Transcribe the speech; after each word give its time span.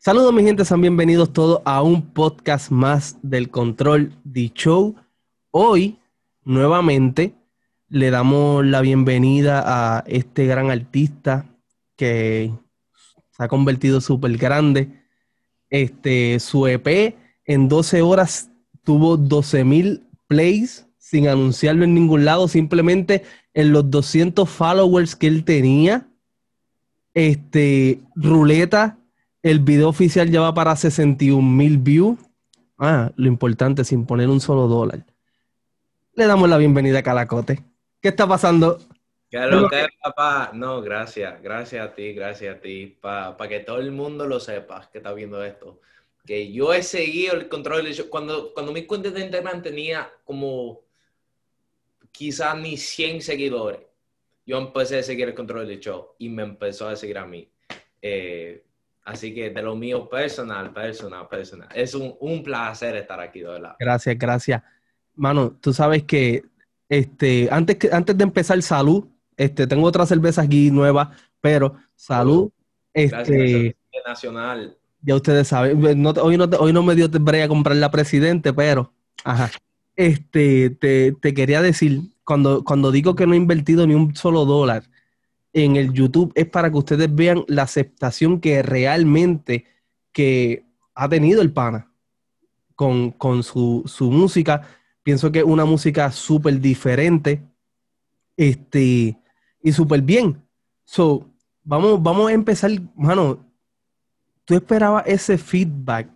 Saludos 0.00 0.32
mi 0.32 0.44
gente, 0.44 0.64
sean 0.64 0.80
bienvenidos 0.80 1.32
todos 1.32 1.60
a 1.64 1.82
un 1.82 2.02
podcast 2.12 2.70
más 2.70 3.16
del 3.20 3.50
Control 3.50 4.12
de 4.22 4.48
Show. 4.54 4.94
Hoy, 5.50 5.98
nuevamente, 6.44 7.34
le 7.88 8.10
damos 8.10 8.64
la 8.64 8.80
bienvenida 8.80 9.64
a 9.66 10.04
este 10.06 10.46
gran 10.46 10.70
artista 10.70 11.46
que 11.96 12.52
se 13.32 13.42
ha 13.42 13.48
convertido 13.48 14.00
súper 14.00 14.36
grande. 14.36 15.02
Este, 15.68 16.38
su 16.38 16.68
EP 16.68 17.16
en 17.44 17.68
12 17.68 18.00
horas 18.02 18.52
tuvo 18.84 19.16
12 19.16 19.64
mil 19.64 20.06
plays 20.28 20.86
sin 20.96 21.26
anunciarlo 21.26 21.82
en 21.82 21.94
ningún 21.94 22.24
lado, 22.24 22.46
simplemente 22.46 23.24
en 23.52 23.72
los 23.72 23.90
200 23.90 24.48
followers 24.48 25.16
que 25.16 25.26
él 25.26 25.44
tenía. 25.44 26.06
Este, 27.14 28.00
Ruleta, 28.14 28.96
el 29.50 29.60
video 29.60 29.88
oficial 29.88 30.30
ya 30.30 30.42
va 30.42 30.52
para 30.52 30.76
61 30.76 31.40
mil 31.40 31.78
views. 31.78 32.18
Ah, 32.76 33.10
lo 33.16 33.28
importante, 33.28 33.82
sin 33.82 34.04
poner 34.04 34.28
un 34.28 34.40
solo 34.40 34.68
dólar. 34.68 35.06
Le 36.12 36.26
damos 36.26 36.50
la 36.50 36.58
bienvenida 36.58 36.98
a 36.98 37.02
Calacote. 37.02 37.64
¿Qué 38.02 38.08
está 38.08 38.28
pasando? 38.28 38.78
No, 40.52 40.82
gracias, 40.82 41.42
gracias 41.42 41.86
a 41.86 41.94
ti, 41.94 42.12
gracias 42.12 42.56
a 42.56 42.60
ti, 42.60 42.98
para 43.00 43.48
que 43.48 43.60
todo 43.60 43.78
el 43.78 43.90
mundo 43.90 44.26
lo 44.26 44.38
sepa 44.38 44.86
que 44.92 44.98
está 44.98 45.14
viendo 45.14 45.42
esto. 45.42 45.80
Que 46.26 46.52
yo 46.52 46.74
he 46.74 46.82
seguido 46.82 47.34
el 47.34 47.48
control 47.48 47.86
show. 47.86 48.10
Cuando, 48.10 48.52
cuando 48.52 48.70
mi 48.70 48.84
cuenta 48.84 49.10
de 49.10 49.20
Instagram 49.20 49.62
tenía 49.62 50.10
como 50.24 50.82
quizás 52.12 52.54
ni 52.58 52.76
100 52.76 53.22
seguidores, 53.22 53.80
yo 54.44 54.58
empecé 54.58 54.98
a 54.98 55.02
seguir 55.02 55.28
el 55.28 55.34
control 55.34 55.66
del 55.66 55.80
show 55.80 56.14
y 56.18 56.28
me 56.28 56.42
empezó 56.42 56.86
a 56.86 56.96
seguir 56.96 57.16
a 57.16 57.24
mí. 57.24 57.50
Eh, 58.02 58.62
así 59.08 59.34
que 59.34 59.50
de 59.50 59.62
lo 59.62 59.74
mío 59.74 60.08
personal, 60.08 60.72
personal, 60.72 61.26
personal. 61.28 61.68
Es 61.74 61.94
un, 61.94 62.14
un 62.20 62.42
placer 62.42 62.94
estar 62.96 63.18
aquí, 63.20 63.40
de 63.40 63.48
verdad. 63.48 63.76
Gracias, 63.78 64.18
gracias. 64.18 64.62
Mano, 65.14 65.52
tú 65.60 65.72
sabes 65.72 66.04
que 66.04 66.42
este, 66.88 67.48
antes, 67.50 67.76
que, 67.76 67.90
antes 67.92 68.16
de 68.16 68.24
empezar, 68.24 68.60
salud. 68.62 69.06
Este, 69.36 69.66
tengo 69.66 69.86
otra 69.86 70.04
cerveza 70.04 70.42
aquí 70.42 70.70
nueva, 70.70 71.12
pero 71.40 71.76
salud. 71.94 72.50
Este, 72.92 73.76
nacional. 74.06 74.76
Ya 75.00 75.14
ustedes 75.14 75.48
saben, 75.48 75.84
hoy, 75.84 76.36
no, 76.36 76.44
hoy 76.58 76.72
no 76.72 76.82
me 76.82 76.94
dio 76.94 77.08
brea 77.08 77.48
comprar 77.48 77.76
la 77.76 77.90
presidente, 77.90 78.52
pero, 78.52 78.92
ajá. 79.24 79.50
Este, 79.96 80.70
te, 80.70 81.12
te, 81.12 81.34
quería 81.34 81.62
decir, 81.62 82.00
cuando, 82.24 82.62
cuando 82.62 82.90
digo 82.90 83.14
que 83.14 83.26
no 83.26 83.34
he 83.34 83.36
invertido 83.36 83.86
ni 83.86 83.94
un 83.94 84.14
solo 84.14 84.44
dólar 84.44 84.84
en 85.52 85.76
el 85.76 85.92
YouTube, 85.92 86.32
es 86.34 86.46
para 86.46 86.70
que 86.70 86.76
ustedes 86.76 87.14
vean 87.14 87.44
la 87.48 87.62
aceptación 87.62 88.40
que 88.40 88.62
realmente 88.62 89.64
que 90.12 90.64
ha 90.94 91.08
tenido 91.08 91.42
el 91.42 91.52
pana 91.52 91.92
con, 92.74 93.10
con 93.12 93.42
su, 93.42 93.82
su 93.86 94.10
música 94.10 94.62
Pienso 95.08 95.32
que 95.32 95.38
es 95.38 95.44
una 95.46 95.64
música 95.64 96.12
súper 96.12 96.60
diferente 96.60 97.42
este, 98.36 99.18
y 99.62 99.72
súper 99.72 100.02
bien. 100.02 100.44
So, 100.84 101.26
vamos, 101.64 102.02
vamos 102.02 102.28
a 102.28 102.34
empezar, 102.34 102.70
mano. 102.94 103.42
¿Tú 104.44 104.54
esperabas 104.54 105.04
ese 105.06 105.38
feedback? 105.38 106.10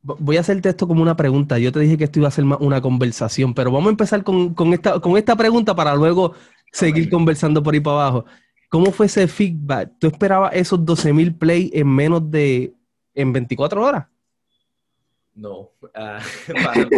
Voy 0.00 0.38
a 0.38 0.40
hacerte 0.40 0.70
esto 0.70 0.88
como 0.88 1.02
una 1.02 1.14
pregunta. 1.14 1.58
Yo 1.58 1.70
te 1.70 1.80
dije 1.80 1.98
que 1.98 2.04
esto 2.04 2.18
iba 2.18 2.28
a 2.28 2.30
ser 2.30 2.44
una 2.46 2.80
conversación, 2.80 3.52
pero 3.52 3.70
vamos 3.70 3.88
a 3.88 3.90
empezar 3.90 4.24
con, 4.24 4.54
esta, 4.72 4.98
con 5.00 5.18
esta 5.18 5.36
pregunta 5.36 5.74
para 5.74 5.94
luego 5.94 6.32
seguir 6.72 7.10
conversando 7.10 7.62
por 7.62 7.74
ahí 7.74 7.80
para 7.80 7.96
abajo. 7.96 8.24
¿Cómo 8.70 8.92
fue 8.92 9.06
ese 9.06 9.26
feedback? 9.26 9.98
¿Tú 9.98 10.06
esperabas 10.06 10.54
esos 10.54 10.84
12 10.84 11.12
mil 11.12 11.34
play 11.34 11.70
en 11.74 11.88
menos 11.88 12.30
de 12.30 12.72
en 13.14 13.32
24 13.32 13.84
horas? 13.84 14.06
No. 15.34 15.72
Uh, 16.52 16.88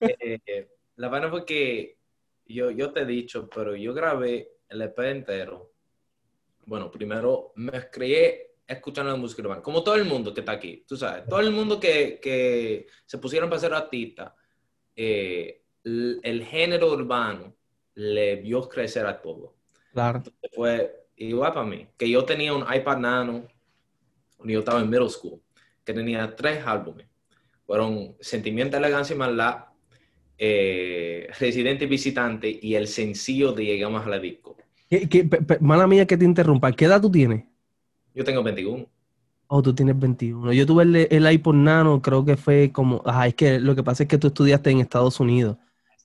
eh, 0.00 0.68
la 0.96 1.08
vaina 1.08 1.28
fue 1.28 1.44
que 1.44 1.98
yo, 2.46 2.70
yo 2.70 2.92
te 2.92 3.00
he 3.00 3.06
dicho, 3.06 3.48
pero 3.54 3.76
yo 3.76 3.92
grabé 3.92 4.48
el 4.68 4.80
EP 4.80 4.98
entero. 5.00 5.72
Bueno, 6.64 6.90
primero 6.90 7.52
me 7.56 7.90
creé 7.90 8.54
escuchando 8.66 9.12
la 9.12 9.18
música 9.18 9.42
urbana, 9.42 9.62
como 9.62 9.84
todo 9.84 9.96
el 9.96 10.04
mundo 10.06 10.32
que 10.32 10.40
está 10.40 10.52
aquí, 10.52 10.84
tú 10.88 10.96
sabes, 10.96 11.26
todo 11.26 11.40
el 11.40 11.50
mundo 11.50 11.78
que, 11.78 12.18
que 12.20 12.86
se 13.04 13.18
pusieron 13.18 13.48
para 13.48 13.60
ser 13.60 13.74
artistas, 13.74 14.32
eh, 14.96 15.62
el, 15.84 16.20
el, 16.22 16.44
género 16.44 16.92
urbano 16.92 17.54
le 17.94 18.36
vio 18.36 18.68
crecer 18.68 19.06
a 19.06 19.20
todo. 19.20 19.55
Claro. 19.96 20.18
Entonces 20.18 20.50
fue 20.54 21.06
igual 21.16 21.54
para 21.54 21.64
mí, 21.64 21.86
que 21.96 22.10
yo 22.10 22.22
tenía 22.22 22.52
un 22.52 22.62
iPad 22.62 22.98
Nano, 22.98 23.46
cuando 24.36 24.52
yo 24.52 24.58
estaba 24.58 24.82
en 24.82 24.90
middle 24.90 25.08
school, 25.08 25.40
que 25.86 25.94
tenía 25.94 26.36
tres 26.36 26.66
álbumes 26.66 27.06
fueron 27.64 28.14
Sentimiento, 28.20 28.76
Elegancia 28.76 29.16
y 29.16 29.18
Maldad, 29.18 29.64
eh, 30.36 31.30
Residente 31.40 31.86
y 31.86 31.88
Visitante 31.88 32.58
y 32.60 32.74
el 32.74 32.88
sencillo 32.88 33.52
de 33.52 33.64
Llegamos 33.64 34.06
a 34.06 34.10
la 34.10 34.18
Disco. 34.18 34.58
¿Qué, 34.90 35.26
mala 35.62 35.86
mía 35.86 36.06
que 36.06 36.18
te 36.18 36.26
interrumpa, 36.26 36.70
¿qué 36.72 36.84
edad 36.84 37.00
tú 37.00 37.10
tienes? 37.10 37.44
Yo 38.14 38.22
tengo 38.22 38.42
21. 38.42 38.86
Oh, 39.46 39.62
tú 39.62 39.74
tienes 39.74 39.98
21. 39.98 40.52
Yo 40.52 40.66
tuve 40.66 40.82
el, 40.82 40.96
el 41.10 41.32
iPod 41.32 41.54
Nano, 41.54 42.02
creo 42.02 42.22
que 42.22 42.36
fue 42.36 42.70
como... 42.70 43.00
Ajá, 43.06 43.28
es 43.28 43.34
que 43.34 43.58
lo 43.58 43.74
que 43.74 43.82
pasa 43.82 44.02
es 44.02 44.10
que 44.10 44.18
tú 44.18 44.26
estudiaste 44.26 44.70
en 44.70 44.80
Estados 44.80 45.20
Unidos. 45.20 45.56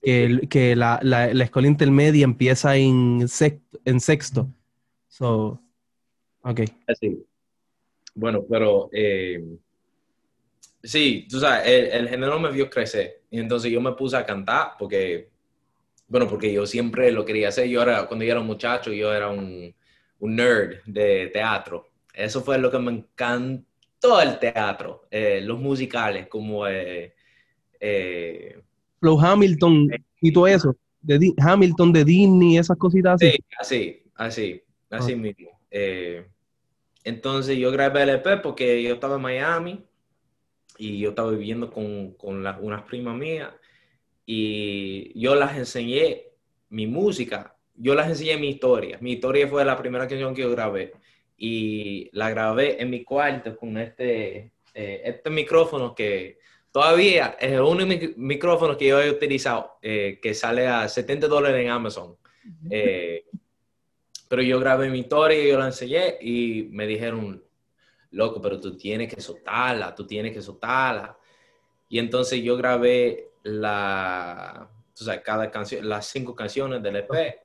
Que, 0.02 0.48
que 0.50 0.74
la, 0.74 0.98
la, 1.02 1.32
la, 1.32 1.44
escuela 1.44 1.68
intermedia 1.68 2.24
empieza 2.24 2.76
en 2.76 3.28
sexto. 3.28 3.78
En 3.84 4.00
sexto. 4.00 4.48
So, 5.08 5.62
ok. 6.42 6.60
Así. 6.88 7.24
Bueno, 8.14 8.44
pero... 8.48 8.90
Eh, 8.92 9.58
Sí, 10.82 11.26
tú 11.30 11.38
sabes, 11.38 11.66
el, 11.66 11.86
el, 11.92 12.08
género 12.08 12.40
me 12.40 12.50
vio 12.50 12.68
crecer. 12.68 13.22
Y 13.30 13.38
entonces 13.38 13.70
yo 13.70 13.80
me 13.80 13.92
puse 13.92 14.16
a 14.16 14.26
cantar 14.26 14.72
porque, 14.78 15.30
bueno, 16.08 16.26
porque 16.28 16.52
yo 16.52 16.66
siempre 16.66 17.12
lo 17.12 17.24
quería 17.24 17.48
hacer. 17.48 17.68
Yo 17.68 17.82
era, 17.82 18.06
cuando 18.06 18.24
yo 18.24 18.32
era 18.32 18.40
un 18.40 18.46
muchacho, 18.46 18.92
yo 18.92 19.12
era 19.14 19.28
un, 19.28 19.72
un 20.18 20.36
nerd 20.36 20.82
de 20.86 21.28
teatro. 21.28 21.88
Eso 22.12 22.42
fue 22.42 22.58
lo 22.58 22.70
que 22.70 22.78
me 22.80 22.90
encantó 22.92 24.20
el 24.20 24.38
teatro, 24.38 25.06
eh, 25.10 25.40
los 25.42 25.60
musicales, 25.60 26.26
como... 26.28 26.66
Eh, 26.66 27.14
los 29.02 29.22
Hamilton 29.22 29.88
y 30.20 30.32
todo 30.32 30.46
eso. 30.46 30.76
De 31.02 31.34
Hamilton 31.38 31.92
de 31.92 32.04
Disney, 32.04 32.56
esas 32.56 32.78
cositas 32.78 33.14
así. 33.14 33.32
Sí, 33.32 33.44
así, 33.58 34.02
así, 34.14 34.62
así 34.88 35.16
mismo. 35.16 35.50
Eh, 35.70 36.24
entonces 37.04 37.58
yo 37.58 37.70
grabé 37.72 38.04
el 38.04 38.10
EP 38.10 38.40
porque 38.40 38.82
yo 38.82 38.94
estaba 38.94 39.16
en 39.16 39.22
Miami 39.22 39.84
y 40.78 41.00
yo 41.00 41.10
estaba 41.10 41.32
viviendo 41.32 41.70
con, 41.70 42.12
con 42.12 42.46
unas 42.46 42.82
primas 42.82 43.16
mías 43.16 43.50
y 44.24 45.18
yo 45.20 45.34
las 45.34 45.56
enseñé 45.56 46.28
mi 46.68 46.86
música, 46.86 47.56
yo 47.74 47.94
las 47.94 48.08
enseñé 48.08 48.36
mi 48.36 48.50
historia. 48.50 48.98
Mi 49.00 49.12
historia 49.12 49.48
fue 49.48 49.64
la 49.64 49.76
primera 49.76 50.06
canción 50.06 50.34
que 50.34 50.42
yo 50.42 50.50
grabé 50.52 50.92
y 51.36 52.08
la 52.12 52.30
grabé 52.30 52.80
en 52.80 52.90
mi 52.90 53.02
cuarto 53.02 53.56
con 53.56 53.76
este, 53.76 54.52
eh, 54.74 55.02
este 55.04 55.30
micrófono 55.30 55.94
que 55.94 56.38
todavía 56.72 57.36
es 57.38 57.52
el 57.52 57.60
único 57.60 58.06
micrófono 58.16 58.76
que 58.76 58.88
yo 58.88 59.00
he 59.00 59.10
utilizado, 59.10 59.78
eh, 59.82 60.18
que 60.20 60.34
sale 60.34 60.66
a 60.66 60.88
70 60.88 61.28
dólares 61.28 61.62
en 61.62 61.70
Amazon. 61.70 62.16
Eh, 62.70 63.24
pero 64.28 64.42
yo 64.42 64.58
grabé 64.58 64.88
mi 64.88 65.00
historia 65.00 65.40
y 65.40 65.50
yo 65.50 65.58
la 65.58 65.66
enseñé 65.66 66.16
y 66.20 66.68
me 66.72 66.86
dijeron, 66.86 67.44
loco, 68.10 68.40
pero 68.40 68.58
tú 68.58 68.76
tienes 68.76 69.12
que 69.14 69.20
soltarla, 69.20 69.94
tú 69.94 70.06
tienes 70.06 70.32
que 70.32 70.40
soltarla. 70.40 71.16
Y 71.88 71.98
entonces 71.98 72.42
yo 72.42 72.56
grabé 72.56 73.32
la, 73.42 74.70
o 74.98 75.04
sea, 75.04 75.22
cada 75.22 75.50
canción, 75.50 75.86
las 75.86 76.06
cinco 76.06 76.34
canciones 76.34 76.82
del 76.82 76.96
EP 76.96 77.42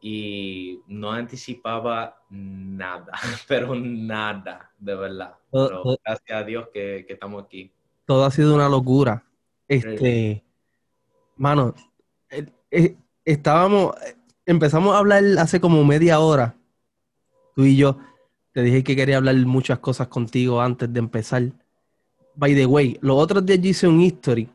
y 0.00 0.80
no 0.86 1.12
anticipaba 1.12 2.22
nada, 2.30 3.12
pero 3.48 3.74
nada, 3.74 4.72
de 4.78 4.94
verdad. 4.94 5.34
Pero 5.50 5.82
gracias 6.04 6.38
a 6.38 6.44
Dios 6.44 6.68
que, 6.72 7.04
que, 7.06 7.14
estamos 7.14 7.44
aquí. 7.44 7.72
Todo 8.06 8.24
ha 8.24 8.30
sido 8.30 8.54
una 8.54 8.68
locura. 8.68 9.24
Este, 9.68 10.42
mano, 11.36 11.74
eh, 12.30 12.46
eh, 12.70 12.96
estábamos, 13.24 13.94
empezamos 14.46 14.94
a 14.94 14.98
hablar 14.98 15.24
hace 15.38 15.60
como 15.60 15.84
media 15.84 16.20
hora, 16.20 16.56
tú 17.54 17.64
y 17.64 17.76
yo, 17.76 17.98
te 18.52 18.62
dije 18.62 18.84
que 18.84 18.96
quería 18.96 19.18
hablar 19.18 19.36
muchas 19.44 19.80
cosas 19.80 20.08
contigo 20.08 20.62
antes 20.62 20.90
de 20.90 20.98
empezar. 20.98 21.42
By 22.36 22.54
the 22.54 22.64
way, 22.64 22.96
los 23.02 23.18
otros 23.18 23.44
días 23.44 23.60
yo 23.60 23.70
hice 23.70 23.88
un 23.88 24.00
history 24.00 24.48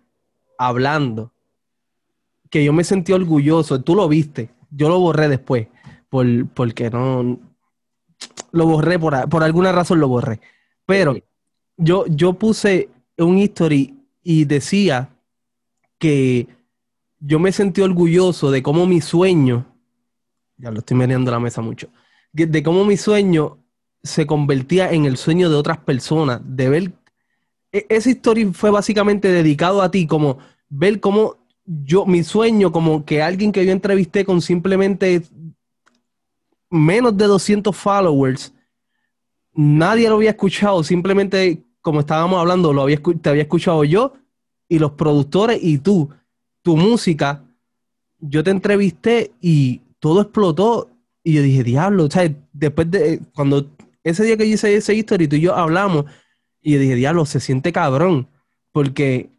hablando 0.57 1.31
que 2.49 2.63
yo 2.63 2.73
me 2.73 2.83
sentí 2.83 3.13
orgulloso. 3.13 3.81
Tú 3.81 3.95
lo 3.95 4.07
viste. 4.07 4.49
Yo 4.69 4.89
lo 4.89 4.99
borré 4.99 5.27
después. 5.27 5.67
Por, 6.09 6.47
porque 6.49 6.89
no. 6.89 7.39
Lo 8.51 8.65
borré, 8.65 8.99
por, 8.99 9.27
por 9.29 9.43
alguna 9.43 9.71
razón 9.71 9.99
lo 9.99 10.07
borré. 10.07 10.39
Pero 10.85 11.15
yo, 11.77 12.05
yo 12.07 12.33
puse 12.33 12.89
un 13.17 13.37
history 13.37 13.95
y 14.23 14.45
decía 14.45 15.09
que 15.97 16.47
yo 17.19 17.39
me 17.39 17.51
sentí 17.51 17.81
orgulloso 17.81 18.51
de 18.51 18.63
cómo 18.63 18.85
mi 18.85 19.01
sueño. 19.01 19.65
Ya 20.57 20.71
lo 20.71 20.79
estoy 20.79 20.97
meneando 20.97 21.31
la 21.31 21.39
mesa 21.39 21.61
mucho. 21.61 21.89
De 22.33 22.63
cómo 22.63 22.85
mi 22.85 22.97
sueño 22.97 23.57
se 24.03 24.25
convertía 24.25 24.91
en 24.91 25.05
el 25.05 25.17
sueño 25.17 25.49
de 25.49 25.55
otras 25.55 25.77
personas, 25.79 26.41
de 26.43 26.69
ver... 26.69 26.91
E, 27.71 27.85
esa 27.89 28.09
historia 28.09 28.51
fue 28.53 28.71
básicamente 28.71 29.27
dedicado 29.27 29.81
a 29.81 29.91
ti, 29.91 30.07
como 30.07 30.39
ver 30.69 30.99
cómo 30.99 31.37
yo, 31.65 32.05
mi 32.05 32.23
sueño, 32.23 32.71
como 32.71 33.05
que 33.05 33.21
alguien 33.21 33.51
que 33.51 33.65
yo 33.65 33.71
entrevisté 33.71 34.25
con 34.25 34.41
simplemente 34.41 35.21
menos 36.69 37.15
de 37.15 37.25
200 37.25 37.75
followers, 37.75 38.53
nadie 39.53 40.09
lo 40.09 40.15
había 40.15 40.31
escuchado, 40.31 40.83
simplemente 40.83 41.63
como 41.81 42.01
estábamos 42.01 42.39
hablando, 42.39 42.73
lo 42.73 42.83
había, 42.83 43.01
te 43.21 43.29
había 43.29 43.43
escuchado 43.43 43.83
yo 43.83 44.13
y 44.67 44.79
los 44.79 44.91
productores 44.91 45.59
y 45.61 45.79
tú, 45.79 46.09
tu 46.61 46.77
música, 46.77 47.43
yo 48.19 48.43
te 48.43 48.51
entrevisté 48.51 49.31
y 49.41 49.81
todo 49.99 50.21
explotó 50.21 50.89
y 51.23 51.33
yo 51.33 51.41
dije, 51.41 51.63
diablo, 51.63 52.09
sea, 52.09 52.33
después 52.53 52.89
de, 52.89 53.19
cuando 53.35 53.67
ese 54.03 54.23
día 54.23 54.37
que 54.37 54.47
yo 54.47 54.55
hice 54.55 54.75
ese 54.75 54.95
history, 54.95 55.27
tú 55.27 55.35
y 55.35 55.41
yo 55.41 55.55
hablamos 55.55 56.05
y 56.61 56.73
yo 56.73 56.79
dije, 56.79 56.95
diablo, 56.95 57.25
se 57.25 57.39
siente 57.39 57.71
cabrón, 57.71 58.27
porque 58.71 59.29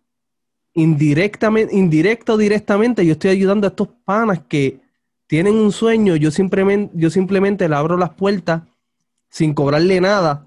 indirectamente, 0.75 1.75
indirecto 1.75 2.37
directamente, 2.37 3.06
yo 3.06 3.12
estoy 3.12 3.31
ayudando 3.31 3.67
a 3.67 3.71
estos 3.71 3.88
panas 4.05 4.41
que 4.49 4.81
tienen 5.27 5.55
un 5.55 5.73
sueño, 5.73 6.17
yo 6.17 6.31
simplemente, 6.31 6.93
yo 6.97 7.09
simplemente 7.09 7.69
le 7.69 7.75
abro 7.75 7.97
las 7.97 8.11
puertas 8.11 8.62
sin 9.31 9.55
cobrarle 9.55 10.00
nada 10.00 10.47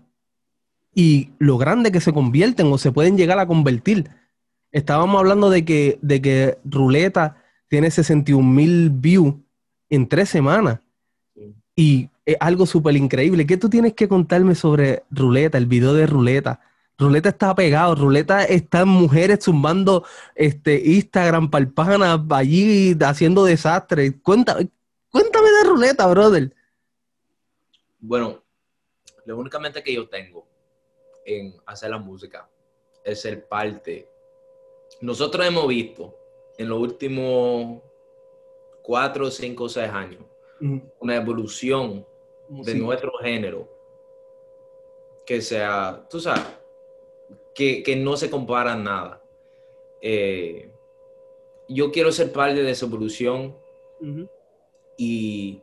y 0.95 1.30
lo 1.39 1.57
grande 1.57 1.92
que 1.92 2.00
se 2.00 2.13
convierten 2.13 2.71
o 2.71 2.77
se 2.77 2.94
pueden 2.94 3.18
llegar 3.18 3.38
a 3.38 3.45
convertir. 3.45 4.09
Estábamos 4.71 5.19
hablando 5.19 5.50
de 5.50 5.65
que, 5.65 6.00
de 6.01 6.21
que 6.21 6.57
Ruleta 6.63 7.44
tiene 7.68 7.92
61 7.92 8.50
mil 8.50 8.89
views 8.89 9.36
en 9.89 10.07
tres 10.07 10.30
semanas. 10.30 10.80
Y 11.75 12.09
es 12.25 12.38
algo 12.39 12.65
súper 12.65 12.95
increíble. 12.95 13.45
¿Qué 13.45 13.57
tú 13.57 13.69
tienes 13.69 13.94
que 13.94 14.07
contarme 14.07 14.56
sobre 14.56 15.03
Ruleta, 15.12 15.57
el 15.57 15.65
video 15.65 15.94
de 15.94 16.07
Ruleta? 16.07 16.62
Ruleta 16.98 17.27
está 17.27 17.53
pegado, 17.53 17.94
Ruleta 17.95 18.45
está 18.45 18.86
mujeres 18.86 19.39
zumbando 19.44 20.06
este, 20.33 20.81
Instagram, 20.81 21.50
palpana, 21.50 22.25
allí 22.30 22.98
haciendo 23.01 23.44
desastres. 23.44 24.13
Cuéntame, 24.24 24.69
cuéntame 25.09 25.50
de 25.50 25.69
Ruleta, 25.69 26.07
brother. 26.07 26.56
Bueno, 28.00 28.41
lo 29.25 29.38
únicamente 29.38 29.83
que 29.83 29.94
yo 29.94 30.07
tengo 30.07 30.44
en 31.25 31.56
hacer 31.66 31.89
la 31.89 31.98
música 31.98 32.50
es 33.04 33.22
ser 33.22 33.48
parte. 33.48 34.07
Nosotros 35.01 35.45
hemos 35.45 35.68
visto 35.68 36.18
en 36.57 36.69
los 36.69 36.80
últimos 36.80 37.81
cuatro, 38.81 39.30
cinco, 39.30 39.68
seis 39.68 39.89
años 39.89 40.24
una 41.00 41.18
evolución 41.18 42.06
de 42.50 42.75
nuestro 42.75 43.12
género 43.22 43.69
que 45.25 45.42
sea, 45.42 46.06
tú 46.10 46.19
sabes, 46.19 46.45
que, 47.54 47.95
no 47.98 48.16
se 48.16 48.30
compara 48.30 48.75
nada. 48.75 49.22
Eh, 50.01 50.69
yo 51.68 51.92
quiero 51.92 52.12
ser 52.12 52.31
parte 52.31 52.62
de 52.62 52.72
esa 52.72 52.86
evolución 52.86 53.57
y 54.98 55.62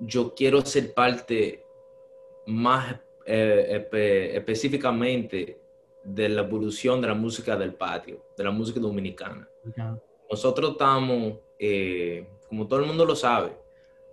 yo 0.00 0.34
quiero 0.34 0.60
ser 0.62 0.92
parte 0.94 1.64
más 2.46 2.98
eh, 3.30 4.32
específicamente 4.34 5.60
de 6.02 6.28
la 6.28 6.42
evolución 6.42 7.00
de 7.00 7.08
la 7.08 7.14
música 7.14 7.56
del 7.56 7.74
patio, 7.74 8.24
de 8.36 8.44
la 8.44 8.50
música 8.50 8.80
dominicana. 8.80 9.48
Nosotros 10.30 10.72
estamos, 10.72 11.34
eh, 11.58 12.26
como 12.48 12.66
todo 12.66 12.80
el 12.80 12.86
mundo 12.86 13.04
lo 13.04 13.14
sabe, 13.14 13.52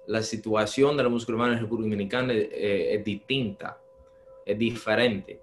la 0.08 0.22
situación 0.22 0.98
de 0.98 1.04
la 1.04 1.10
música 1.10 1.32
urbana 1.32 1.54
en 1.54 1.62
República 1.62 1.90
Dominicana 1.90 2.34
es 2.34 3.04
distinta, 3.04 3.82
es 4.46 4.58
diferente. 4.58 5.40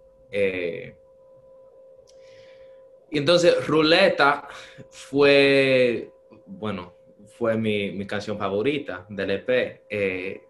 Y 3.12 3.18
entonces 3.18 3.66
Ruleta 3.66 4.48
fue, 4.88 6.10
bueno, 6.46 6.94
fue 7.26 7.58
mi, 7.58 8.06
canción 8.06 8.38
favorita 8.38 9.04
del 9.10 9.32
EP. 9.32 9.82
Eh, 9.90 10.42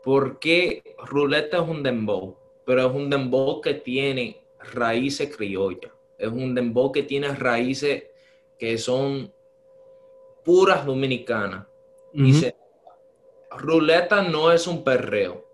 porque 0.00 0.94
Ruleta 1.06 1.56
es 1.56 1.68
un 1.68 1.82
dembow, 1.82 2.36
pero 2.64 2.88
es 2.88 2.94
un 2.94 3.10
dembow 3.10 3.60
que 3.60 3.74
tiene 3.74 4.40
raíces 4.72 5.34
criollas. 5.36 5.92
Es 6.18 6.28
un 6.28 6.54
dembow 6.54 6.92
que 6.92 7.02
tiene 7.02 7.28
raíces 7.34 8.04
que 8.58 8.78
son 8.78 9.32
puras 10.44 10.86
dominicanas. 10.86 11.66
Ruleta 13.56 14.22
no 14.22 14.52
es 14.52 14.66
un 14.66 14.84
perreo. 14.84 15.44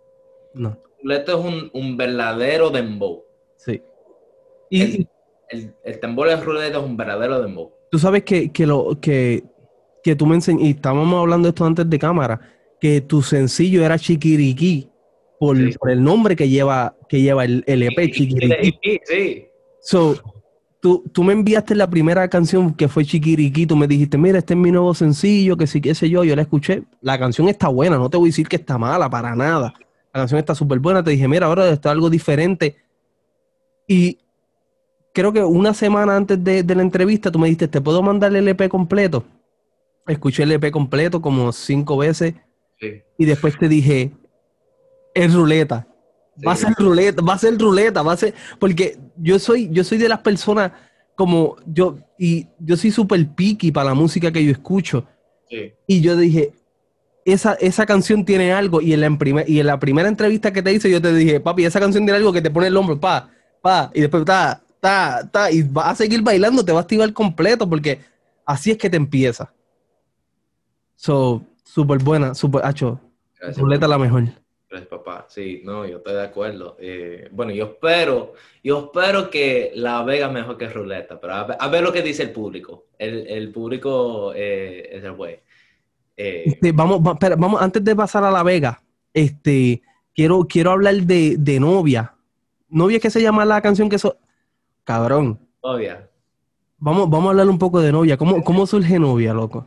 No. 0.54 0.78
Ruleta 1.02 1.32
es 1.32 1.70
un, 1.72 1.96
verdadero 1.96 2.70
dembow. 2.70 3.24
Sí. 3.56 3.82
Y, 4.68 5.06
el, 5.48 5.74
el 5.82 6.00
tambor 6.00 6.28
de 6.28 6.36
ruleta 6.36 6.78
es 6.78 6.84
un 6.84 6.96
verdadero 6.96 7.40
dembow. 7.42 7.72
Tú 7.90 7.98
sabes 7.98 8.22
que, 8.22 8.50
lo, 8.66 8.98
que, 9.00 9.42
tú 10.16 10.26
me 10.26 10.36
enseñaste, 10.36 10.66
y 10.66 10.70
estábamos 10.70 11.20
hablando 11.20 11.46
de 11.46 11.50
esto 11.50 11.64
antes 11.64 11.90
de 11.90 11.98
cámara, 11.98 12.40
que 12.80 13.00
tu 13.00 13.20
sencillo 13.20 13.84
era 13.84 13.98
Chiquiriquí, 13.98 14.89
por, 15.40 15.56
el 15.56 16.04
nombre 16.04 16.36
que 16.36 16.50
lleva, 16.50 16.94
que 17.08 17.22
lleva 17.22 17.46
el, 17.46 17.64
el 17.66 17.82
EP, 17.82 18.12
Chiquiriquí. 18.12 19.00
Sí, 19.04 19.46
So, 19.80 20.14
tú, 20.80 21.02
tú, 21.14 21.24
me 21.24 21.32
enviaste 21.32 21.74
la 21.74 21.88
primera 21.88 22.28
canción 22.28 22.74
que 22.74 22.88
fue 22.88 23.06
Chiquiriquí, 23.06 23.64
tú 23.64 23.74
me 23.74 23.86
dijiste, 23.86 24.18
mira, 24.18 24.36
este 24.36 24.52
es 24.52 24.60
mi 24.60 24.70
nuevo 24.70 24.92
sencillo, 24.92 25.56
que 25.56 25.66
sí, 25.66 25.80
qué 25.80 25.94
sé 25.94 26.10
yo, 26.10 26.24
yo 26.24 26.36
la 26.36 26.42
escuché. 26.42 26.82
La 27.00 27.18
canción 27.18 27.48
está 27.48 27.68
buena, 27.68 27.96
no 27.96 28.10
te 28.10 28.18
voy 28.18 28.28
a 28.28 28.32
decir 28.32 28.48
que 28.48 28.56
está 28.56 28.76
mala, 28.76 29.08
para 29.08 29.34
nada. 29.34 29.72
La 30.12 30.20
canción 30.20 30.38
está 30.38 30.54
súper 30.54 30.78
buena, 30.78 31.02
te 31.02 31.12
dije, 31.12 31.26
mira, 31.26 31.46
ahora 31.46 31.70
está 31.70 31.90
algo 31.90 32.10
diferente. 32.10 32.76
Y 33.88 34.18
creo 35.14 35.32
que 35.32 35.42
una 35.42 35.72
semana 35.72 36.16
antes 36.16 36.44
de, 36.44 36.62
la 36.62 36.82
entrevista 36.82 37.32
tú 37.32 37.38
me 37.38 37.46
dijiste, 37.46 37.66
¿te 37.66 37.80
puedo 37.80 38.02
mandar 38.02 38.36
el 38.36 38.46
EP 38.46 38.68
completo? 38.68 39.24
Escuché 40.06 40.42
el 40.42 40.52
EP 40.52 40.70
completo 40.70 41.22
como 41.22 41.50
cinco 41.52 41.96
veces 41.96 42.34
y 43.16 43.24
después 43.24 43.58
te 43.58 43.68
dije, 43.68 44.12
es 45.14 45.34
ruleta. 45.34 45.86
Va 46.46 46.52
a 46.52 46.56
ser 46.56 46.72
ruleta, 46.78 47.22
va 47.22 47.34
a 47.34 47.38
ser 47.38 47.58
ruleta, 47.58 48.02
va 48.02 48.12
a 48.12 48.16
ser... 48.16 48.34
Porque 48.58 48.98
yo 49.16 49.38
soy, 49.38 49.68
yo 49.70 49.84
soy 49.84 49.98
de 49.98 50.08
las 50.08 50.20
personas 50.20 50.72
como 51.20 51.56
yo, 51.66 51.98
y 52.18 52.46
yo 52.58 52.78
soy 52.78 52.90
súper 52.90 53.28
picky 53.34 53.70
para 53.72 53.90
la 53.90 53.94
música 53.94 54.32
que 54.32 54.42
yo 54.42 54.50
escucho. 54.50 55.06
Y 55.86 56.00
yo 56.00 56.16
dije, 56.16 56.52
esa, 57.26 57.54
esa 57.54 57.84
canción 57.84 58.24
tiene 58.24 58.54
algo, 58.54 58.80
y 58.80 58.94
en, 58.94 59.00
la 59.02 59.44
y 59.46 59.60
en 59.60 59.66
la 59.66 59.78
primera 59.78 60.08
entrevista 60.08 60.50
que 60.50 60.62
te 60.62 60.72
hice, 60.72 60.90
yo 60.90 61.02
te 61.02 61.12
dije, 61.12 61.38
papi, 61.40 61.66
esa 61.66 61.78
canción 61.78 62.04
tiene 62.04 62.16
algo 62.16 62.32
que 62.32 62.40
te 62.40 62.50
pone 62.50 62.68
el 62.68 62.76
hombro, 62.76 62.98
pa, 62.98 63.28
pa, 63.60 63.90
y 63.92 64.00
después, 64.00 64.24
ta, 64.24 64.62
y 65.52 65.62
vas 65.62 65.88
a 65.88 65.94
seguir 65.94 66.22
bailando, 66.22 66.64
te 66.64 66.72
vas 66.72 66.80
a 66.80 66.82
activar 66.84 67.12
completo, 67.12 67.68
porque 67.68 68.00
así 68.46 68.70
es 68.70 68.78
que 68.78 68.88
te 68.88 68.96
empieza. 68.96 69.52
So, 70.96 71.44
súper 71.64 71.98
buena, 71.98 72.34
súper, 72.34 72.64
hacho. 72.64 72.98
Ruleta 73.56 73.86
la 73.86 73.98
mejor. 73.98 74.39
Gracias, 74.70 74.88
papá. 74.88 75.26
Sí, 75.28 75.62
no, 75.64 75.84
yo 75.84 75.96
estoy 75.96 76.14
de 76.14 76.22
acuerdo. 76.22 76.76
Eh, 76.78 77.28
bueno, 77.32 77.50
yo 77.50 77.64
espero, 77.64 78.34
yo 78.62 78.84
espero 78.86 79.28
que 79.28 79.72
La 79.74 80.04
Vega 80.04 80.28
mejor 80.28 80.56
que 80.56 80.68
Ruleta, 80.68 81.20
pero 81.20 81.34
a 81.34 81.68
ver, 81.68 81.82
lo 81.82 81.92
que 81.92 82.02
dice 82.02 82.22
el 82.22 82.30
público. 82.30 82.86
El, 82.96 83.50
público 83.50 84.32
eh, 84.32 84.88
es 84.92 85.02
el 85.02 85.12
güey. 85.12 85.40
Eh, 86.16 86.44
este, 86.46 86.70
vamos, 86.70 87.02
vamos, 87.02 87.60
antes 87.60 87.82
de 87.82 87.96
pasar 87.96 88.22
a 88.22 88.30
La 88.30 88.44
Vega, 88.44 88.80
este, 89.12 89.82
quiero, 90.14 90.46
quiero 90.48 90.70
hablar 90.70 90.94
de, 90.94 91.34
de 91.36 91.58
Novia. 91.58 92.14
Novia 92.68 93.00
que 93.00 93.10
se 93.10 93.20
llama 93.20 93.44
la 93.44 93.60
canción 93.60 93.88
que... 93.88 93.98
So 93.98 94.18
Cabrón. 94.84 95.40
Novia. 95.64 96.08
Vamos, 96.78 97.10
vamos 97.10 97.26
a 97.26 97.30
hablar 97.30 97.48
un 97.48 97.58
poco 97.58 97.80
de 97.80 97.90
novia. 97.90 98.16
¿Cómo, 98.16 98.42
cómo 98.44 98.66
surge 98.66 98.98
novia, 98.98 99.34
loco? 99.34 99.66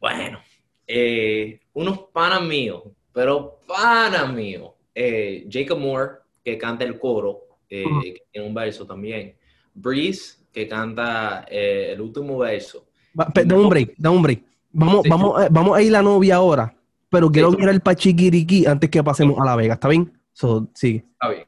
Bueno, 0.00 0.38
eh, 0.86 1.60
unos 1.74 1.98
panas 2.12 2.42
míos, 2.42 2.84
pero 3.12 3.60
panas 3.66 4.32
míos. 4.32 4.72
Eh, 4.94 5.46
Jacob 5.50 5.78
Moore, 5.78 6.10
que 6.44 6.58
canta 6.58 6.84
el 6.84 6.98
coro, 6.98 7.42
eh, 7.68 7.84
que 8.02 8.22
tiene 8.32 8.48
un 8.48 8.54
verso 8.54 8.86
también. 8.86 9.34
Breeze, 9.74 10.38
que 10.52 10.66
canta 10.66 11.46
el 11.48 12.00
último 12.00 12.38
verso. 12.38 12.86
da 13.12 13.56
un 13.56 13.68
break, 13.68 13.94
da 13.96 14.10
un 14.10 14.22
break. 14.22 14.42
Vamos, 14.70 15.06
vamos, 15.08 15.48
vamos 15.50 15.76
a 15.76 15.82
ir 15.82 15.88
a 15.88 15.98
la 15.98 16.02
novia 16.02 16.36
ahora, 16.36 16.74
pero 17.08 17.30
quiero 17.30 17.52
mirar 17.52 17.74
el 17.74 17.80
pachiquiriqui 17.80 18.66
antes 18.66 18.90
que 18.90 19.02
pasemos 19.02 19.38
a 19.40 19.44
La 19.44 19.56
Vega, 19.56 19.74
¿está 19.74 19.88
bien? 19.88 20.12
So, 20.32 20.68
sí. 20.74 21.02
Está 21.12 21.28
bien. 21.30 21.46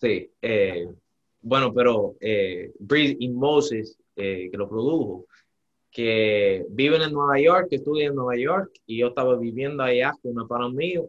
Sí. 0.00 0.30
Bueno, 1.42 1.74
pero 1.74 2.16
eh, 2.20 2.72
Breeze 2.78 3.16
y 3.18 3.28
Moses, 3.28 3.98
eh, 4.14 4.48
que 4.50 4.56
lo 4.56 4.68
produjo, 4.68 5.26
que 5.92 6.64
viven 6.70 7.02
en 7.02 7.12
Nueva 7.12 7.38
York, 7.38 7.68
que 7.70 7.76
estudian 7.76 8.08
en 8.08 8.16
Nueva 8.16 8.36
York, 8.36 8.72
y 8.86 8.98
yo 8.98 9.08
estaba 9.08 9.36
viviendo 9.36 9.82
allá 9.84 10.12
con 10.20 10.32
una 10.32 10.46
pana 10.48 10.68
mío, 10.68 11.08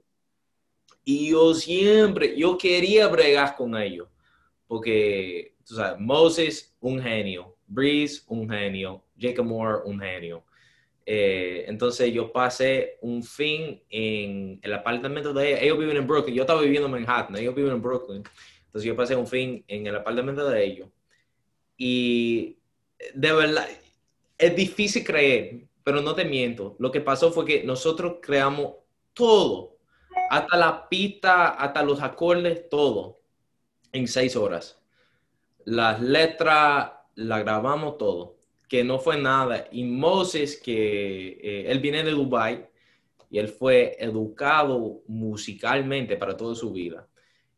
y 1.05 1.31
yo 1.31 1.53
siempre, 1.53 2.37
yo 2.37 2.57
quería 2.57 3.07
bregar 3.07 3.55
con 3.55 3.75
ellos, 3.75 4.07
porque, 4.67 5.55
tú 5.65 5.75
sabes, 5.75 5.99
Moses, 5.99 6.75
un 6.79 7.01
genio, 7.01 7.55
Breeze, 7.67 8.23
un 8.27 8.49
genio, 8.49 9.03
Jacob 9.17 9.45
Moore, 9.45 9.81
un 9.85 9.99
genio. 9.99 10.43
Eh, 11.05 11.65
entonces 11.67 12.13
yo 12.13 12.31
pasé 12.31 12.97
un 13.01 13.23
fin 13.23 13.81
en 13.89 14.59
el 14.61 14.73
apartamento 14.73 15.33
de 15.33 15.49
ellos. 15.49 15.59
Ellos 15.61 15.79
viven 15.79 15.97
en 15.97 16.07
Brooklyn. 16.07 16.35
Yo 16.35 16.43
estaba 16.43 16.61
viviendo 16.61 16.85
en 16.87 16.93
Manhattan. 16.93 17.35
Ellos 17.35 17.55
viven 17.55 17.73
en 17.73 17.81
Brooklyn. 17.81 18.23
Entonces 18.65 18.87
yo 18.87 18.95
pasé 18.95 19.15
un 19.15 19.27
fin 19.27 19.63
en 19.67 19.85
el 19.87 19.95
apartamento 19.95 20.49
de 20.49 20.63
ellos. 20.63 20.89
Y 21.77 22.57
de 23.13 23.33
verdad, 23.33 23.67
es 24.45 24.55
difícil 24.55 25.03
creer, 25.03 25.67
pero 25.83 26.01
no 26.01 26.15
te 26.15 26.25
miento. 26.25 26.75
Lo 26.79 26.91
que 26.91 27.01
pasó 27.01 27.31
fue 27.31 27.45
que 27.45 27.63
nosotros 27.63 28.17
creamos 28.21 28.75
todo, 29.13 29.77
hasta 30.29 30.57
la 30.57 30.89
pista, 30.89 31.49
hasta 31.49 31.83
los 31.83 32.01
acordes, 32.01 32.69
todo, 32.69 33.19
en 33.91 34.07
seis 34.07 34.35
horas. 34.35 34.81
Las 35.65 36.01
letras, 36.01 36.91
la 37.15 37.39
grabamos 37.39 37.97
todo 37.97 38.43
que 38.73 38.83
no 38.83 38.97
fue 38.97 39.21
nada. 39.21 39.67
Y 39.71 39.83
Moses, 39.83 40.57
que 40.57 41.37
eh, 41.43 41.65
él 41.67 41.79
viene 41.79 42.01
de 42.01 42.09
Dubai 42.09 42.67
y 43.29 43.37
él 43.37 43.47
fue 43.47 43.95
educado 43.99 45.03
musicalmente 45.05 46.17
para 46.17 46.35
toda 46.35 46.55
su 46.55 46.71
vida. 46.71 47.07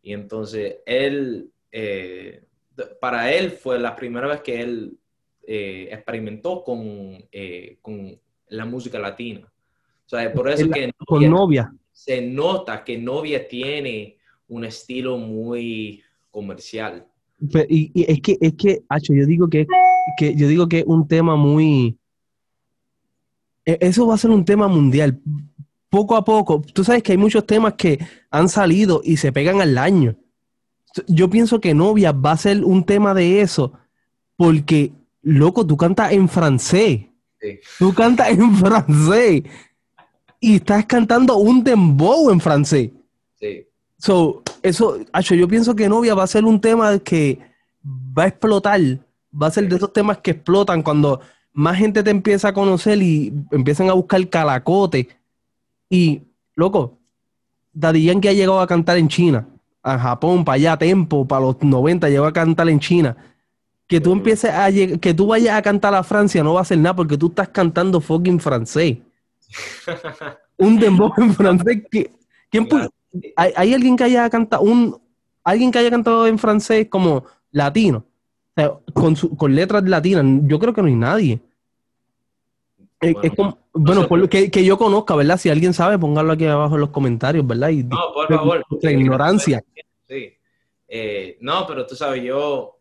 Y 0.01 0.11
entonces 0.11 0.79
él, 0.85 1.49
eh, 1.71 2.43
para 2.99 3.31
él 3.31 3.51
fue 3.51 3.79
la 3.79 3.95
primera 3.95 4.27
vez 4.27 4.41
que 4.41 4.61
él 4.61 4.97
eh, 5.47 5.89
experimentó 5.91 6.63
con, 6.63 7.17
con 7.81 8.19
la 8.49 8.65
música 8.65 8.99
latina. 8.99 9.41
O 10.05 10.09
sea, 10.09 10.31
por 10.33 10.49
eso 10.49 10.69
que 10.69 10.91
con 11.07 11.29
novia. 11.29 11.73
se 11.91 12.21
nota 12.21 12.83
que 12.83 12.97
novia 12.97 13.47
tiene 13.47 14.17
un 14.47 14.65
estilo 14.65 15.17
muy 15.17 16.03
comercial. 16.29 17.05
y, 17.69 17.91
es 17.95 18.21
que, 18.21 18.37
es 18.39 18.53
que, 18.53 18.83
Hacho, 18.87 19.13
yo 19.13 19.25
digo 19.25 19.49
que 19.49 19.65
que 20.15 20.35
yo 20.35 20.47
digo 20.47 20.67
que 20.67 20.79
es 20.79 20.85
un 20.85 21.07
tema 21.07 21.35
muy... 21.35 21.97
E, 23.65 23.77
eso 23.81 24.07
va 24.07 24.15
a 24.15 24.19
ser 24.19 24.31
un 24.31 24.45
tema 24.45 24.67
mundial. 24.67 25.19
Poco 25.89 26.15
a 26.15 26.23
poco, 26.23 26.61
tú 26.61 26.83
sabes 26.83 27.03
que 27.03 27.13
hay 27.13 27.17
muchos 27.17 27.45
temas 27.45 27.73
que 27.73 27.99
han 28.29 28.49
salido 28.49 29.01
y 29.03 29.17
se 29.17 29.31
pegan 29.31 29.61
al 29.61 29.77
año. 29.77 30.15
Yo 31.07 31.29
pienso 31.29 31.59
que 31.59 31.73
Novia 31.73 32.11
va 32.11 32.31
a 32.31 32.37
ser 32.37 32.63
un 32.63 32.85
tema 32.85 33.13
de 33.13 33.41
eso, 33.41 33.73
porque, 34.37 34.93
loco, 35.25 35.65
tú 35.65 35.75
cantas 35.75 36.13
en 36.13 36.29
francés. 36.29 37.01
Tú 37.77 37.93
cantas 37.93 38.29
en 38.29 38.55
francés 38.55 39.43
y 40.39 40.55
estás 40.55 40.85
cantando 40.85 41.37
un 41.37 41.63
dembow 41.63 42.31
en 42.31 42.39
francés. 42.39 42.91
Sí. 43.39 43.67
So, 43.97 44.43
eso, 44.61 44.99
yo 45.35 45.47
pienso 45.47 45.75
que 45.75 45.89
Novia 45.89 46.15
va 46.15 46.23
a 46.23 46.27
ser 46.27 46.45
un 46.45 46.61
tema 46.61 46.97
que 46.99 47.39
va 47.85 48.23
a 48.23 48.27
explotar 48.27 48.79
va 49.35 49.47
a 49.47 49.51
ser 49.51 49.67
de 49.67 49.75
esos 49.75 49.91
temas 49.91 50.19
que 50.19 50.31
explotan 50.31 50.81
cuando 50.81 51.19
más 51.53 51.77
gente 51.77 52.03
te 52.03 52.09
empieza 52.09 52.49
a 52.49 52.53
conocer 52.53 53.01
y 53.01 53.33
empiezan 53.51 53.89
a 53.89 53.93
buscar 53.93 54.27
calacote. 54.29 55.09
Y, 55.89 56.21
loco, 56.55 56.97
Daddy 57.73 58.05
Yankee 58.05 58.29
ha 58.29 58.33
llegado 58.33 58.61
a 58.61 58.67
cantar 58.67 58.97
en 58.97 59.07
China, 59.07 59.47
a 59.83 59.99
Japón, 59.99 60.45
para 60.45 60.55
allá, 60.55 60.77
Tempo, 60.77 61.27
para 61.27 61.45
los 61.45 61.61
90, 61.61 62.09
llegó 62.09 62.25
a 62.25 62.33
cantar 62.33 62.69
en 62.69 62.79
China. 62.79 63.15
Que 63.87 64.01
tú 64.01 64.13
empieces 64.13 64.51
a 64.51 64.71
que 64.71 65.13
tú 65.13 65.27
vayas 65.27 65.55
a 65.55 65.61
cantar 65.61 65.93
a 65.93 66.03
Francia 66.03 66.43
no 66.43 66.53
va 66.55 66.61
a 66.61 66.65
ser 66.65 66.79
nada 66.79 66.95
porque 66.95 67.17
tú 67.17 67.27
estás 67.27 67.49
cantando 67.49 68.01
fucking 68.01 68.39
francés. 68.39 68.97
un 70.57 70.79
dembow 70.79 71.13
en 71.17 71.33
francés. 71.33 71.83
¿quién 72.49 72.67
¿hay, 73.35 73.53
¿hay, 73.55 73.73
alguien 73.73 73.95
que 73.95 74.03
haya 74.05 74.29
cantado 74.29 74.63
un 74.63 74.99
alguien 75.43 75.71
que 75.71 75.79
haya 75.79 75.91
cantado 75.91 76.25
en 76.25 76.39
francés 76.39 76.87
como 76.89 77.25
latino? 77.51 78.05
con, 78.93 79.15
con 79.15 79.55
letras 79.55 79.83
latinas, 79.83 80.25
yo 80.43 80.59
creo 80.59 80.73
que 80.73 80.81
no 80.81 80.87
hay 80.87 80.95
nadie. 80.95 81.39
Bueno, 83.73 84.07
por, 84.07 84.29
que, 84.29 84.49
que, 84.49 84.63
yo 84.63 84.77
conozca, 84.77 85.15
¿verdad? 85.15 85.37
Si 85.37 85.49
alguien 85.49 85.73
sabe, 85.73 85.99
póngalo 85.99 86.31
aquí 86.31 86.45
abajo 86.45 86.75
en 86.75 86.81
los 86.81 86.89
comentarios, 86.89 87.45
¿verdad? 87.45 87.69
Y, 87.69 87.83
no, 87.83 87.97
por 88.13 88.27
favor. 88.27 88.63
La 88.81 88.91
ignorancia. 88.91 89.63
Sí. 90.07 90.33
Eh, 90.87 91.37
no, 91.41 91.67
pero 91.67 91.85
tú 91.85 91.95
sabes, 91.95 92.23
yo 92.23 92.74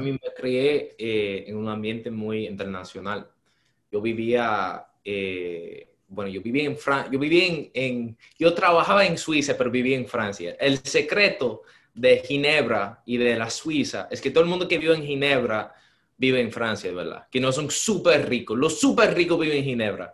mí 0.00 0.12
me 0.12 0.20
crié 0.36 0.94
eh, 0.98 1.44
en 1.46 1.56
un 1.56 1.68
ambiente 1.68 2.10
muy 2.10 2.46
internacional. 2.46 3.28
Yo 3.90 4.00
vivía, 4.00 4.86
eh, 5.04 5.88
bueno, 6.08 6.30
yo 6.30 6.42
vivía 6.42 6.64
en 6.64 6.76
Francia, 6.76 7.10
yo 7.12 7.18
vivía 7.18 7.46
en, 7.46 7.70
en, 7.74 8.18
yo 8.38 8.52
trabajaba 8.54 9.06
en 9.06 9.16
Suiza, 9.16 9.56
pero 9.56 9.70
vivía 9.70 9.96
en 9.96 10.06
Francia. 10.06 10.56
El 10.58 10.78
secreto 10.78 11.62
de 11.94 12.18
Ginebra 12.18 13.02
y 13.06 13.16
de 13.16 13.36
la 13.36 13.48
Suiza 13.48 14.08
es 14.10 14.20
que 14.20 14.30
todo 14.30 14.44
el 14.44 14.50
mundo 14.50 14.68
que 14.68 14.78
vive 14.78 14.94
en 14.94 15.04
Ginebra 15.04 15.74
vive 16.16 16.40
en 16.40 16.52
Francia, 16.52 16.92
¿verdad? 16.92 17.26
Que 17.30 17.40
no 17.40 17.52
son 17.52 17.70
súper 17.70 18.28
ricos. 18.28 18.56
Los 18.56 18.78
súper 18.78 19.14
ricos 19.14 19.38
viven 19.38 19.58
en 19.58 19.64
Ginebra. 19.64 20.12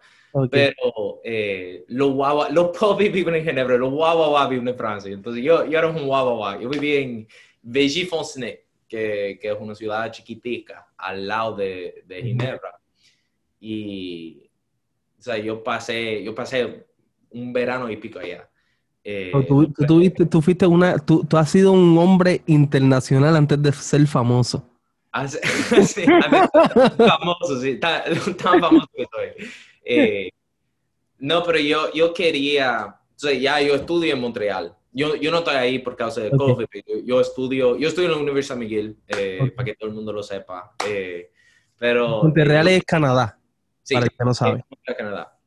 Pero 0.50 1.20
eh, 1.22 1.84
los, 1.88 2.12
guava, 2.12 2.48
los 2.50 2.76
pobres 2.76 3.12
viven 3.12 3.34
en 3.36 3.44
Ginebra, 3.44 3.76
los 3.76 3.92
guaguaguas 3.92 4.48
viven 4.48 4.68
en 4.68 4.76
Francia. 4.76 5.12
Entonces 5.12 5.42
yo, 5.42 5.66
yo 5.66 5.78
era 5.78 5.88
un 5.88 6.06
guaguaguá. 6.06 6.60
Yo 6.60 6.68
vivía 6.68 7.00
en 7.00 7.28
Vegi-Fontenay, 7.62 8.60
que, 8.92 9.38
que, 9.40 9.48
es 9.48 9.56
una 9.58 9.74
ciudad 9.74 10.12
chiquitica 10.12 10.86
al 10.98 11.26
lado 11.26 11.56
de, 11.56 12.04
de 12.06 12.22
Ginebra. 12.22 12.78
Y 13.58 14.50
o 15.18 15.22
sea, 15.22 15.38
yo 15.38 15.64
pasé, 15.64 16.22
yo 16.22 16.34
pasé 16.34 16.86
un 17.30 17.54
verano 17.54 17.90
y 17.90 17.96
pico 17.96 18.18
allá. 18.18 18.46
Eh, 19.02 19.32
tú, 19.48 19.72
tú, 20.28 20.42
fuiste 20.42 20.66
una, 20.66 20.98
tú, 20.98 21.26
has 21.32 21.50
sido 21.50 21.72
un 21.72 21.96
hombre 21.96 22.42
internacional 22.46 23.34
antes 23.34 23.62
de 23.62 23.72
ser 23.72 24.06
famoso. 24.06 24.68
Ah, 25.10 25.26
sí, 25.26 25.38
famoso, 26.98 27.60
sí, 27.62 27.78
tan, 27.78 28.02
famoso 28.60 28.86
que 28.94 29.06
soy. 29.10 29.48
Eh, 29.84 30.30
no, 31.18 31.42
pero 31.44 31.58
yo, 31.58 31.92
yo 31.94 32.12
quería, 32.12 32.86
o 32.88 33.18
sea, 33.18 33.32
ya 33.32 33.58
yo 33.62 33.74
estudio 33.74 34.12
en 34.12 34.20
Montreal. 34.20 34.76
Yo, 34.92 35.16
yo 35.16 35.30
no 35.30 35.38
estoy 35.38 35.54
ahí 35.54 35.78
por 35.78 35.96
causa 35.96 36.20
de 36.20 36.30
COVID, 36.30 36.66
yo, 37.04 37.20
estudio, 37.20 37.78
yo 37.78 37.88
estudio 37.88 38.08
en 38.10 38.16
la 38.16 38.22
Universidad 38.22 38.58
McGill, 38.58 38.98
eh, 39.08 39.52
para 39.56 39.64
que 39.64 39.74
todo 39.74 39.88
el 39.88 39.94
mundo 39.94 40.12
lo 40.12 40.22
sepa. 40.22 40.74
pero 41.78 42.22
Montreal 42.22 42.68
es 42.68 42.84
Canadá, 42.84 43.38
sí, 43.82 43.94
para 43.94 44.06
el 44.06 44.12
que 44.12 44.24
no 44.24 44.34
sabe. 44.34 44.64
Canadá. 44.96 45.38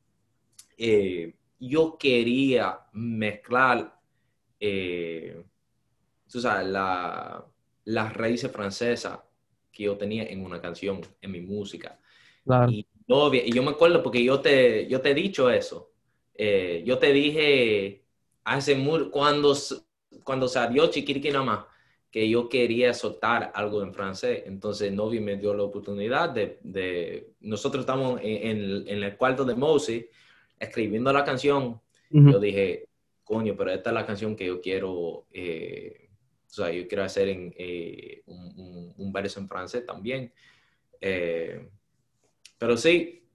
Eh, 0.78 1.36
yo 1.60 1.98
quería 1.98 2.80
mezclar, 2.94 3.98
eh, 4.60 5.44
la, 6.44 7.46
las 7.86 8.14
raíces 8.14 8.52
francesas 8.52 9.20
que 9.72 9.84
yo 9.84 9.98
tenía 9.98 10.24
en 10.24 10.44
una 10.44 10.60
canción, 10.62 11.02
en 11.22 11.32
mi 11.32 11.42
música. 11.42 12.00
Y, 12.70 12.88
y, 13.08 13.54
yo 13.54 13.64
me 13.64 13.72
acuerdo 13.72 14.02
porque 14.02 14.24
yo 14.24 14.40
te, 14.40 14.88
yo 14.88 15.02
te 15.02 15.12
he 15.12 15.14
dicho 15.14 15.50
eso. 15.50 15.92
Eh, 16.34 16.84
yo 16.86 16.98
te 16.98 17.14
dije 17.14 18.05
hace 18.46 18.76
muy, 18.76 19.10
cuando, 19.10 19.54
cuando 20.24 20.48
salió 20.48 20.88
Chiquiriqui 20.88 21.32
nada 21.32 21.68
que 22.10 22.30
yo 22.30 22.48
quería 22.48 22.94
soltar 22.94 23.52
algo 23.54 23.84
en 23.84 23.94
francés. 23.94 24.44
Entonces 24.46 24.90
Novi 24.94 25.20
me 25.20 25.36
dio 25.36 25.54
la 25.54 25.64
oportunidad 25.64 26.30
de, 26.30 26.60
de 26.64 27.34
nosotros 27.42 27.82
estamos 27.82 28.22
en, 28.24 28.88
en, 28.88 29.04
el 29.04 29.18
cuarto 29.18 29.44
de 29.44 29.56
Mosey 29.56 30.10
escribiendo 30.58 31.12
la 31.12 31.26
canción, 31.26 31.82
yo 32.10 32.40
dije, 32.40 32.88
coño, 33.26 33.56
pero 33.58 33.72
esta 33.72 33.90
es 33.90 33.94
la 33.94 34.06
canción 34.06 34.34
que 34.34 34.46
yo 34.46 34.62
quiero, 34.62 35.26
eh, 35.34 36.08
o 36.48 36.54
sea, 36.54 36.72
yo 36.72 36.88
quiero 36.88 37.04
hacer 37.04 37.28
en, 37.28 37.54
eh, 37.58 38.24
un, 38.28 38.94
un, 38.96 39.12
verso 39.12 39.42
en 39.42 39.50
francés 39.50 39.86
también. 39.86 40.32
Eh, 41.02 41.68
pero 42.58 42.78
sí, 42.78 43.28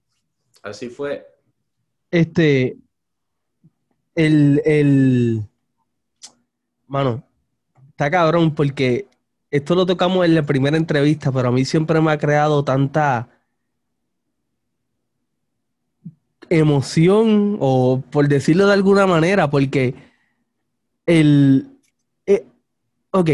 así 0.62 0.88
fue. 0.88 1.26
Este, 2.10 2.78
el, 4.26 4.62
el, 4.64 5.42
mano, 6.86 7.24
está 7.88 8.10
cabrón 8.10 8.54
porque 8.54 9.06
esto 9.50 9.74
lo 9.74 9.86
tocamos 9.86 10.24
en 10.26 10.34
la 10.34 10.44
primera 10.44 10.76
entrevista, 10.76 11.32
pero 11.32 11.48
a 11.48 11.52
mí 11.52 11.64
siempre 11.64 12.00
me 12.00 12.12
ha 12.12 12.18
creado 12.18 12.62
tanta 12.64 13.28
emoción, 16.50 17.56
o 17.60 18.02
por 18.10 18.28
decirlo 18.28 18.66
de 18.66 18.74
alguna 18.74 19.06
manera, 19.06 19.48
porque 19.48 19.94
el... 21.06 21.78
Eh, 22.26 22.44
ok, 23.12 23.30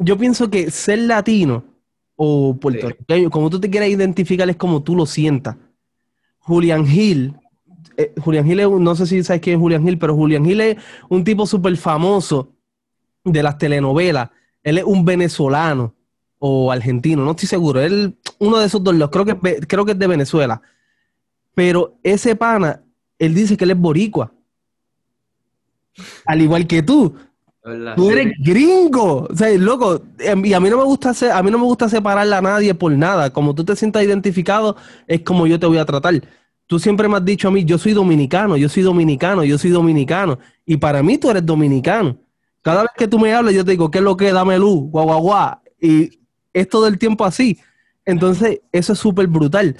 yo 0.00 0.18
pienso 0.18 0.50
que 0.50 0.70
ser 0.70 0.98
latino 1.00 1.64
o 2.16 2.56
puertorriqueño, 2.56 3.30
como 3.30 3.50
tú 3.50 3.60
te 3.60 3.70
quieras 3.70 3.88
identificar, 3.88 4.48
es 4.50 4.56
como 4.56 4.82
tú 4.82 4.96
lo 4.96 5.06
sientas. 5.06 5.56
Julian 6.40 6.86
Hill, 6.86 7.36
eh, 7.96 8.12
Julian 8.20 8.50
Hill, 8.50 8.82
no 8.82 8.94
sé 8.94 9.06
si 9.06 9.22
sabes 9.22 9.42
quién 9.42 9.56
es 9.56 9.60
Julian 9.60 9.86
Hill, 9.86 9.98
pero 9.98 10.14
Julian 10.14 10.44
Hill 10.46 10.60
es 10.60 10.76
un 11.08 11.24
tipo 11.24 11.46
súper 11.46 11.76
famoso 11.76 12.52
de 13.24 13.42
las 13.42 13.58
telenovelas. 13.58 14.30
Él 14.62 14.78
es 14.78 14.84
un 14.84 15.04
venezolano 15.04 15.94
o 16.38 16.70
argentino, 16.72 17.24
no 17.24 17.32
estoy 17.32 17.48
seguro. 17.48 17.80
Él, 17.80 18.16
uno 18.38 18.58
de 18.58 18.66
esos 18.66 18.82
dos, 18.82 18.94
creo 19.10 19.24
que, 19.24 19.66
creo 19.66 19.84
que 19.84 19.92
es 19.92 19.98
de 19.98 20.06
Venezuela. 20.06 20.60
Pero 21.54 21.98
ese 22.02 22.34
pana, 22.36 22.82
él 23.18 23.34
dice 23.34 23.56
que 23.56 23.64
él 23.64 23.70
es 23.70 23.78
boricua. 23.78 24.32
Al 26.26 26.42
igual 26.42 26.66
que 26.66 26.82
tú. 26.82 27.14
Tú 27.96 28.10
eres 28.10 28.34
gringo. 28.40 29.26
O 29.30 29.36
sea, 29.36 29.48
loco, 29.56 30.02
em, 30.18 30.44
y 30.44 30.52
a 30.52 30.60
mí 30.60 30.68
no 30.68 30.76
me 30.76 30.84
gusta 30.84 31.12
a 31.32 31.42
mí 31.42 31.50
no 31.50 31.58
me 31.58 31.64
gusta 31.64 31.88
separarla 31.88 32.38
a 32.38 32.42
nadie 32.42 32.74
por 32.74 32.92
nada. 32.92 33.30
Como 33.30 33.54
tú 33.54 33.64
te 33.64 33.74
sientas 33.74 34.02
identificado, 34.04 34.76
es 35.06 35.22
como 35.22 35.46
yo 35.46 35.58
te 35.58 35.66
voy 35.66 35.78
a 35.78 35.84
tratar. 35.86 36.14
Tú 36.66 36.78
siempre 36.78 37.08
me 37.08 37.16
has 37.16 37.24
dicho 37.24 37.48
a 37.48 37.50
mí, 37.50 37.64
yo 37.64 37.78
soy 37.78 37.92
dominicano, 37.92 38.56
yo 38.56 38.68
soy 38.68 38.82
dominicano, 38.82 39.44
yo 39.44 39.58
soy 39.58 39.70
dominicano. 39.70 40.38
Y 40.64 40.76
para 40.76 41.02
mí 41.02 41.18
tú 41.18 41.30
eres 41.30 41.44
dominicano. 41.44 42.18
Cada 42.62 42.82
vez 42.82 42.90
que 42.96 43.06
tú 43.06 43.18
me 43.18 43.34
hablas, 43.34 43.54
yo 43.54 43.64
te 43.64 43.72
digo, 43.72 43.90
¿qué 43.90 43.98
es 43.98 44.04
lo 44.04 44.16
que? 44.16 44.32
Dame 44.32 44.58
luz, 44.58 44.90
guau, 44.90 45.04
guau, 45.04 45.20
guau. 45.20 45.56
Y 45.80 46.20
es 46.52 46.68
todo 46.68 46.86
el 46.86 46.98
tiempo 46.98 47.24
así. 47.24 47.58
Entonces, 48.04 48.60
eso 48.72 48.94
es 48.94 48.98
súper 48.98 49.26
brutal. 49.26 49.76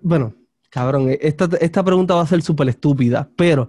Bueno, 0.00 0.34
cabrón, 0.68 1.16
esta, 1.20 1.48
esta 1.60 1.84
pregunta 1.84 2.14
va 2.14 2.22
a 2.22 2.26
ser 2.26 2.42
súper 2.42 2.68
estúpida, 2.68 3.28
pero 3.36 3.68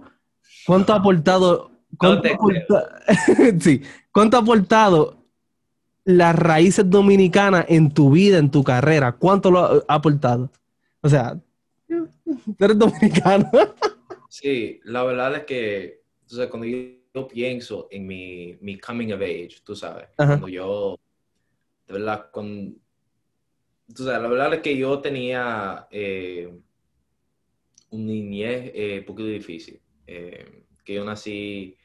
¿cuánto 0.66 0.92
ha 0.92 0.96
aportado 0.96 1.72
¿Cuánto, 1.98 2.28
sí. 3.60 3.82
¿Cuánto 4.12 4.36
ha 4.36 4.40
aportado 4.40 5.24
las 6.04 6.34
raíces 6.34 6.88
dominicanas 6.88 7.66
en 7.68 7.90
tu 7.90 8.10
vida, 8.10 8.38
en 8.38 8.50
tu 8.50 8.64
carrera? 8.64 9.12
¿Cuánto 9.12 9.50
lo 9.50 9.84
ha 9.88 9.94
aportado? 9.94 10.50
O 11.02 11.08
sea, 11.08 11.38
tú 11.88 12.64
eres 12.64 12.78
dominicano. 12.78 13.50
sí, 14.28 14.80
la 14.84 15.04
verdad 15.04 15.36
es 15.36 15.44
que 15.44 16.02
cuando 16.48 16.66
yo, 16.66 17.28
pienso 17.28 17.88
en 17.90 18.06
mi, 18.06 18.56
mi, 18.62 18.78
coming 18.78 19.12
of 19.12 19.20
age, 19.20 19.56
tú 19.62 19.76
sabes, 19.76 20.08
cuando 20.16 20.48
yo, 20.48 20.98
de 21.86 21.92
verdad, 21.92 22.30
con, 22.30 22.74
tú 23.94 24.04
sabes, 24.04 24.22
la 24.22 24.28
verdad 24.28 24.54
es 24.54 24.60
que 24.60 24.76
yo 24.76 24.98
tenía 25.00 25.86
eh, 25.90 26.50
un 27.90 28.06
niñez 28.06 28.72
eh, 28.74 28.98
un 29.00 29.04
poquito 29.04 29.28
difícil. 29.28 29.78
Eh, 30.06 30.64
que 30.84 30.94
yo 30.94 31.04
nací 31.04 31.76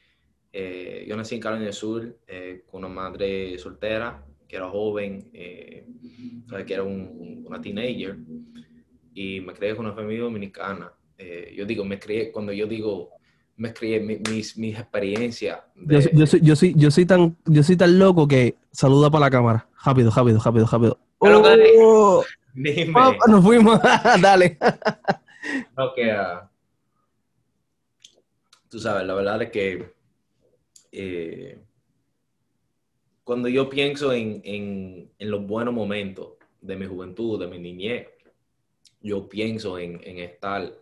eh, 0.52 1.04
yo 1.06 1.16
nací 1.16 1.34
en 1.34 1.40
Carolina 1.40 1.66
del 1.66 1.74
Sur 1.74 2.18
eh, 2.26 2.64
con 2.66 2.84
una 2.84 2.92
madre 2.92 3.58
soltera, 3.58 4.24
que 4.46 4.56
era 4.56 4.68
joven, 4.68 5.30
eh, 5.32 5.86
que 6.66 6.74
era 6.74 6.82
una 6.82 7.60
teenager, 7.60 8.16
y 9.18 9.40
me 9.40 9.52
crié 9.52 9.74
con 9.74 9.84
una 9.84 9.96
familia 9.96 10.22
dominicana. 10.22 10.92
yo 11.56 11.66
digo, 11.66 11.84
me 11.84 11.98
crié, 11.98 12.30
cuando 12.30 12.52
yo 12.52 12.68
digo, 12.68 13.10
me 13.56 13.74
crié 13.74 13.98
mis, 13.98 14.56
mis 14.56 14.78
experiencias. 14.78 15.58
Yo, 15.74 16.00
soy, 16.00 16.40
yo, 16.40 16.54
soy, 16.54 16.74
yo, 16.76 16.90
soy, 16.92 17.04
tan, 17.04 17.36
yo 17.44 17.64
soy 17.64 17.76
tan 17.76 17.98
loco 17.98 18.28
que 18.28 18.54
saluda 18.70 19.10
para 19.10 19.26
la 19.26 19.30
cámara. 19.30 19.68
Rápido, 19.84 20.12
rápido, 20.12 20.40
rápido, 20.40 20.66
rápido. 20.66 20.98
Oh, 21.18 22.24
Dime. 22.54 22.92
nos 23.26 23.44
fuimos, 23.44 23.80
dale. 24.22 24.56
no, 25.76 25.92
que, 25.94 26.16
tú 28.68 28.78
sabes, 28.78 29.04
la 29.04 29.14
verdad 29.14 29.42
es 29.42 29.50
que 29.50 29.94
eh, 30.92 31.58
cuando 33.24 33.48
yo 33.48 33.68
pienso 33.68 34.12
en, 34.12 34.40
en, 34.44 35.10
en, 35.18 35.30
los 35.30 35.44
buenos 35.44 35.74
momentos 35.74 36.34
de 36.60 36.76
mi 36.76 36.86
juventud, 36.86 37.40
de 37.40 37.48
mi 37.48 37.58
niñez, 37.58 38.06
yo 39.00 39.28
pienso 39.28 39.78
en, 39.78 40.00
en 40.04 40.18
estar 40.18 40.72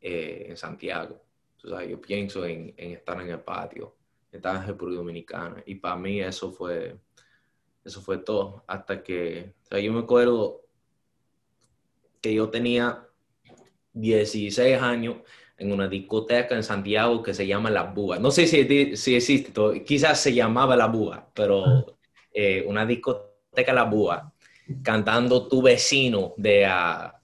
eh, 0.00 0.46
en 0.50 0.56
Santiago. 0.56 1.20
yo 1.62 2.00
pienso 2.00 2.44
en, 2.46 2.74
estar 2.76 3.20
en 3.20 3.30
el 3.30 3.40
patio, 3.40 3.96
estar 4.30 4.54
en 4.54 4.66
República 4.66 4.98
Dominicana. 4.98 5.62
Y 5.66 5.74
para 5.76 5.96
mí 5.96 6.20
eso 6.20 6.52
fue, 6.52 6.96
eso 7.84 8.00
fue 8.00 8.18
todo. 8.18 8.62
Hasta 8.68 9.02
que, 9.02 9.54
yo 9.70 9.92
me 9.92 9.98
acuerdo 9.98 10.62
que 12.20 12.34
yo 12.34 12.48
tenía 12.50 13.08
16 13.94 14.80
años 14.80 15.16
en 15.58 15.72
una 15.72 15.88
discoteca 15.88 16.54
en 16.54 16.62
Santiago 16.62 17.20
que 17.20 17.34
se 17.34 17.46
llama 17.46 17.70
La 17.70 17.84
Búa. 17.84 18.18
No 18.20 18.30
sé 18.30 18.46
si, 18.46 18.96
si 18.96 19.16
existe, 19.16 19.52
quizás 19.84 20.20
se 20.20 20.34
llamaba 20.34 20.76
La 20.76 20.86
Búa, 20.86 21.28
pero 21.34 21.96
eh, 22.32 22.64
una 22.64 22.86
discoteca 22.86 23.72
La 23.72 23.84
Búa, 23.84 24.32
cantando 24.84 25.48
Tu 25.48 25.62
Vecino 25.62 26.34
de... 26.36 26.64
Uh, 26.64 27.15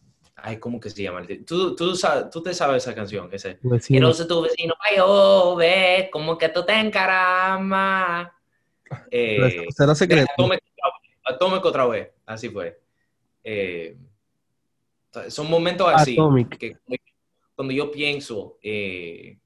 ay, 0.43 0.59
¿cómo 0.59 0.81
que 0.81 0.91
se 0.91 1.03
llama? 1.03 1.25
¿Tú, 1.47 1.75
tú, 1.77 1.95
tú 2.31 2.43
te 2.43 2.53
sabes 2.53 2.83
esa 2.83 2.95
canción? 2.95 3.29
Ese, 3.33 3.59
Quiero 3.87 4.09
no 4.09 4.27
tu 4.27 4.43
vecino, 4.43 4.75
ay, 4.81 4.97
oh, 5.01 5.55
ve, 5.57 6.09
como 6.13 6.37
que 6.37 6.49
tú 6.49 6.65
te 6.65 6.79
encaramas. 6.79 8.31
Eh, 9.11 9.65
será 9.75 9.95
secreto. 9.95 10.31
Atómico 11.25 11.69
otra 11.69 11.87
vez, 11.87 12.11
así 12.27 12.51
fue. 12.51 12.79
Eh, 13.43 13.97
son 15.29 15.49
momentos 15.49 15.91
así, 15.95 16.15
que, 16.59 16.77
cuando 17.55 17.73
yo 17.73 17.91
pienso 17.91 18.59
eh, 18.63 19.39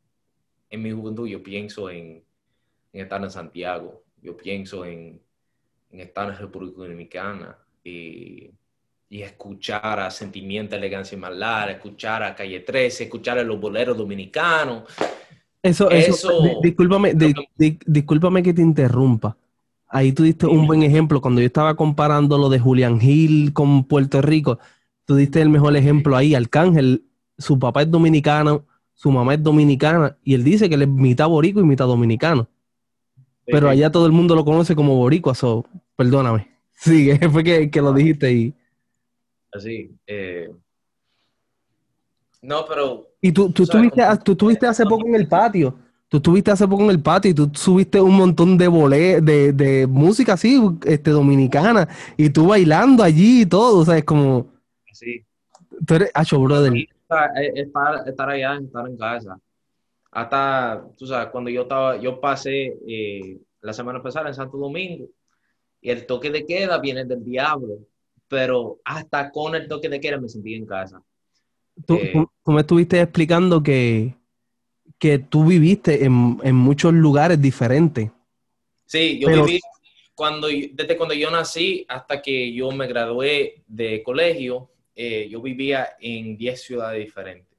en 0.68 0.82
mi 0.82 0.90
juventud, 0.90 1.28
yo 1.28 1.44
pienso 1.44 1.88
en, 1.90 2.24
estar 2.92 3.22
en 3.22 3.30
Santiago, 3.30 4.02
yo 4.20 4.36
pienso 4.36 4.84
en, 4.84 5.22
estar 5.92 6.28
en 6.28 6.38
República 6.38 6.78
Dominicana 6.78 7.56
y, 7.84 8.50
escuchar 9.10 10.00
a 10.00 10.10
Sentimiento, 10.10 10.76
Elegancia 10.76 11.16
y 11.16 11.20
Malar, 11.20 11.70
escuchar 11.70 12.22
a 12.22 12.34
Calle 12.34 12.60
13, 12.60 13.04
escuchar 13.04 13.38
a 13.38 13.42
los 13.42 13.60
boleros 13.60 13.96
dominicanos. 13.96 14.84
Eso, 15.62 15.90
eso, 15.90 16.60
discúlpame, 16.62 17.14
discúlpame 17.86 18.42
que 18.42 18.54
te 18.54 18.62
interrumpa. 18.62 19.36
Ahí 19.88 20.12
tú 20.12 20.24
diste 20.24 20.46
un 20.46 20.66
buen 20.66 20.82
ejemplo. 20.82 21.20
Cuando 21.20 21.40
yo 21.40 21.46
estaba 21.46 21.74
comparando 21.76 22.38
lo 22.38 22.48
de 22.48 22.58
Julián 22.58 23.00
Gil 23.00 23.52
con 23.52 23.84
Puerto 23.84 24.20
Rico, 24.20 24.58
tú 25.04 25.16
diste 25.16 25.40
el 25.40 25.48
mejor 25.48 25.76
ejemplo 25.76 26.16
ahí. 26.16 26.34
Arcángel 26.34 27.04
su 27.38 27.58
papá 27.58 27.82
es 27.82 27.90
dominicano, 27.90 28.64
su 28.94 29.10
mamá 29.10 29.34
es 29.34 29.42
dominicana, 29.42 30.16
y 30.24 30.34
él 30.34 30.44
dice 30.44 30.68
que 30.68 30.74
él 30.74 30.82
es 30.82 30.88
mitad 30.88 31.28
borico 31.28 31.60
y 31.60 31.64
mitad 31.64 31.86
dominicano. 31.86 32.48
Pero 33.44 33.68
allá 33.68 33.90
todo 33.90 34.06
el 34.06 34.12
mundo 34.12 34.34
lo 34.34 34.44
conoce 34.44 34.74
como 34.74 34.96
boricua, 34.96 35.34
so, 35.34 35.64
perdóname. 35.96 36.48
Sí, 36.78 37.10
fue 37.32 37.42
que, 37.42 37.70
que 37.70 37.80
lo 37.80 37.94
dijiste 37.94 38.30
y... 38.30 38.54
Así. 39.52 39.90
Eh... 40.06 40.50
No, 42.42 42.64
pero... 42.68 43.08
Y 43.20 43.32
tú, 43.32 43.50
tú, 43.50 43.64
estuviste, 43.64 44.02
tú 44.24 44.32
estuviste 44.32 44.66
hace 44.66 44.84
poco 44.84 45.06
en 45.06 45.14
el 45.14 45.26
patio. 45.26 45.74
Tú 46.08 46.18
estuviste 46.18 46.52
hace 46.52 46.68
poco 46.68 46.84
en 46.84 46.90
el 46.90 47.02
patio 47.02 47.32
y 47.32 47.34
tú 47.34 47.50
subiste 47.52 48.00
un 48.00 48.16
montón 48.16 48.56
de 48.56 48.68
bolé, 48.68 49.20
de, 49.20 49.52
de 49.52 49.86
música 49.88 50.34
así, 50.34 50.60
este, 50.84 51.10
dominicana, 51.10 51.88
y 52.16 52.30
tú 52.30 52.46
bailando 52.46 53.02
allí 53.02 53.42
y 53.42 53.46
todo, 53.46 53.80
o 53.80 53.84
sea, 53.84 53.98
es 53.98 54.04
como... 54.04 54.46
Sí. 54.92 55.24
Tú 55.84 55.94
eres, 55.94 56.10
acho, 56.14 56.38
brother. 56.40 56.72
Eh, 56.72 56.86
estar, 57.56 58.08
estar 58.08 58.30
allá, 58.30 58.56
estar 58.56 58.86
en 58.86 58.96
casa. 58.96 59.38
Hasta, 60.12 60.84
tú 60.96 61.06
sabes, 61.06 61.28
cuando 61.30 61.50
yo 61.50 61.62
estaba, 61.62 61.96
yo 61.96 62.20
pasé 62.20 62.78
eh, 62.86 63.38
la 63.60 63.72
semana 63.72 64.00
pasada 64.02 64.28
en 64.28 64.34
Santo 64.34 64.56
Domingo 64.56 65.06
y 65.80 65.90
el 65.90 66.06
toque 66.06 66.30
de 66.30 66.46
queda 66.46 66.78
viene 66.78 67.04
del 67.04 67.24
diablo, 67.24 67.80
pero 68.28 68.80
hasta 68.84 69.30
con 69.30 69.54
el 69.54 69.68
toque 69.68 69.88
de 69.88 70.00
queda 70.00 70.18
me 70.18 70.28
sentí 70.28 70.54
en 70.54 70.66
casa. 70.66 71.02
Tú, 71.86 71.94
eh, 71.96 72.12
me 72.46 72.60
estuviste 72.60 73.00
explicando 73.00 73.62
que, 73.62 74.14
que 74.98 75.18
tú 75.18 75.44
viviste 75.44 76.04
en, 76.04 76.38
en 76.42 76.54
muchos 76.54 76.92
lugares 76.92 77.40
diferentes. 77.40 78.10
Sí, 78.86 79.18
yo 79.18 79.28
viví 79.28 79.60
cuando, 80.16 80.48
desde 80.48 80.96
cuando 80.96 81.14
yo 81.14 81.30
nací 81.30 81.84
hasta 81.88 82.22
que 82.22 82.52
yo 82.52 82.72
me 82.72 82.86
gradué 82.86 83.62
de 83.68 84.02
colegio, 84.02 84.70
eh, 84.96 85.28
yo 85.30 85.42
vivía 85.42 85.90
en 86.00 86.38
10 86.38 86.62
ciudades 86.62 87.04
diferentes. 87.04 87.54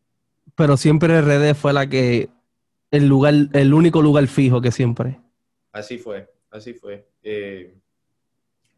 Pero 0.56 0.76
siempre 0.76 1.22
RD 1.22 1.54
fue 1.54 1.72
la 1.72 1.88
que, 1.88 2.30
el 2.90 3.08
lugar, 3.08 3.36
el 3.54 3.74
único 3.76 4.02
lugar 4.02 4.26
fijo 4.28 4.60
que 4.60 4.72
siempre. 4.72 5.20
Así 5.72 6.00
fue, 6.00 6.28
así 6.50 6.74
fue. 6.74 7.08
Eh, 7.22 7.76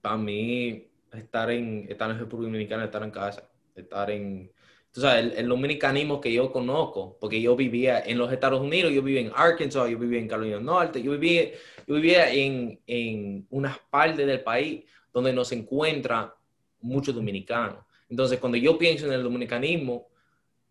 para 0.02 0.17
mí, 0.17 0.88
estar 1.13 1.50
en, 1.52 1.88
estar 1.89 2.10
en 2.10 2.19
República 2.19 2.52
Dominicana, 2.52 2.86
estar 2.86 3.04
en 3.04 3.12
casa, 3.12 3.50
estar 3.76 4.10
en, 4.12 4.52
tú 4.91 5.06
el, 5.08 5.48
dominicanismo 5.48 6.19
que 6.19 6.32
yo 6.32 6.52
conozco, 6.52 7.17
porque 7.19 7.41
yo 7.41 7.56
vivía 7.56 8.02
en 8.06 8.17
los 8.17 8.32
Estados 8.32 8.62
Unidos, 8.62 8.91
yo 8.93 9.02
vivía 9.02 9.22
en 9.22 9.32
Arkansas, 9.36 9.89
yo 9.89 9.98
vivía 9.98 10.19
en 10.19 10.28
Carolina 10.28 10.56
del 10.56 10.65
Norte, 10.65 11.02
yo 11.02 11.12
vivía, 11.12 11.52
yo 11.88 11.95
vivía 11.95 12.32
en, 12.32 12.80
en 12.88 13.48
unas 13.50 13.78
partes 13.89 14.26
del 14.26 14.41
país 14.41 14.84
donde 15.13 15.34
nos 15.34 15.52
encuentra 15.52 16.36
muchos 16.82 17.13
dominicanos. 17.15 17.84
Entonces, 18.10 18.39
cuando 18.39 18.58
yo 18.58 18.78
pienso 18.78 19.06
en 19.06 19.13
el 19.13 19.24
dominicanismo, 19.24 20.08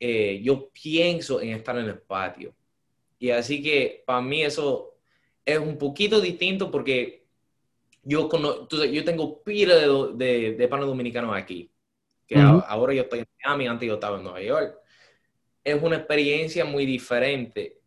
eh, 0.00 0.40
yo 0.42 0.70
pienso 0.70 1.40
en 1.40 1.50
estar 1.50 1.76
en 1.78 1.86
el 1.86 1.98
patio. 1.98 2.54
Y 3.18 3.30
así 3.30 3.62
que 3.62 4.02
para 4.06 4.20
mí 4.20 4.42
eso 4.42 4.94
es 5.44 5.58
un 5.58 5.76
poquito 5.76 6.20
distinto 6.20 6.70
porque 6.70 7.17
yo, 8.08 8.28
yo 8.90 9.04
tengo 9.04 9.42
pila 9.42 9.74
de, 9.74 10.12
de, 10.14 10.54
de 10.54 10.68
panos 10.68 10.86
dominicanos 10.86 11.36
aquí. 11.36 11.70
Que 12.26 12.36
ahora 12.38 12.92
yo 12.94 13.02
estoy 13.02 13.20
en 13.20 13.26
Miami, 13.42 13.66
antes 13.66 13.86
yo 13.86 13.94
estaba 13.94 14.16
en 14.16 14.24
Nueva 14.24 14.42
York. 14.42 14.78
Es 15.64 15.82
una 15.82 15.96
experiencia 15.96 16.64
muy 16.64 16.86
diferente 16.86 17.80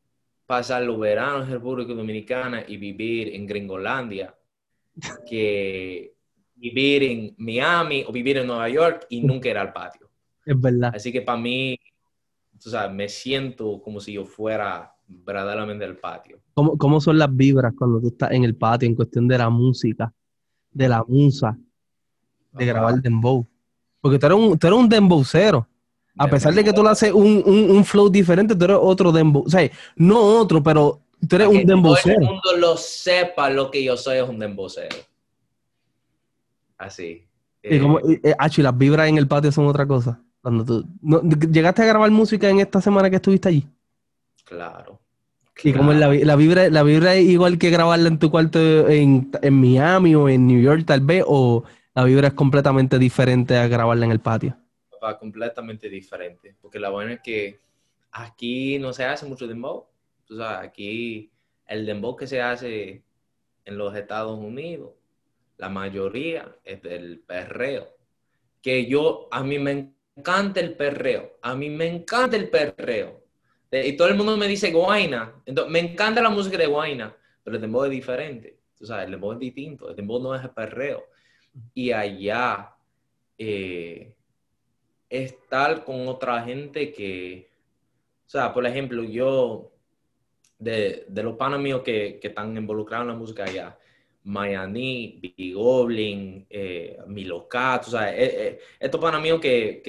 pasar 0.45 0.83
los 0.83 0.99
veranos 0.99 1.47
en 1.47 1.53
República 1.53 1.93
Dominicana 1.93 2.63
y 2.67 2.77
vivir 2.77 3.33
en 3.35 3.47
Gringolandia 3.47 4.35
que 5.29 6.13
vivir 6.55 7.03
en 7.03 7.35
Miami 7.37 8.03
o 8.07 8.11
vivir 8.11 8.37
en 8.37 8.47
Nueva 8.47 8.69
York 8.69 9.07
y 9.09 9.21
nunca 9.21 9.49
ir 9.49 9.57
al 9.57 9.73
patio. 9.73 10.09
Es 10.45 10.59
verdad. 10.59 10.91
Así 10.95 11.11
que 11.11 11.21
para 11.21 11.39
mí, 11.39 11.79
o 12.57 12.69
sea, 12.69 12.89
me 12.89 13.09
siento 13.09 13.81
como 13.81 13.99
si 13.99 14.13
yo 14.13 14.25
fuera 14.25 14.90
verdaderamente 15.25 15.85
el 15.85 15.97
patio. 15.97 16.39
¿Cómo, 16.53 16.77
¿Cómo 16.77 16.99
son 17.01 17.17
las 17.17 17.33
vibras 17.35 17.73
cuando 17.77 17.99
tú 18.01 18.07
estás 18.07 18.31
en 18.31 18.43
el 18.43 18.55
patio 18.55 18.87
en 18.87 18.95
cuestión 18.95 19.27
de 19.27 19.37
la 19.37 19.49
música, 19.49 20.13
de 20.71 20.87
la 20.89 21.03
musa, 21.07 21.57
de 22.51 22.63
Ajá. 22.63 22.73
grabar 22.73 23.01
dembow? 23.01 23.45
Porque 24.01 24.17
tú 24.19 24.25
eres 24.25 24.37
un, 24.37 24.57
tú 24.59 24.67
eres 24.67 24.79
un 24.79 24.89
dembowcero. 24.89 25.67
A 26.17 26.27
pesar 26.27 26.53
de 26.53 26.63
que 26.63 26.73
tú 26.73 26.83
le 26.83 26.89
haces 26.89 27.13
un, 27.13 27.41
un, 27.45 27.71
un 27.71 27.85
flow 27.85 28.09
diferente, 28.09 28.55
tú 28.55 28.65
eres 28.65 28.77
otro 28.79 29.11
dembow. 29.11 29.43
O 29.45 29.49
sea, 29.49 29.69
no 29.95 30.19
otro, 30.39 30.61
pero 30.61 30.99
tú 31.27 31.35
eres 31.37 31.47
un 31.47 31.53
que 31.53 31.59
todo 31.59 31.61
el 31.61 31.67
dembowcero. 31.67 32.19
mundo 32.19 32.55
lo 32.57 32.75
sepa 32.77 33.49
lo 33.49 33.71
que 33.71 33.83
yo 33.83 33.95
soy 33.95 34.17
es 34.17 34.27
un 34.27 34.37
dembocero. 34.39 34.95
Así. 36.77 37.27
Y 37.63 37.75
Eh, 37.75 37.79
como, 37.79 37.99
y, 37.99 38.13
eh, 38.23 38.35
y 38.57 38.61
las 38.61 38.77
vibras 38.77 39.07
en 39.07 39.17
el 39.17 39.27
patio 39.27 39.51
son 39.51 39.67
otra 39.67 39.85
cosa. 39.87 40.21
Cuando 40.41 40.65
tú, 40.65 40.85
no, 41.01 41.21
¿Llegaste 41.21 41.83
a 41.83 41.85
grabar 41.85 42.09
música 42.11 42.49
en 42.49 42.59
esta 42.59 42.81
semana 42.81 43.09
que 43.09 43.17
estuviste 43.17 43.49
allí? 43.49 43.67
claro. 44.43 44.99
¿Y 45.63 45.73
cómo 45.73 45.91
es 45.91 45.99
la, 45.99 46.13
la 46.13 46.35
vibra? 46.35 46.69
¿La 46.69 46.83
vibra 46.83 47.15
es 47.15 47.25
igual 47.25 47.57
que 47.57 47.69
grabarla 47.69 48.07
en 48.07 48.19
tu 48.19 48.31
cuarto 48.31 48.89
en, 48.89 49.31
en 49.41 49.53
Miami 49.53 50.15
o 50.15 50.27
en 50.27 50.47
New 50.47 50.61
York 50.61 50.83
tal 50.85 51.01
vez? 51.01 51.23
¿O 51.27 51.63
la 51.93 52.03
vibra 52.03 52.29
es 52.29 52.33
completamente 52.33 52.97
diferente 52.97 53.57
a 53.57 53.67
grabarla 53.67 54.05
en 54.05 54.11
el 54.11 54.19
patio? 54.19 54.57
Papá, 54.89 55.19
completamente 55.19 55.89
diferente. 55.89 56.55
Porque 56.61 56.79
la 56.79 56.89
buena 56.89 57.13
es 57.13 57.21
que 57.21 57.59
aquí 58.11 58.79
no 58.79 58.93
se 58.93 59.05
hace 59.05 59.25
mucho 59.25 59.47
dembow. 59.47 59.85
Tú 60.25 60.37
sabes, 60.37 60.67
aquí 60.67 61.31
el 61.67 61.85
dembow 61.85 62.15
que 62.15 62.27
se 62.27 62.41
hace 62.41 63.03
en 63.65 63.77
los 63.77 63.95
Estados 63.95 64.39
Unidos, 64.39 64.91
la 65.57 65.69
mayoría 65.69 66.55
es 66.63 66.81
del 66.81 67.19
perreo. 67.19 67.87
Que 68.61 68.85
yo, 68.87 69.27
a 69.31 69.43
mí 69.43 69.59
me 69.59 69.93
encanta 70.15 70.59
el 70.59 70.75
perreo. 70.75 71.37
A 71.41 71.55
mí 71.55 71.69
me 71.69 71.87
encanta 71.87 72.35
el 72.35 72.49
perreo. 72.49 73.20
Eh, 73.71 73.87
Y 73.87 73.97
todo 73.97 74.09
el 74.09 74.15
mundo 74.15 74.37
me 74.37 74.47
dice 74.47 74.71
guaina. 74.71 75.33
Entonces, 75.45 75.71
me 75.71 75.79
encanta 75.79 76.21
la 76.21 76.29
música 76.29 76.57
de 76.57 76.67
guaina, 76.67 77.15
pero 77.43 77.55
el 77.55 77.61
dembow 77.61 77.85
es 77.85 77.91
diferente. 77.91 78.59
Tú 78.77 78.85
sabes, 78.85 79.05
el 79.05 79.11
dembow 79.11 79.33
es 79.33 79.39
distinto. 79.39 79.89
El 79.89 79.95
dembow 79.95 80.21
no 80.21 80.35
es 80.35 80.43
el 80.43 80.49
perreo. 80.51 81.05
Y 81.73 81.91
allá, 81.91 82.75
eh, 83.37 84.13
estar 85.09 85.83
con 85.83 86.07
otra 86.07 86.41
gente 86.43 86.91
que, 86.91 87.49
o 88.25 88.29
sea, 88.29 88.53
por 88.53 88.65
ejemplo, 88.65 89.03
yo, 89.03 89.71
de, 90.57 91.05
de 91.07 91.23
los 91.23 91.35
panos 91.35 91.59
míos 91.59 91.81
que, 91.83 92.19
que 92.21 92.29
están 92.29 92.55
involucrados 92.55 93.03
en 93.05 93.13
la 93.13 93.15
música 93.17 93.43
allá, 93.43 93.77
Mayani, 94.23 95.19
Big 95.19 95.55
Goblin, 95.55 96.47
Milocat, 97.07 97.87
o 97.87 97.89
sea, 97.89 98.15
estos 98.15 99.01
panos 99.01 99.21
míos 99.21 99.39
que, 99.41 99.81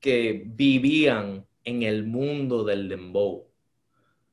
que 0.00 0.42
vivían 0.46 1.44
en 1.68 1.82
el 1.82 2.04
mundo 2.04 2.64
del 2.64 2.88
dembow. 2.88 3.46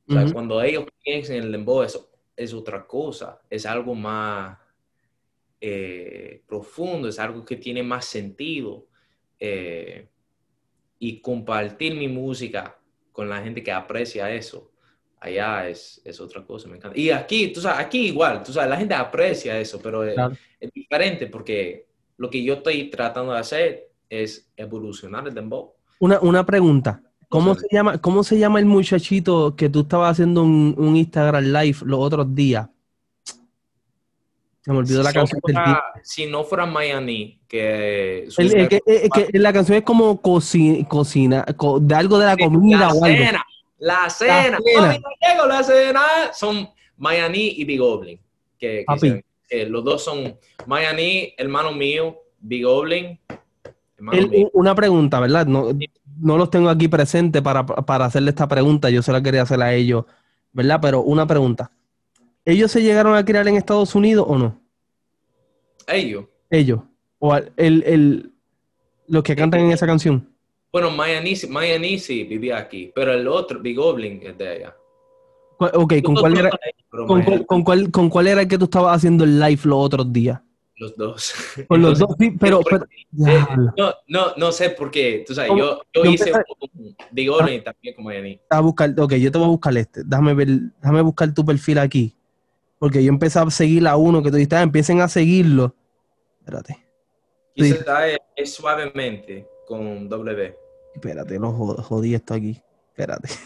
O 0.08 0.12
sea, 0.12 0.24
Ujú. 0.24 0.32
cuando 0.32 0.62
ellos 0.62 0.84
piensan 1.04 1.36
en 1.36 1.44
el 1.44 1.52
dembow, 1.52 1.82
es, 1.82 1.98
es 2.36 2.54
otra 2.54 2.86
cosa, 2.86 3.40
es 3.50 3.66
algo 3.66 3.94
más 3.94 4.58
eh, 5.60 6.42
profundo, 6.46 7.08
es 7.08 7.18
algo 7.18 7.44
que 7.44 7.56
tiene 7.56 7.82
más 7.82 8.04
sentido. 8.04 8.86
eh, 9.38 10.08
y 10.98 11.20
compartir 11.20 11.94
mi 11.94 12.08
música 12.08 12.78
con 13.12 13.28
la 13.28 13.42
gente 13.42 13.62
que 13.62 13.70
aprecia 13.70 14.32
eso, 14.34 14.72
allá 15.20 15.68
es, 15.68 16.00
es 16.06 16.18
otra 16.22 16.42
cosa, 16.42 16.68
me 16.68 16.76
encanta. 16.76 16.98
Y 16.98 17.10
aquí, 17.10 17.48
tú 17.52 17.60
sabes, 17.60 17.84
aquí 17.84 18.06
igual, 18.06 18.42
tú 18.42 18.50
sabes, 18.50 18.70
la 18.70 18.78
gente 18.78 18.94
aprecia 18.94 19.60
eso, 19.60 19.78
pero 19.82 20.04
es, 20.04 20.14
Claro. 20.14 20.34
es 20.58 20.72
diferente 20.72 21.26
porque 21.26 21.86
lo 22.16 22.30
que 22.30 22.42
yo 22.42 22.54
estoy 22.54 22.88
tratando 22.88 23.34
de 23.34 23.40
hacer 23.40 23.90
es 24.08 24.50
evolucionar 24.56 25.28
el 25.28 25.34
dembow. 25.34 25.74
Una, 25.98 26.18
una 26.20 26.46
pregunta. 26.46 27.02
¿Cómo 27.28 27.54
se 27.54 27.66
llama, 27.72 27.98
¿Cómo 27.98 28.22
se 28.22 28.38
llama 28.38 28.58
el 28.60 28.66
muchachito 28.66 29.56
que 29.56 29.68
tú 29.68 29.80
estabas 29.80 30.12
haciendo 30.12 30.42
un, 30.42 30.74
un 30.78 30.96
Instagram 30.96 31.44
live 31.44 31.78
los 31.82 31.98
otros 32.00 32.34
días? 32.34 32.68
Se 34.62 34.72
me 34.72 34.78
olvidó 34.78 35.02
la 35.02 35.10
Si 35.10 35.14
canción 35.16 35.40
del. 35.44 35.56
Si 36.02 36.26
no 36.26 36.42
fuera 36.44 36.66
Miami, 36.66 37.38
que... 37.46 38.28
El- 38.36 38.56
el 38.56 38.68
que, 38.68 38.80
el 38.86 39.10
que- 39.10 39.38
la 39.38 39.52
canción 39.52 39.78
es 39.78 39.84
como 39.84 40.20
coci- 40.20 40.86
cocina, 40.88 41.44
co- 41.56 41.78
de 41.80 41.94
algo 41.94 42.18
de 42.18 42.26
la 42.26 42.36
comida 42.36 42.78
la 42.80 42.88
o 42.88 43.04
algo. 43.04 43.16
cena, 43.16 43.44
la 43.78 44.10
cena, 44.10 44.58
cena. 44.64 44.98
No 44.98 45.28
llego, 45.28 45.46
la 45.46 45.62
cena, 45.62 46.02
son 46.32 46.68
Miami 46.96 47.54
y 47.56 47.64
Big 47.64 47.78
Goblin, 47.78 48.18
que, 48.58 48.78
que 48.78 48.84
Papi. 48.86 49.08
se- 49.10 49.24
que 49.48 49.66
los 49.66 49.84
dos 49.84 50.02
son 50.02 50.36
Miami, 50.66 51.32
hermano 51.38 51.70
mío, 51.72 52.16
Big 52.40 52.64
Goblin, 52.64 53.18
una 54.52 54.74
pregunta, 54.74 55.20
¿verdad? 55.20 55.46
No, 55.46 55.68
no 56.18 56.36
los 56.38 56.50
tengo 56.50 56.68
aquí 56.68 56.88
presentes 56.88 57.42
para, 57.42 57.64
para 57.66 58.04
hacerle 58.06 58.30
esta 58.30 58.46
pregunta. 58.48 58.90
Yo 58.90 59.02
se 59.02 59.12
la 59.12 59.22
quería 59.22 59.42
hacer 59.42 59.60
a 59.62 59.72
ellos, 59.74 60.04
¿verdad? 60.52 60.78
Pero 60.80 61.02
una 61.02 61.26
pregunta. 61.26 61.70
¿Ellos 62.44 62.70
se 62.70 62.82
llegaron 62.82 63.14
a 63.16 63.24
criar 63.24 63.46
en 63.48 63.56
Estados 63.56 63.94
Unidos 63.94 64.24
o 64.28 64.38
no? 64.38 64.60
Ellos. 65.86 66.24
Ellos. 66.50 66.80
O 67.18 67.32
al- 67.32 67.52
el, 67.56 67.82
el- 67.86 68.32
los 69.08 69.22
que 69.22 69.36
cantan 69.36 69.60
en 69.60 69.70
esa 69.72 69.86
canción. 69.86 70.28
Bueno, 70.72 70.90
Miami 70.90 71.34
sí 71.98 72.24
vivía 72.24 72.58
aquí, 72.58 72.92
pero 72.94 73.12
el 73.14 73.26
otro, 73.28 73.60
Big 73.60 73.76
Goblin, 73.76 74.20
es 74.22 74.36
de 74.36 74.48
allá. 74.48 74.76
¿Cuál- 75.56 75.70
Ok, 75.74 75.94
¿con 76.02 76.14
cuál, 76.16 76.36
era, 76.38 76.50
con, 76.90 77.22
con, 77.46 77.64
cuál, 77.64 77.90
con 77.90 78.10
cuál 78.10 78.26
era 78.26 78.42
el 78.42 78.48
que 78.48 78.58
tú 78.58 78.64
estabas 78.64 78.96
haciendo 78.96 79.24
el 79.24 79.38
live 79.40 79.60
los 79.64 79.78
otros 79.78 80.12
días? 80.12 80.40
Los 80.78 80.94
dos. 80.96 81.34
Con 81.68 81.80
los 81.82 81.98
dos, 81.98 82.14
sí, 82.18 82.30
pero, 82.38 82.60
pero- 82.60 82.84
Eh, 83.26 83.46
no, 83.78 83.94
no, 84.08 84.26
no 84.36 84.52
sé 84.52 84.70
por 84.70 84.90
qué. 84.90 85.24
Tú 85.26 85.34
sabes, 85.34 85.50
yo, 85.56 85.80
yo 85.94 86.04
Yo 86.04 86.10
hice 86.10 86.32
un 86.32 87.26
Goblin 87.26 87.64
también 87.64 87.94
con 87.94 88.04
Miami. 88.04 88.38
a 88.50 88.60
buscar, 88.60 88.94
ok, 88.98 89.14
yo 89.14 89.32
te 89.32 89.38
voy 89.38 89.46
a 89.46 89.50
buscar 89.50 89.76
este. 89.78 90.02
Déjame 90.04 90.34
ver, 90.34 90.48
déjame 90.80 91.00
buscar 91.02 91.32
tu 91.32 91.44
perfil 91.44 91.78
aquí. 91.78 92.14
Porque 92.78 93.02
yo 93.02 93.08
empecé 93.08 93.38
a 93.38 93.48
seguir 93.50 93.88
a 93.88 93.96
uno 93.96 94.22
que 94.22 94.30
tú 94.30 94.36
dijiste, 94.36 94.56
ah, 94.56 94.62
empiecen 94.62 95.00
a 95.00 95.08
seguirlo. 95.08 95.74
Espérate, 96.40 96.76
Sí. 97.56 97.72
Quizás 97.72 98.04
es, 98.08 98.18
es 98.36 98.52
suavemente 98.54 99.48
con 99.66 100.10
W. 100.10 100.54
espérate, 100.94 101.38
lo 101.38 101.52
jod- 101.52 101.80
jodí 101.82 102.14
esto 102.14 102.34
aquí. 102.34 102.60
Espérate. 102.90 103.30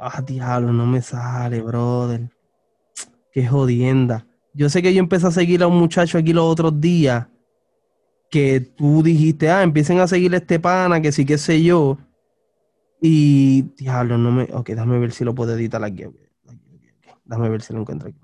Ah, 0.00 0.20
diablo, 0.22 0.72
no 0.72 0.86
me 0.86 1.00
sale, 1.02 1.60
brother. 1.60 2.28
Qué 3.30 3.46
jodienda. 3.46 4.26
Yo 4.54 4.68
sé 4.68 4.82
que 4.82 4.94
yo 4.94 5.00
empecé 5.00 5.26
a 5.26 5.30
seguir 5.30 5.62
a 5.62 5.66
un 5.66 5.76
muchacho 5.78 6.16
aquí 6.16 6.32
los 6.32 6.44
otros 6.44 6.80
días 6.80 7.26
que 8.30 8.60
tú 8.60 9.02
dijiste, 9.02 9.50
ah, 9.50 9.62
empiecen 9.62 9.98
a 10.00 10.06
seguir 10.06 10.32
a 10.34 10.38
este 10.38 10.58
pana, 10.60 11.00
que 11.00 11.12
sí, 11.12 11.24
qué 11.26 11.38
sé 11.38 11.62
yo. 11.62 11.98
Y, 13.00 13.62
diablo, 13.76 14.16
no 14.16 14.30
me. 14.32 14.44
Ok, 14.52 14.68
déjame 14.70 14.98
ver 14.98 15.12
si 15.12 15.24
lo 15.24 15.34
puedo 15.34 15.54
editar 15.56 15.82
aquí. 15.84 16.04
ok, 16.04 16.14
aquí, 16.48 16.58
ok, 16.72 17.08
ok. 17.12 17.18
Déjame 17.24 17.48
ver 17.50 17.62
si 17.62 17.72
lo 17.74 17.80
encuentro 17.80 18.08
aquí. 18.08 18.18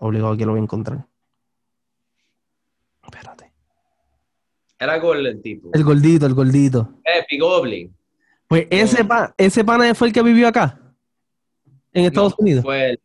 Obligado 0.00 0.36
que 0.36 0.44
lo 0.46 0.52
voy 0.52 0.60
a 0.60 0.62
encontrar. 0.64 1.06
Espérate. 3.04 3.52
Era 4.78 4.98
gol 4.98 5.26
el 5.26 5.40
tipo. 5.40 5.70
El 5.72 5.84
gordito, 5.84 6.26
el 6.26 6.34
gordito. 6.34 6.94
Big 7.30 7.40
Goblin. 7.40 7.94
Pues 8.48 8.66
ese, 8.70 9.02
No. 9.02 9.08
pa- 9.08 9.34
ese 9.36 9.64
pana 9.64 9.94
fue 9.94 10.08
el 10.08 10.12
que 10.14 10.22
vivió 10.22 10.46
acá, 10.48 10.80
en 11.92 12.04
Estados 12.04 12.34
No, 12.38 12.42
Unidos. 12.42 12.64
Fue 12.64 12.90
el, 12.90 13.00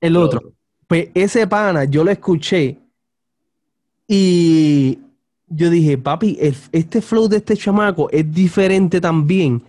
el 0.00 0.16
otro. 0.16 0.52
Pues 0.92 1.08
ese 1.14 1.46
pana, 1.46 1.84
yo 1.84 2.04
lo 2.04 2.10
escuché 2.10 2.76
y 4.06 4.98
yo 5.46 5.70
dije, 5.70 5.96
papi, 5.96 6.36
el- 6.38 6.54
este 6.70 7.00
flow 7.00 7.28
de 7.28 7.38
este 7.38 7.56
chamaco 7.56 8.10
es 8.10 8.30
diferente 8.30 9.00
también. 9.00 9.62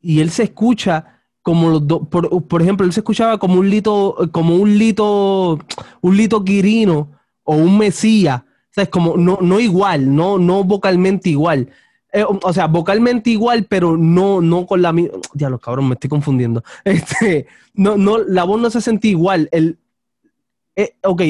Y 0.00 0.20
él 0.20 0.30
se 0.30 0.44
escucha 0.44 1.20
como 1.42 1.68
los 1.68 1.84
dos, 1.84 2.06
por, 2.06 2.46
por 2.46 2.62
ejemplo, 2.62 2.86
él 2.86 2.92
se 2.92 3.00
escuchaba 3.00 3.38
como 3.38 3.56
un 3.58 3.68
lito, 3.70 4.16
como 4.30 4.54
un 4.54 4.78
lito, 4.78 5.58
un 6.00 6.16
lito 6.16 6.44
Quirino 6.44 7.08
o 7.42 7.56
un 7.56 7.76
Mesías. 7.76 8.42
O 8.42 8.70
sea, 8.70 8.84
es 8.84 8.88
como, 8.88 9.16
no, 9.16 9.38
no 9.40 9.58
igual, 9.58 10.14
no, 10.14 10.38
no 10.38 10.62
vocalmente 10.62 11.28
igual. 11.28 11.70
Eh, 12.12 12.24
o 12.24 12.52
sea, 12.52 12.68
vocalmente 12.68 13.30
igual, 13.30 13.64
pero 13.68 13.96
no, 13.96 14.40
no 14.40 14.64
con 14.64 14.80
la 14.80 14.92
misma. 14.92 15.18
Ya 15.34 15.50
los 15.50 15.60
cabrón, 15.60 15.88
me 15.88 15.94
estoy 15.94 16.08
confundiendo. 16.08 16.62
Este, 16.84 17.48
no, 17.74 17.96
no, 17.96 18.18
la 18.18 18.44
voz 18.44 18.60
no 18.60 18.70
se 18.70 18.80
sentía 18.80 19.10
igual. 19.10 19.48
El, 19.50 19.76
eh, 20.76 20.96
ok, 21.02 21.22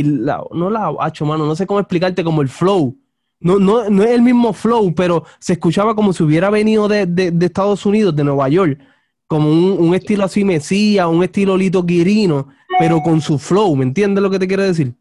no 0.53 0.71
la 0.71 0.95
hacho, 1.01 1.27
mano, 1.27 1.47
no 1.47 1.57
sé 1.57 1.67
cómo 1.67 1.81
explicarte 1.81 2.25
como 2.25 2.43
el 2.43 2.49
flow. 2.49 2.99
No, 3.41 3.59
no, 3.59 3.91
no 3.91 4.03
es 4.05 4.11
el 4.11 4.23
mismo 4.23 4.53
flow, 4.53 4.95
pero 4.95 5.25
se 5.41 5.55
escuchaba 5.55 5.95
como 5.97 6.13
si 6.13 6.23
hubiera 6.23 6.49
venido 6.51 6.87
de, 6.89 7.07
de- 7.07 7.33
de 7.33 7.47
Estados 7.47 7.85
Unidos, 7.87 8.15
de 8.15 8.23
Nueva 8.25 8.49
York, 8.49 8.79
como 9.27 9.51
un, 9.51 9.85
un 9.89 9.95
estilo 9.95 10.25
así 10.25 10.45
Mesías, 10.45 11.07
un 11.09 11.25
estilo 11.25 11.57
Lito 11.57 11.85
Quirino, 11.85 12.49
pero 12.79 13.01
con 13.03 13.21
su 13.21 13.39
flow, 13.39 13.75
¿me 13.75 13.85
entiendes 13.85 14.23
lo 14.23 14.31
que 14.31 14.39
te 14.39 14.47
quiero 14.47 14.63
decir? 14.63 14.95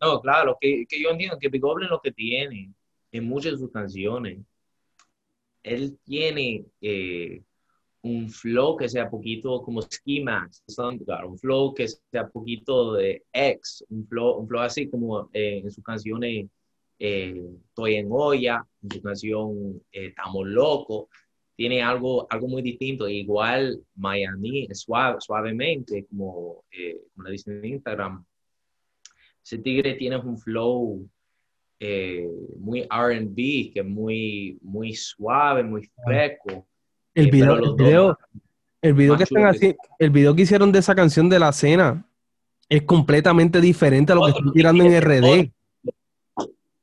No, 0.00 0.20
claro, 0.20 0.56
que, 0.60 0.84
que 0.88 1.00
yo 1.02 1.10
entiendo 1.10 1.38
que 1.38 1.48
Big 1.48 1.60
Goblin 1.62 1.88
lo 1.88 2.00
que 2.00 2.12
tiene 2.12 2.72
en 3.12 3.24
muchas 3.24 3.52
de 3.52 3.58
sus 3.58 3.70
canciones, 3.70 4.38
él 5.62 5.98
tiene 6.04 6.64
eh, 6.80 7.42
un 8.02 8.28
flow 8.28 8.76
que 8.76 8.88
sea 8.88 9.08
poquito 9.08 9.62
como 9.62 9.82
Ski 9.82 10.24
un 10.24 11.38
flow 11.38 11.74
que 11.74 11.86
sea 11.88 12.28
poquito 12.28 12.94
de 12.94 13.24
X, 13.32 13.84
un 13.90 14.06
flow, 14.06 14.38
un 14.38 14.48
flow 14.48 14.62
así 14.62 14.90
como 14.90 15.30
eh, 15.32 15.60
en 15.64 15.70
sus 15.70 15.84
canciones 15.84 16.46
eh, 16.98 17.42
Estoy 17.68 17.96
en 17.96 18.08
olla, 18.10 18.64
en 18.82 18.90
su 18.90 19.02
canción 19.02 19.82
eh, 19.90 20.06
Estamos 20.06 20.46
locos, 20.46 21.06
tiene 21.56 21.82
algo, 21.82 22.26
algo 22.30 22.48
muy 22.48 22.62
distinto. 22.62 23.08
Igual 23.08 23.82
Miami, 23.94 24.68
suave, 24.72 25.20
suavemente, 25.20 26.06
como, 26.06 26.64
eh, 26.70 27.00
como 27.12 27.24
le 27.24 27.32
dicen 27.32 27.58
en 27.58 27.72
Instagram, 27.74 28.24
ese 29.44 29.58
tigre 29.58 29.94
tiene 29.94 30.16
un 30.18 30.38
flow 30.38 31.08
eh, 31.80 32.28
muy 32.58 32.82
RB, 32.82 33.72
que 33.72 33.80
es 33.80 33.84
muy, 33.84 34.58
muy 34.62 34.94
suave, 34.94 35.64
muy 35.64 35.88
fresco. 36.04 36.66
El 37.14 37.26
Eh, 37.26 37.30
video, 37.30 37.54
pero 37.56 37.64
el 37.64 37.74
video, 37.76 38.18
el 38.82 38.94
video 38.94 39.16
que 39.16 39.24
están 39.24 39.54
el 39.98 40.10
video 40.10 40.34
que 40.34 40.42
hicieron 40.42 40.72
de 40.72 40.78
esa 40.78 40.94
canción 40.94 41.28
de 41.28 41.38
la 41.38 41.52
cena 41.52 42.06
es 42.68 42.82
completamente 42.82 43.60
diferente 43.60 44.12
a 44.12 44.14
lo 44.14 44.22
que 44.22 44.30
Otro 44.30 44.40
están 44.40 44.52
tirando 44.54 44.84
en 44.84 44.92
RD. 45.02 45.52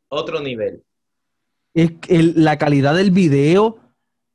Otro 0.10 0.39
nivel. 0.39 0.84
Es 1.74 1.92
el- 2.08 2.34
la 2.44 2.58
calidad 2.58 2.96
del 2.96 3.12
video, 3.12 3.78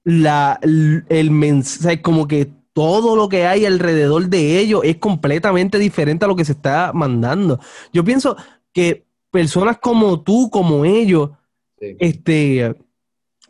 la, 0.04 0.58
el, 0.62 1.04
el 1.08 1.30
mensaje, 1.30 2.00
como 2.02 2.26
que 2.28 2.48
todo 2.72 3.14
lo 3.16 3.28
que 3.28 3.46
hay 3.46 3.64
alrededor 3.66 4.26
de 4.28 4.58
ellos 4.58 4.80
es 4.84 4.96
completamente 4.96 5.78
diferente 5.78 6.24
a 6.24 6.28
lo 6.28 6.36
que 6.36 6.44
se 6.44 6.52
está 6.52 6.92
mandando. 6.92 7.60
Yo 7.92 8.04
pienso 8.04 8.36
que 8.72 9.04
personas 9.30 9.78
como 9.78 10.22
tú, 10.22 10.50
como 10.50 10.84
ellos, 10.84 11.30
Sí. 11.80 11.96
este, 11.98 12.74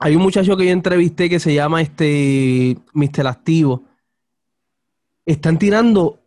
hay 0.05 0.17
un 0.17 0.23
muchacho 0.23 0.55
que 0.55 0.67
yo 0.67 0.71
entrevisté 0.71 1.31
que 1.31 1.41
se 1.41 1.55
llama 1.55 1.81
este 1.81 2.77
Mr. 2.93 3.27
Activo. 3.27 3.85
Están 5.25 5.59
tirando 5.59 6.21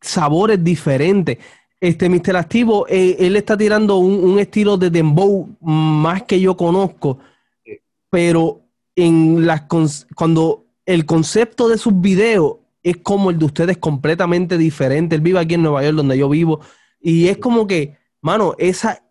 sabores 0.00 0.64
diferentes. 0.64 1.38
Este 1.78 2.08
Mr. 2.08 2.36
Activo, 2.36 2.88
eh, 2.88 3.18
él 3.20 3.36
está 3.36 3.56
tirando 3.56 3.98
un, 3.98 4.14
un 4.14 4.40
estilo 4.40 4.76
de 4.76 4.90
dembow 4.90 5.48
más 5.60 6.24
que 6.24 6.40
yo 6.40 6.56
conozco, 6.56 7.20
pero 8.10 8.62
en 8.96 9.46
las 9.46 9.62
cuando 10.16 10.66
el 10.84 11.06
concepto 11.06 11.68
de 11.68 11.78
sus 11.78 12.00
videos 12.00 12.56
es 12.82 12.96
como 12.96 13.30
el 13.30 13.38
de 13.38 13.44
ustedes 13.44 13.78
completamente 13.78 14.58
diferente. 14.58 15.14
Él 15.14 15.20
vive 15.20 15.38
aquí 15.38 15.54
en 15.54 15.62
Nueva 15.62 15.84
York, 15.84 15.94
donde 15.94 16.18
yo 16.18 16.28
vivo, 16.28 16.58
y 17.00 17.28
es 17.28 17.38
como 17.38 17.68
que, 17.68 17.96
mano, 18.22 18.56
esa. 18.58 19.04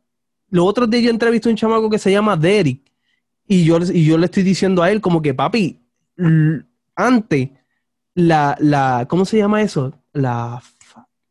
Los 0.49 0.65
otros 0.65 0.89
días 0.89 1.03
yo 1.03 1.10
entrevisté 1.10 1.47
a 1.47 1.51
un 1.51 1.58
chamaco 1.58 1.89
que 1.89 1.99
se 1.99 2.12
llama 2.12 2.36
Derek, 2.36 2.88
y 3.50 3.66
yo, 3.66 3.80
y 3.80 4.06
yo 4.06 4.20
le 4.20 4.26
estoy 4.26 4.44
diciendo 4.44 4.84
a 4.84 4.92
él, 4.92 5.02
como 5.02 5.24
que, 5.24 5.34
papi, 5.34 5.82
antes, 6.96 7.50
la, 8.14 8.56
la, 8.60 9.08
¿cómo 9.10 9.26
se 9.26 9.38
llama 9.38 9.64
eso? 9.64 9.92
La, 10.14 10.62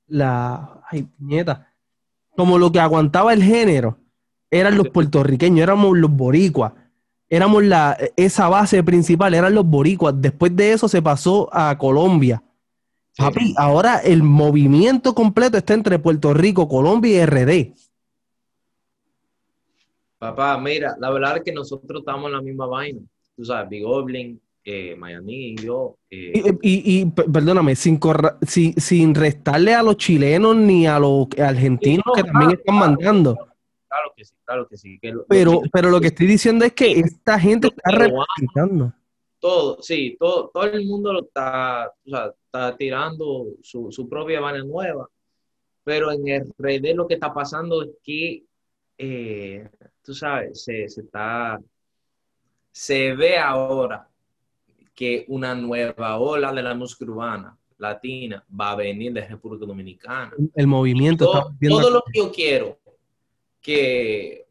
la, 0.09 0.83
ay, 0.91 1.07
nieta, 1.21 1.73
como 2.37 2.59
lo 2.59 2.73
que 2.73 2.81
aguantaba 2.81 3.33
el 3.33 3.45
género, 3.45 3.99
eran 4.51 4.77
los 4.77 4.89
puertorriqueños, 4.89 5.63
éramos 5.63 5.97
los 5.97 6.11
boricuas, 6.11 6.73
éramos 7.29 7.63
la, 7.63 7.97
esa 8.17 8.49
base 8.49 8.83
principal, 8.83 9.33
eran 9.35 9.55
los 9.55 9.65
boricuas. 9.65 10.15
Después 10.17 10.57
de 10.57 10.73
eso 10.73 10.89
se 10.89 11.01
pasó 11.01 11.49
a 11.53 11.79
Colombia. 11.79 12.43
Papi, 13.17 13.55
ahora 13.57 13.99
el 13.99 14.25
movimiento 14.25 15.15
completo 15.15 15.57
está 15.57 15.75
entre 15.75 16.01
Puerto 16.01 16.35
Rico, 16.35 16.69
Colombia 16.69 17.23
y 17.23 17.27
RD. 17.27 17.75
Papá, 20.19 20.59
mira, 20.59 20.97
la 20.99 21.11
verdad 21.11 21.37
es 21.37 21.43
que 21.45 21.53
nosotros 21.53 22.01
estamos 22.01 22.27
en 22.27 22.33
la 22.33 22.43
misma 22.43 22.67
vaina. 22.67 23.01
Tú 23.37 23.45
sabes, 23.45 23.69
Big 23.69 23.85
Goblin, 23.85 24.41
eh, 24.65 24.97
Miami 24.97 25.51
y 25.53 25.57
yo. 25.57 25.97
eh, 26.11 26.33
Y, 26.63 27.01
y- 27.01 27.07
perdóname, 27.07 27.77
sin, 27.77 27.99
corra- 27.99 28.37
sin, 28.43 28.75
sin 28.81 29.15
restarle 29.15 29.75
a 29.75 29.83
los 29.83 29.97
chilenos 29.97 30.57
ni 30.57 30.87
a 30.87 30.99
los 30.99 31.29
argentinos 31.41 32.03
no, 32.05 32.13
que 32.15 32.25
también 32.25 32.51
están 32.51 32.77
claro. 32.77 32.91
mandando. 32.93 33.35
claro 33.89 34.13
que 34.17 34.25
sí, 34.25 34.35
claro 34.45 34.69
que 34.69 34.77
sí. 34.77 34.99
que 35.01 35.15
Pero, 35.29 35.63
pero 35.73 35.91
lo 35.91 36.01
que 36.01 36.09
estoy 36.09 36.27
diciendo 36.27 36.65
es 36.65 36.73
que 36.73 36.99
esta 36.99 37.39
gente 37.39 37.69
está 37.69 37.91
representando. 37.93 38.93
todo, 39.39 39.81
sí, 39.81 40.17
todo, 40.19 40.51
todo 40.53 40.65
el 40.65 40.85
mundo 40.85 41.13
lo 41.13 41.21
está, 41.21 41.93
o 42.05 42.11
sea, 42.11 42.33
está 42.45 42.77
tirando 42.77 43.47
su, 43.63 43.93
su 43.93 44.09
propia 44.09 44.41
vaina 44.41 44.65
nueva, 44.65 45.09
pero 45.85 46.11
en 46.11 46.27
el 46.27 46.53
RD 46.59 46.95
lo 46.95 47.07
que 47.07 47.15
está 47.15 47.33
pasando 47.33 47.83
es 47.83 47.91
que, 48.03 48.43
eh, 48.99 49.69
tú 50.09 50.15
sabes, 50.15 50.65
se, 50.65 50.89
se 50.89 51.03
está, 51.03 51.61
se 52.73 53.13
ve 53.15 53.37
ahora 53.37 54.09
que 54.95 55.27
una 55.29 55.55
nueva 55.55 56.19
ola 56.19 56.51
de 56.51 56.63
la 56.63 56.75
música 56.75 57.05
urbana 57.05 57.55
latina 57.77 58.43
va 58.59 58.71
a 58.71 58.77
venir 58.77 59.13
de 59.13 59.29
República 59.29 59.67
Dominicana. 59.67 60.33
El 60.55 60.67
movimiento 60.67 61.27
está 61.27 61.41
todo, 61.43 61.55
viendo- 61.61 61.81
todo 61.83 61.91
lo 61.91 62.03
que 62.11 62.19
yo 62.19 62.33
quiero 62.33 62.79
que 63.61 64.47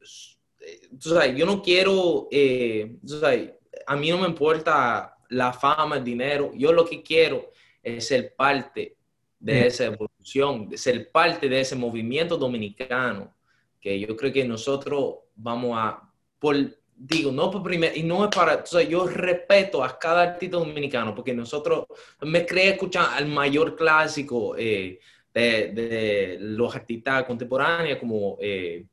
eh, 0.60 0.90
tú 1.02 1.10
sabes, 1.10 1.36
yo 1.36 1.46
no 1.48 1.60
quiero 1.60 2.28
eh, 2.30 2.98
tú 3.02 3.20
sabes, 3.20 3.54
a 3.88 3.96
mí 3.96 4.12
no 4.12 4.20
me 4.20 4.28
importa 4.28 5.18
la 5.30 5.52
fama, 5.54 5.98
el 5.98 6.04
dinero, 6.04 6.52
yo 6.54 6.72
lo 6.72 6.86
que 6.86 7.02
quiero 7.02 7.50
es 7.82 8.08
ser 8.08 8.36
parte 8.36 8.96
de 9.40 9.66
esa 9.68 9.86
evolución, 9.86 10.70
de 10.70 10.78
ser 10.78 11.12
parte 11.12 11.50
de 11.50 11.62
ese 11.62 11.76
movimiento 11.76 12.38
dominicano, 12.38 13.34
que 13.80 14.00
yo 14.00 14.16
creo 14.16 14.32
que 14.34 14.46
nosotros 14.46 15.16
vamos 15.36 15.78
a, 15.78 16.02
por, 16.40 16.56
digo, 16.96 17.32
no 17.32 17.52
por 17.52 17.64
primera, 17.64 17.96
y 17.96 18.04
no 18.04 18.26
es 18.26 18.36
para, 18.36 18.64
yo 18.88 19.08
respeto 19.08 19.84
a 19.84 19.98
cada 19.98 20.24
artista 20.24 20.58
dominicano, 20.58 21.14
porque 21.14 21.34
nosotros, 21.34 21.86
me 22.22 22.46
creé 22.46 22.70
escuchar 22.72 23.08
al 23.14 23.28
mayor 23.28 23.76
clásico 23.76 24.56
eh, 24.58 25.00
de, 25.34 25.68
de 25.74 26.38
los 26.40 26.76
artistas 26.76 27.24
contemporáneos 27.26 28.00
como 28.00 28.38
eh, 28.42 28.86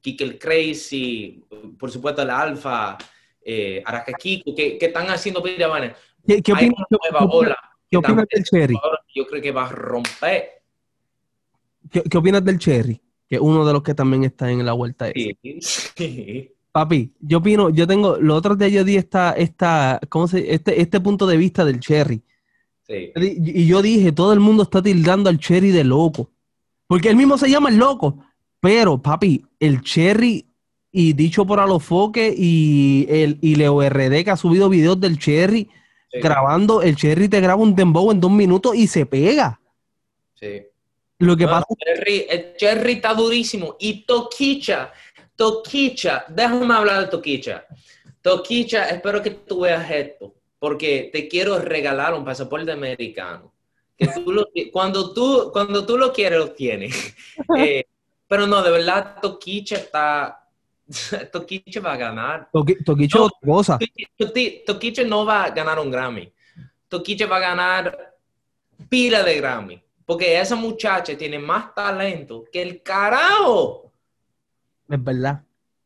Kike 0.00 0.24
el 0.24 0.38
Crazy, 0.38 1.42
por 1.78 1.90
supuesto 1.90 2.24
la 2.24 2.40
Alfa, 2.40 2.98
eh, 3.44 3.82
Araka 3.84 4.12
Kiko, 4.12 4.54
que, 4.54 4.76
que 4.76 4.86
están 4.86 5.06
haciendo 5.08 5.42
piravanes. 5.42 5.92
¿Qué, 6.26 6.42
qué 6.42 6.52
Hay 6.52 6.66
opinas, 6.68 6.86
nueva 6.90 7.24
ola. 7.24 7.58
qué 7.90 7.96
opinas 7.96 8.26
del 8.28 8.44
Cherry? 8.44 8.74
Yo 9.14 9.26
creo 9.26 9.42
que 9.42 9.50
va 9.52 9.66
a 9.66 9.70
romper. 9.70 10.62
¿Qué, 11.90 12.02
qué 12.02 12.18
opinas 12.18 12.44
del 12.44 12.58
Cherry? 12.58 13.00
Que 13.32 13.36
es 13.36 13.42
uno 13.42 13.64
de 13.64 13.72
los 13.72 13.82
que 13.82 13.94
también 13.94 14.24
está 14.24 14.50
en 14.50 14.62
la 14.66 14.74
vuelta. 14.74 15.10
Sí, 15.14 15.34
sí. 15.62 16.50
Papi, 16.70 17.14
yo 17.18 17.38
opino, 17.38 17.70
yo 17.70 17.86
tengo, 17.86 18.18
los 18.18 18.36
otros 18.36 18.58
días 18.58 18.72
yo 18.72 18.84
di 18.84 18.96
esta, 18.96 19.32
esta, 19.32 19.98
¿cómo 20.10 20.28
se, 20.28 20.52
este, 20.52 20.82
este 20.82 21.00
punto 21.00 21.26
de 21.26 21.38
vista 21.38 21.64
del 21.64 21.80
Cherry. 21.80 22.20
sí. 22.86 23.10
Y 23.16 23.66
yo 23.66 23.80
dije, 23.80 24.12
todo 24.12 24.34
el 24.34 24.40
mundo 24.40 24.64
está 24.64 24.82
tildando 24.82 25.30
al 25.30 25.38
Cherry 25.38 25.70
de 25.70 25.82
loco. 25.82 26.30
Porque 26.86 27.08
él 27.08 27.16
mismo 27.16 27.38
se 27.38 27.48
llama 27.48 27.70
el 27.70 27.78
loco. 27.78 28.22
Pero, 28.60 29.00
papi, 29.00 29.46
el 29.58 29.80
Cherry, 29.80 30.44
y 30.90 31.14
dicho 31.14 31.46
por 31.46 31.58
Alofoque 31.58 32.34
y, 32.36 33.06
el, 33.08 33.38
y 33.40 33.54
Leo 33.54 33.80
RD 33.80 34.24
que 34.24 34.30
ha 34.30 34.36
subido 34.36 34.68
videos 34.68 35.00
del 35.00 35.18
Cherry, 35.18 35.70
Sí, 36.10 36.20
grabando, 36.20 36.82
el 36.82 36.96
Cherry 36.96 37.30
te 37.30 37.40
graba 37.40 37.62
un 37.62 37.74
dembow 37.74 38.12
en 38.12 38.20
dos 38.20 38.30
minutos 38.30 38.76
y 38.76 38.88
se 38.88 39.06
pega. 39.06 39.58
sí. 40.34 40.66
Lo 41.22 41.36
que 41.36 41.44
No, 41.44 41.50
pasa 41.50 41.66
Cherry, 41.84 42.26
el 42.28 42.56
Cherry 42.56 42.92
está 42.94 43.14
durísimo. 43.14 43.76
Y 43.78 44.04
Toquicha, 44.04 44.92
Toquicha, 45.36 46.24
déjame 46.28 46.74
hablar 46.74 47.00
de 47.00 47.06
Toquicha. 47.06 47.64
Toquicha, 48.20 48.88
espero 48.88 49.22
que 49.22 49.30
tú 49.30 49.60
veas 49.60 49.88
esto, 49.90 50.34
porque 50.58 51.10
te 51.12 51.28
quiero 51.28 51.58
regalar 51.58 52.14
un 52.14 52.24
pasaporte 52.24 52.70
americano. 52.72 53.52
Que 53.96 54.08
tú 54.08 54.32
lo- 54.32 54.48
cuando, 54.72 55.12
tú, 55.12 55.50
cuando 55.52 55.84
tú 55.86 55.96
lo 55.98 56.12
quieres, 56.12 56.38
lo 56.38 56.50
tienes. 56.52 57.14
Eh, 57.58 57.84
pero 58.28 58.46
no, 58.46 58.62
de 58.62 58.70
verdad, 58.70 59.16
Toquicha 59.20 59.76
está. 59.76 60.38
Toquicha 61.32 61.80
va 61.80 61.92
a 61.92 61.96
ganar. 61.96 62.48
Toqui- 62.52 62.84
Toquicho 62.84 63.18
No. 63.18 63.24
otra 63.26 63.38
cosa. 63.46 63.78
Toqui- 64.18 64.64
Toquicha 64.66 65.02
no 65.04 65.24
va 65.24 65.44
a 65.44 65.50
ganar 65.50 65.78
un 65.78 65.90
Grammy. 65.90 66.32
Toquicha 66.88 67.26
va 67.26 67.36
a 67.36 67.40
ganar 67.40 68.14
pila 68.88 69.22
de 69.22 69.36
Grammy. 69.36 69.82
Porque 70.04 70.40
esa 70.40 70.56
muchacha 70.56 71.16
tiene 71.16 71.38
más 71.38 71.74
talento 71.74 72.44
que 72.52 72.62
el 72.62 72.82
carajo. 72.82 73.92
Es 74.88 75.02
verdad, 75.02 75.42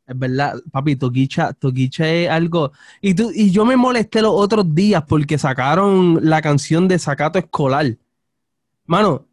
es 0.07 0.19
verdad, 0.19 0.55
papi, 0.73 0.97
Toquicha, 0.97 1.53
Toquicha 1.53 2.09
es 2.09 2.29
algo. 2.29 2.73
Y, 3.01 3.15
tú, 3.15 3.31
y 3.35 3.51
yo 3.51 3.65
me 3.65 3.77
molesté 3.77 4.23
los 4.23 4.33
otros 4.35 4.75
días 4.75 5.05
porque 5.07 5.39
sacaron 5.39 6.19
la 6.23 6.41
canción 6.43 6.89
de 6.89 6.99
Sacato 6.99 7.39
Escolar. 7.39 7.87
Mano, 8.87 9.27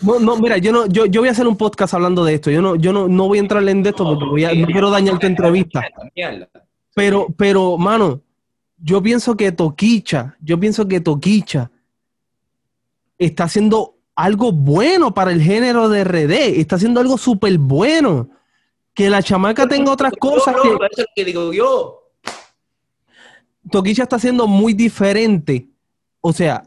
no, 0.00 0.18
no, 0.18 0.36
mira, 0.38 0.58
yo 0.58 0.72
no, 0.72 0.86
yo, 0.86 1.06
yo 1.06 1.20
voy 1.20 1.28
a 1.28 1.32
hacer 1.32 1.46
un 1.46 1.56
podcast 1.56 1.94
hablando 1.94 2.24
de 2.24 2.34
esto. 2.34 2.50
Yo 2.50 2.60
no, 2.60 2.74
yo 2.76 2.92
no, 2.92 3.08
no 3.08 3.28
voy 3.28 3.38
a 3.38 3.42
entrar 3.42 3.66
en 3.68 3.84
esto 3.86 4.04
porque 4.04 4.24
voy 4.24 4.44
a- 4.44 4.54
no 4.54 4.66
quiero 4.66 4.90
dañar 4.90 5.18
tu 5.18 5.26
entrevista. 5.26 5.82
Pero, 6.94 7.28
pero, 7.36 7.78
mano, 7.78 8.22
yo 8.78 9.02
pienso 9.02 9.36
que 9.36 9.52
Toquicha, 9.52 10.36
yo 10.40 10.58
pienso 10.58 10.86
que 10.88 11.00
Toquicha 11.00 11.70
está 13.18 13.44
haciendo 13.44 13.97
algo 14.18 14.50
bueno 14.50 15.14
para 15.14 15.30
el 15.30 15.40
género 15.40 15.88
de 15.88 16.02
RD, 16.02 16.58
está 16.58 16.74
haciendo 16.74 16.98
algo 16.98 17.16
súper 17.16 17.56
bueno. 17.56 18.28
Que 18.92 19.08
la 19.08 19.22
chamaca 19.22 19.68
tenga 19.68 19.92
otras 19.92 20.12
cosas 20.18 20.56
que 20.60 20.68
Eso 20.70 21.02
es 21.02 21.06
que 21.14 21.24
digo 21.24 21.52
yo. 21.52 22.02
Toquicha 23.70 24.02
está 24.02 24.16
haciendo 24.16 24.48
muy 24.48 24.74
diferente. 24.74 25.68
O 26.20 26.32
sea, 26.32 26.64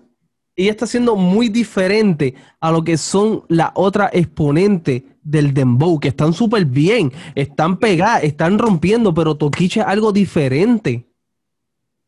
ella 0.56 0.72
está 0.72 0.86
haciendo 0.86 1.18
muy 1.18 1.50
diferente 1.50 2.36
a 2.62 2.72
lo 2.72 2.86
que 2.86 2.96
son 2.96 3.44
las 3.50 3.72
otras 3.74 4.12
exponentes 4.14 5.04
del 5.22 5.54
Dembow, 5.54 6.00
que 6.00 6.08
están 6.08 6.32
súper 6.32 6.64
bien, 6.64 7.12
están 7.36 7.80
pegadas, 7.80 8.24
están 8.24 8.60
rompiendo, 8.60 9.14
pero 9.14 9.36
Toquicha 9.36 9.82
es 9.82 9.88
algo 9.88 10.14
diferente. 10.14 11.06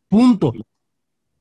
Punto. 0.08 0.54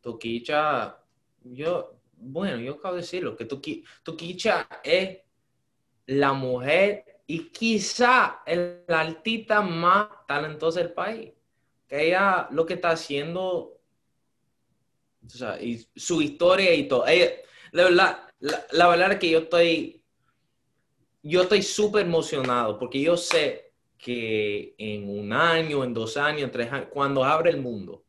Toquicha, 0.01 0.97
yo, 1.45 2.02
bueno, 2.22 2.58
yo 2.58 2.74
acabo 2.74 2.94
de 2.94 3.02
decirlo, 3.02 3.37
que 3.37 3.44
Toquicha 3.44 4.68
es 4.82 5.18
la 6.06 6.32
mujer 6.32 7.22
y 7.26 7.48
quizá 7.50 8.42
el 8.46 8.85
artista 8.88 9.61
más 9.61 10.08
talentosa 10.26 10.80
del 10.80 10.92
país. 10.92 11.32
Que 11.88 12.08
ella 12.08 12.48
lo 12.50 12.64
que 12.64 12.74
está 12.74 12.90
haciendo, 12.90 13.80
o 15.24 15.28
sea, 15.28 15.61
y 15.61 15.87
su 15.94 16.22
historia 16.22 16.72
y 16.74 16.88
todo. 16.88 17.06
Ella, 17.06 17.30
la 17.72 17.85
verdad, 17.85 18.18
la, 18.72 18.88
verdad 18.88 19.12
es 19.12 19.18
que 19.18 19.30
yo 19.30 19.38
estoy, 19.40 20.02
yo 21.22 21.42
estoy 21.42 21.62
súper 21.62 22.06
emocionado 22.06 22.78
porque 22.78 23.00
yo 23.00 23.16
sé 23.16 23.72
que 23.98 24.74
en 24.78 25.08
un 25.08 25.32
año, 25.32 25.85
en 25.85 25.94
dos 25.94 26.16
años, 26.16 26.50
tres 26.50 26.72
años, 26.72 26.88
cuando 26.90 27.24
abre 27.24 27.50
el 27.50 27.61
mundo, 27.61 28.02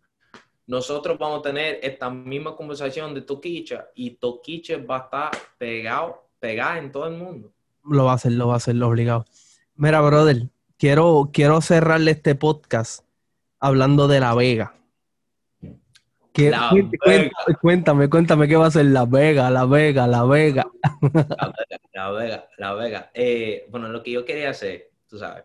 nosotros 0.65 1.17
vamos 1.19 1.39
a 1.39 1.41
tener 1.41 1.80
esta 1.84 2.10
misma 2.10 2.56
conversación 2.56 3.13
de 3.13 3.21
Toquicha 3.21 3.88
y 3.95 4.12
Toquicha 4.12 4.78
va 4.78 4.97
a 4.97 4.99
estar 4.99 5.32
pegado, 5.58 6.30
pegada 6.39 6.78
en 6.78 6.91
todo 6.91 7.08
el 7.08 7.17
mundo. 7.17 7.52
Lo 7.84 8.06
va 8.06 8.12
a 8.12 8.15
hacer, 8.15 8.32
lo 8.32 8.47
va 8.47 8.54
a 8.54 8.58
hacer, 8.58 8.76
lo 8.76 8.88
obligado. 8.88 9.26
Mira, 9.76 9.99
brother, 10.02 10.49
quiero, 10.78 11.30
quiero 11.34 11.60
cerrarle 11.62 12.12
este 12.12 12.36
podcast 12.36 13.06
hablando 13.60 14.08
de 14.08 14.19
La 14.19 14.34
Vega. 14.36 14.73
Cuéntame, 17.62 18.10
cuéntame, 18.10 18.47
qué 18.47 18.56
va 18.56 18.67
a 18.67 18.71
ser 18.71 18.86
La 18.86 19.06
Vega, 19.06 19.49
La 19.49 19.65
Vega, 19.65 20.08
La 20.08 20.23
Vega. 20.23 20.65
La 21.93 22.12
Vega, 22.12 22.47
La 22.58 22.73
Vega. 22.73 23.12
Eh, 23.13 23.67
bueno, 23.69 23.89
lo 23.89 24.02
que 24.02 24.12
yo 24.12 24.26
quería 24.26 24.49
hacer, 24.49 24.91
tú 25.08 25.17
sabes. 25.17 25.43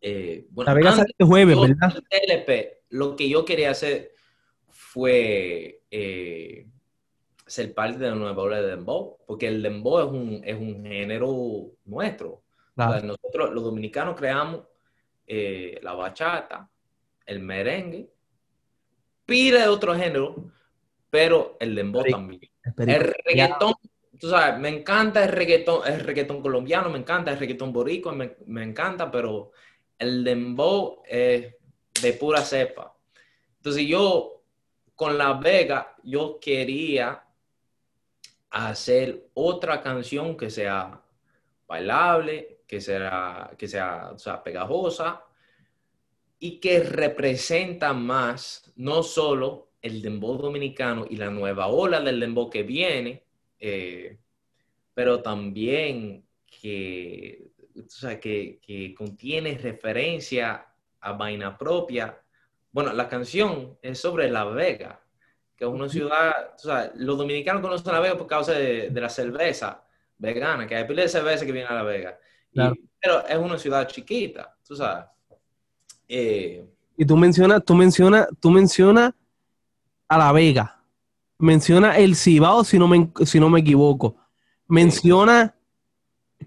Eh, 0.00 0.46
la 0.56 0.74
Vega 0.74 0.92
sale 0.92 1.12
el 1.18 1.26
jueves, 1.26 1.60
¿verdad? 1.60 1.92
Lo 2.92 3.16
que 3.16 3.28
yo 3.28 3.44
quería 3.44 3.70
hacer 3.70 4.12
fue 4.68 5.82
eh, 5.90 6.66
ser 7.46 7.74
parte 7.74 7.98
de 7.98 8.10
la 8.10 8.14
nueva 8.14 8.42
ola 8.42 8.60
de 8.60 8.68
Dembow, 8.68 9.18
porque 9.26 9.48
el 9.48 9.62
Dembow 9.62 9.98
es 10.00 10.06
un, 10.06 10.42
es 10.44 10.56
un 10.56 10.84
género 10.84 11.72
nuestro. 11.84 12.42
nosotros, 12.76 13.52
los 13.52 13.64
dominicanos, 13.64 14.16
creamos 14.16 14.62
la 15.26 15.94
bachata, 15.94 16.68
el 17.26 17.40
merengue, 17.40 18.10
pide 19.24 19.60
de 19.60 19.68
otro 19.68 19.94
género, 19.94 20.52
pero 21.10 21.56
el 21.60 21.74
dembow 21.74 22.04
también. 22.04 22.40
El 22.78 23.14
reggaetón, 23.24 23.74
tú 24.18 24.28
sabes, 24.28 24.58
me 24.60 24.68
encanta 24.68 25.24
el 25.24 25.30
reggaetón, 25.30 25.86
el 25.86 26.00
reggaetón 26.00 26.42
colombiano, 26.42 26.90
me 26.90 26.98
encanta 26.98 27.32
el 27.32 27.38
reggaetón 27.38 27.72
boricua, 27.72 28.12
me, 28.12 28.36
me 28.46 28.62
encanta, 28.62 29.10
pero 29.10 29.52
el 29.98 30.24
dembow 30.24 31.02
es 31.06 31.54
de 32.02 32.12
pura 32.12 32.42
cepa. 32.42 32.94
Entonces 33.56 33.86
yo, 33.86 34.42
con 34.94 35.16
La 35.16 35.34
Vega, 35.34 35.96
yo 36.02 36.38
quería 36.40 37.24
hacer 38.50 39.30
otra 39.34 39.80
canción 39.80 40.36
que 40.36 40.50
sea 40.50 41.00
bailable, 41.66 42.62
que 42.66 42.80
sea, 42.80 43.50
que 43.56 43.68
sea, 43.68 44.10
o 44.12 44.18
sea 44.18 44.42
pegajosa, 44.42 45.24
y 46.38 46.58
que 46.58 46.80
representa 46.80 47.92
más 47.92 48.72
no 48.76 49.02
solo 49.02 49.70
el 49.80 50.02
dembow 50.02 50.36
dominicano 50.36 51.06
y 51.08 51.16
la 51.16 51.30
nueva 51.30 51.68
ola 51.68 52.00
del 52.00 52.20
dembow 52.20 52.50
que 52.50 52.62
viene, 52.62 53.24
eh, 53.58 54.18
pero 54.94 55.22
también 55.22 56.26
que, 56.60 57.52
que, 58.20 58.94
contiene 58.96 59.56
referencia 59.58 60.66
a 61.02 61.12
vaina 61.12 61.56
propia. 61.58 62.18
Bueno, 62.70 62.92
la 62.92 63.08
canción 63.08 63.76
es 63.82 64.00
sobre 64.00 64.30
La 64.30 64.44
Vega, 64.44 65.00
que 65.54 65.64
es 65.64 65.70
una 65.70 65.88
ciudad, 65.88 66.54
o 66.54 66.58
sea, 66.58 66.90
los 66.94 67.18
dominicanos 67.18 67.60
conocen 67.60 67.92
La 67.92 68.00
Vega 68.00 68.16
por 68.16 68.26
causa 68.26 68.52
de, 68.52 68.90
la 68.90 69.08
cerveza 69.08 69.84
vegana, 70.16 70.66
que 70.66 70.76
hay 70.76 70.84
pila 70.84 71.02
de 71.02 71.08
cerveza 71.08 71.44
que 71.44 71.52
viene 71.52 71.68
a 71.68 71.74
La 71.74 71.82
Vega. 71.82 72.18
pero 73.00 73.26
es 73.26 73.36
una 73.36 73.58
ciudad 73.58 73.86
chiquita, 73.86 74.56
tú 74.66 74.76
sabes. 74.76 75.04
Eh, 76.08 76.64
y 76.96 77.04
tú 77.04 77.16
mencionas, 77.16 77.64
tú 77.64 77.74
mencionas, 77.74 78.28
tú 78.40 78.50
mencionas 78.50 79.12
a 80.08 80.18
La 80.18 80.32
Vega. 80.32 80.78
Menciona 81.38 81.98
el 81.98 82.14
Cibao, 82.14 82.62
si 82.62 82.78
no 82.78 82.86
me, 82.86 83.10
si 83.24 83.40
no 83.40 83.48
me 83.48 83.60
equivoco. 83.60 84.16
Menciona 84.68 85.56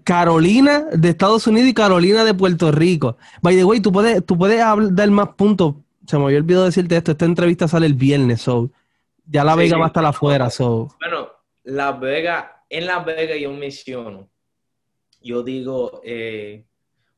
Carolina 0.04 0.86
de 0.92 1.08
Estados 1.08 1.46
Unidos 1.46 1.68
y 1.68 1.74
Carolina 1.74 2.24
de 2.24 2.34
Puerto 2.34 2.72
Rico. 2.72 3.16
By 3.42 3.56
the 3.56 3.64
way, 3.64 3.80
tú 3.80 3.92
puedes, 3.92 4.24
tú 4.24 4.36
puedes 4.36 4.58
dar 4.58 5.10
más 5.10 5.30
puntos. 5.30 5.74
Se 6.06 6.18
me 6.18 6.24
había 6.24 6.38
olvidado 6.38 6.64
decirte 6.66 6.96
esto. 6.96 7.12
Esta 7.12 7.24
entrevista 7.24 7.68
sale 7.68 7.86
el 7.86 7.94
viernes, 7.94 8.42
so. 8.42 8.70
Ya 9.26 9.42
La 9.42 9.56
Vega 9.56 9.76
va 9.76 9.86
a 9.86 9.88
estar 9.88 10.04
afuera, 10.04 10.50
so. 10.50 10.88
Bueno, 11.00 11.28
La 11.64 11.92
Vega, 11.92 12.64
en 12.70 12.86
La 12.86 13.00
Vega 13.00 13.36
yo 13.36 13.52
menciono. 13.52 14.28
Yo 15.20 15.42
digo, 15.42 16.00
eh, 16.04 16.64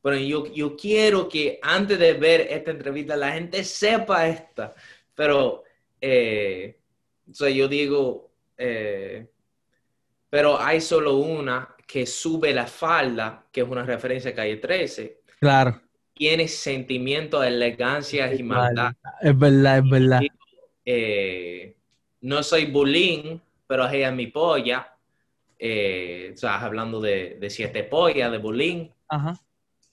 bueno, 0.01 0.17
yo, 0.19 0.51
yo 0.53 0.75
quiero 0.75 1.29
que 1.29 1.59
antes 1.61 1.99
de 1.99 2.13
ver 2.13 2.47
esta 2.49 2.71
entrevista 2.71 3.15
la 3.15 3.33
gente 3.33 3.63
sepa 3.63 4.27
esta, 4.27 4.73
pero 5.13 5.63
eh, 6.01 6.79
yo 7.27 7.67
digo, 7.67 8.31
eh, 8.57 9.27
pero 10.29 10.59
hay 10.59 10.81
solo 10.81 11.17
una 11.17 11.75
que 11.89 12.05
sube 12.05 12.53
la 12.53 12.67
falda, 12.67 13.47
que 13.51 13.61
es 13.61 13.67
una 13.67 13.83
referencia 13.83 14.29
a 14.29 14.35
Calle 14.35 14.57
13. 14.57 15.21
Claro. 15.39 15.81
Tiene 16.13 16.47
sentimiento 16.47 17.39
de 17.39 17.47
elegancia 17.47 18.31
y 18.31 18.43
maldad. 18.43 18.93
Es 19.19 19.35
verdad, 19.35 19.79
es 19.79 19.89
verdad. 19.89 20.21
Eh, 20.85 21.75
no 22.21 22.43
soy 22.43 22.65
bullying, 22.65 23.39
pero 23.65 23.89
ella 23.89 24.09
es 24.09 24.15
mi 24.15 24.27
polla. 24.27 24.95
o 25.55 26.37
sea, 26.37 26.63
hablando 26.63 27.01
de, 27.01 27.37
de 27.39 27.49
siete 27.49 27.83
pollas, 27.83 28.31
de 28.31 28.37
bullying. 28.37 28.89
Ajá. 29.07 29.39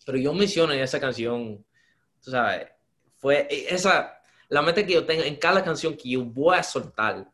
Pero 0.04 0.18
yo 0.18 0.34
menciono 0.34 0.74
en 0.74 0.80
esa 0.80 1.00
canción, 1.00 1.64
tú 2.22 2.30
sabes, 2.30 2.68
fue 3.16 3.48
esa, 3.50 4.22
la 4.48 4.60
meta 4.60 4.84
que 4.84 4.92
yo 4.92 5.04
tengo 5.06 5.22
en 5.22 5.36
cada 5.36 5.64
canción 5.64 5.96
que 5.96 6.10
yo 6.10 6.24
voy 6.24 6.58
a 6.58 6.62
soltar, 6.62 7.26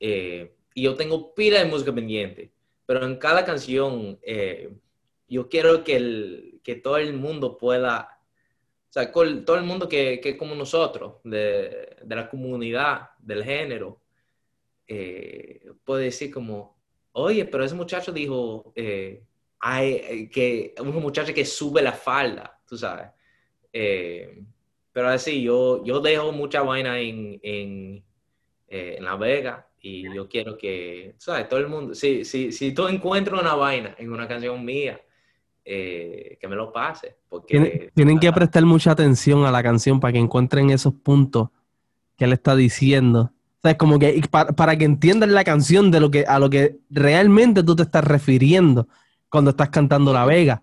eh, 0.00 0.52
y 0.74 0.82
yo 0.82 0.96
tengo 0.96 1.32
pila 1.32 1.60
de 1.60 1.64
música 1.64 1.94
pendiente, 1.94 2.50
pero 2.90 3.06
en 3.06 3.18
cada 3.18 3.44
canción 3.44 4.18
eh, 4.20 4.68
yo 5.28 5.48
quiero 5.48 5.84
que, 5.84 5.94
el, 5.94 6.60
que 6.64 6.74
todo 6.74 6.96
el 6.96 7.12
mundo 7.12 7.56
pueda, 7.56 8.18
o 8.88 8.92
sea, 8.92 9.12
todo 9.12 9.54
el 9.54 9.62
mundo 9.62 9.88
que, 9.88 10.18
que 10.20 10.36
como 10.36 10.56
nosotros, 10.56 11.18
de, 11.22 11.98
de, 12.02 12.16
la 12.16 12.28
comunidad, 12.28 13.10
del 13.20 13.44
género, 13.44 14.00
eh, 14.88 15.70
puede 15.84 16.06
decir 16.06 16.32
como, 16.32 16.80
oye, 17.12 17.44
pero 17.44 17.62
ese 17.62 17.76
muchacho 17.76 18.10
dijo, 18.10 18.72
eh, 18.74 19.22
hay 19.60 20.28
que 20.28 20.74
un 20.80 20.92
muchacho 20.96 21.32
que 21.32 21.44
sube 21.44 21.82
la 21.82 21.92
falda, 21.92 22.60
tú 22.66 22.76
sabes. 22.76 23.06
Pero 23.70 25.08
así, 25.10 25.42
yo, 25.44 25.84
yo 25.84 26.00
dejo 26.00 26.32
mucha 26.32 26.62
vaina 26.62 26.98
en, 26.98 27.38
en, 27.44 28.04
eh, 28.70 28.94
en, 28.98 29.04
La 29.04 29.16
Vega 29.16 29.66
y 29.82 30.12
yo 30.14 30.28
quiero 30.28 30.56
que, 30.56 31.14
¿sabes? 31.18 31.48
Todo 31.48 31.60
el 31.60 31.68
mundo, 31.68 31.94
si, 31.94 32.24
si, 32.24 32.52
si 32.52 32.72
tú 32.72 32.88
encuentras 32.88 33.38
una 33.38 33.54
vaina 33.54 33.94
en 33.98 34.12
una 34.12 34.26
canción 34.26 34.64
mía, 34.64 34.98
que 35.62 36.46
me 36.48 36.56
lo 36.56 36.72
pase. 36.72 37.16
Porque, 37.28 37.90
tienen, 37.94 38.18
que 38.18 38.32
prestar 38.32 38.64
mucha 38.64 38.90
atención 38.90 39.44
a 39.44 39.52
la 39.52 39.62
canción 39.62 40.00
para 40.00 40.12
que 40.12 40.18
encuentren 40.18 40.70
esos 40.70 40.94
puntos 40.94 41.50
que 42.16 42.24
él 42.24 42.32
está 42.32 42.56
diciendo. 42.56 43.32
O 43.58 43.60
sea, 43.62 43.72
es 43.72 43.76
como 43.76 43.98
que 43.98 44.20
para, 44.30 44.52
para 44.52 44.76
que 44.76 44.84
entiendan 44.84 45.32
la 45.32 45.44
canción 45.44 45.90
de 45.90 46.00
lo 46.00 46.10
que, 46.10 46.24
a 46.24 46.38
lo 46.38 46.50
que 46.50 46.78
realmente 46.88 47.62
tú 47.62 47.76
te 47.76 47.82
estás 47.82 48.02
refiriendo 48.02 48.88
cuando 49.30 49.50
estás 49.50 49.70
cantando 49.70 50.12
La 50.12 50.26
Vega. 50.26 50.62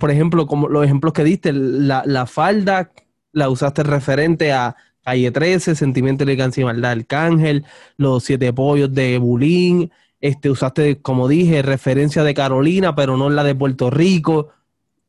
por 0.00 0.10
ejemplo, 0.10 0.46
como 0.46 0.68
los 0.68 0.84
ejemplos 0.84 1.12
que 1.12 1.24
diste, 1.24 1.52
la, 1.52 2.26
falda 2.26 2.92
la 3.32 3.50
usaste 3.50 3.82
referente 3.82 4.52
a 4.52 4.74
Calle 5.06 5.30
13, 5.30 5.76
Sentimiento, 5.76 6.24
Elegancia 6.24 6.62
y 6.62 6.64
Maldad 6.64 6.90
Arcángel, 6.90 7.64
los 7.96 8.24
siete 8.24 8.52
pollos 8.52 8.92
de 8.92 9.18
Bulín, 9.18 9.92
este, 10.20 10.50
usaste, 10.50 11.00
como 11.00 11.28
dije, 11.28 11.62
referencia 11.62 12.24
de 12.24 12.34
Carolina, 12.34 12.96
pero 12.96 13.16
no 13.16 13.30
la 13.30 13.44
de 13.44 13.54
Puerto 13.54 13.88
Rico. 13.88 14.48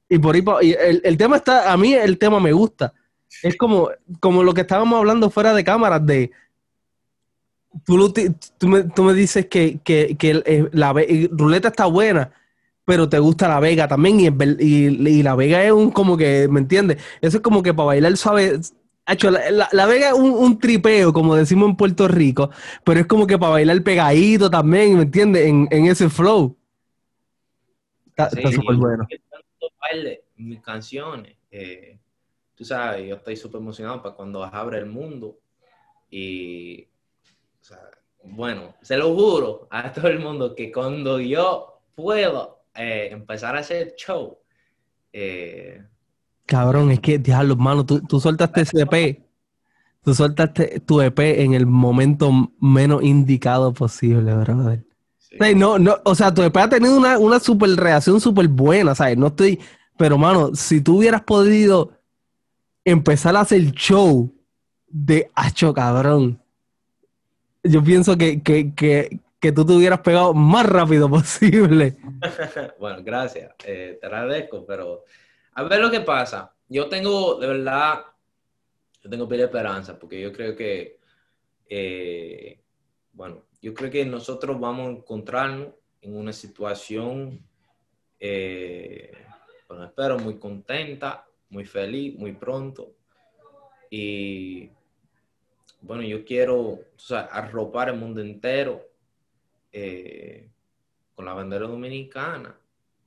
Y 0.08 0.20
por 0.20 0.36
ahí, 0.36 0.76
el, 1.04 1.18
tema 1.18 1.38
está, 1.38 1.72
a 1.72 1.78
mí 1.78 1.96
el 1.96 2.20
tema 2.20 2.40
me 2.40 2.54
gusta. 2.54 2.94
Es 3.42 3.58
como, 3.58 3.90
como 4.20 4.44
lo 4.44 4.54
que 4.54 4.62
estábamos 4.62 5.00
hablando 5.00 5.32
fuera 5.32 5.56
de 5.56 5.64
cámaras 5.64 6.06
de, 6.06 6.30
tú, 7.84 8.14
tú, 8.60 8.68
me, 9.04 9.14
dices 9.16 9.48
que, 9.48 9.80
que, 9.84 10.70
la 10.74 10.94
ruleta 11.32 11.70
está 11.70 11.88
buena, 11.88 12.32
pero 12.86 13.10
te 13.10 13.18
gusta 13.18 13.48
La 13.48 13.60
Vega 13.60 13.88
también 13.88 14.20
y, 14.20 14.28
y, 14.64 15.24
La 15.24 15.34
Vega 15.34 15.64
es 15.64 15.72
un 15.72 15.90
como 15.90 16.18
que, 16.18 16.48
¿me 16.52 16.60
entiendes? 16.60 17.02
Eso 17.20 17.38
es 17.38 17.44
como 17.44 17.64
que 17.64 17.74
para 17.74 17.88
bailar 17.88 18.16
suave. 18.16 18.60
Hecho, 19.08 19.32
la, 19.32 19.70
la, 19.72 19.86
Vega 19.86 20.10
es 20.10 20.14
un, 20.14 20.60
tripeo, 20.60 21.14
como 21.14 21.36
decimos 21.36 21.70
en 21.70 21.78
Puerto 21.78 22.10
Rico, 22.10 22.50
pero 22.84 23.00
es 23.00 23.06
como 23.06 23.26
que 23.26 23.38
para 23.38 23.54
bailar 23.54 23.82
pegadito 23.82 24.50
también, 24.50 24.98
¿me 24.98 25.04
entiendes? 25.04 25.48
En, 25.48 25.86
ese 25.86 26.10
flow. 26.10 26.58
Está 28.08 28.30
súper 28.52 28.76
bueno. 28.76 29.08
Baile, 29.80 30.24
mis 30.36 30.62
canciones, 30.62 31.38
eh, 31.52 31.98
tú 32.54 32.66
sabes, 32.66 33.08
yo 33.08 33.16
estoy 33.16 33.38
súper 33.38 33.62
emocionado 33.62 34.02
para 34.02 34.16
cuando 34.16 34.44
abre 34.44 34.80
el 34.80 34.88
mundo 34.88 35.40
y, 36.10 36.88
o 37.62 37.76
bueno, 38.24 38.76
se 38.82 38.98
lo 38.98 39.14
juro 39.16 39.68
a 39.70 39.92
todo 39.94 40.08
el 40.08 40.20
mundo 40.20 40.54
que 40.56 40.72
cuando 40.72 41.20
yo 41.20 41.82
puedo 41.96 42.64
eh, 42.76 43.10
empezar 43.12 43.56
a 43.56 43.60
hacer 43.60 43.96
show, 43.96 44.40
eh, 45.14 45.82
Cabrón, 46.48 46.92
es 46.92 47.02
que, 47.02 47.20
diablo, 47.20 47.54
hermano, 47.54 47.86
tú, 47.86 48.02
tú 48.02 48.20
soltaste 48.20 48.62
ese 48.62 48.82
EP. 48.82 49.22
Tú 50.02 50.16
soltaste 50.16 50.80
tu 50.80 51.02
EP 51.02 51.20
en 51.20 51.54
el 51.54 51.66
momento 51.66 52.32
menos 52.60 53.04
indicado 53.04 53.74
posible, 53.74 54.34
brother. 54.34 54.86
no, 55.56 55.78
no, 55.78 55.98
o 56.06 56.16
sea, 56.16 56.34
tu 56.34 56.42
EP 56.42 56.56
ha 56.56 56.70
tenido 56.70 56.98
una, 56.98 57.20
una 57.20 57.40
super 57.40 57.70
reacción 57.72 58.22
súper 58.22 58.48
buena, 58.48 58.96
¿sabes? 58.96 59.18
No 59.18 59.28
estoy. 59.28 59.60
Pero, 59.98 60.18
mano, 60.18 60.56
si 60.56 60.80
tú 60.80 61.00
hubieras 61.00 61.24
podido 61.24 61.92
empezar 62.86 63.36
a 63.36 63.42
hacer 63.42 63.62
show 63.74 64.34
de 64.88 65.30
Hacho, 65.36 65.74
cabrón. 65.74 66.42
Yo 67.62 67.84
pienso 67.84 68.18
que, 68.18 68.42
que, 68.42 68.74
que, 68.74 69.20
que 69.42 69.52
tú 69.52 69.66
te 69.66 69.74
hubieras 69.74 70.00
pegado 70.00 70.34
más 70.34 70.66
rápido 70.66 71.10
posible. 71.10 71.98
bueno, 72.80 73.04
gracias. 73.04 73.52
Eh, 73.66 73.98
te 74.00 74.08
agradezco, 74.08 74.66
pero 74.66 75.04
a 75.58 75.64
ver 75.64 75.82
lo 75.82 75.90
que 75.90 76.02
pasa. 76.02 76.54
Yo 76.70 76.88
tengo, 76.88 77.40
de 77.40 77.48
verdad, 77.48 78.06
yo 79.02 79.10
tengo 79.10 79.28
pila 79.28 79.46
esperanza, 79.46 79.98
porque 79.98 80.22
yo 80.22 80.32
creo 80.32 80.56
que, 80.56 81.00
eh, 81.68 82.62
bueno, 83.12 83.46
yo 83.60 83.74
creo 83.74 83.90
que 83.90 84.06
nosotros 84.06 84.60
vamos 84.60 84.88
a 84.88 84.92
encontrarnos 84.92 85.70
en 86.02 86.16
una 86.16 86.32
situación, 86.32 87.44
eh, 88.20 89.12
bueno, 89.68 89.86
espero 89.86 90.20
muy 90.20 90.38
contenta, 90.38 91.26
muy 91.50 91.66
feliz, 91.66 92.16
muy 92.20 92.34
pronto. 92.34 92.94
Y 93.90 94.70
bueno, 95.82 96.04
yo 96.04 96.24
quiero 96.24 96.60
o 96.60 96.84
sea, 96.98 97.22
arropar 97.22 97.90
el 97.90 97.98
mundo 97.98 98.22
entero 98.22 98.84
eh, 99.72 100.52
con 101.16 101.26
la 101.26 101.34
bandera 101.34 101.66
dominicana. 101.66 102.56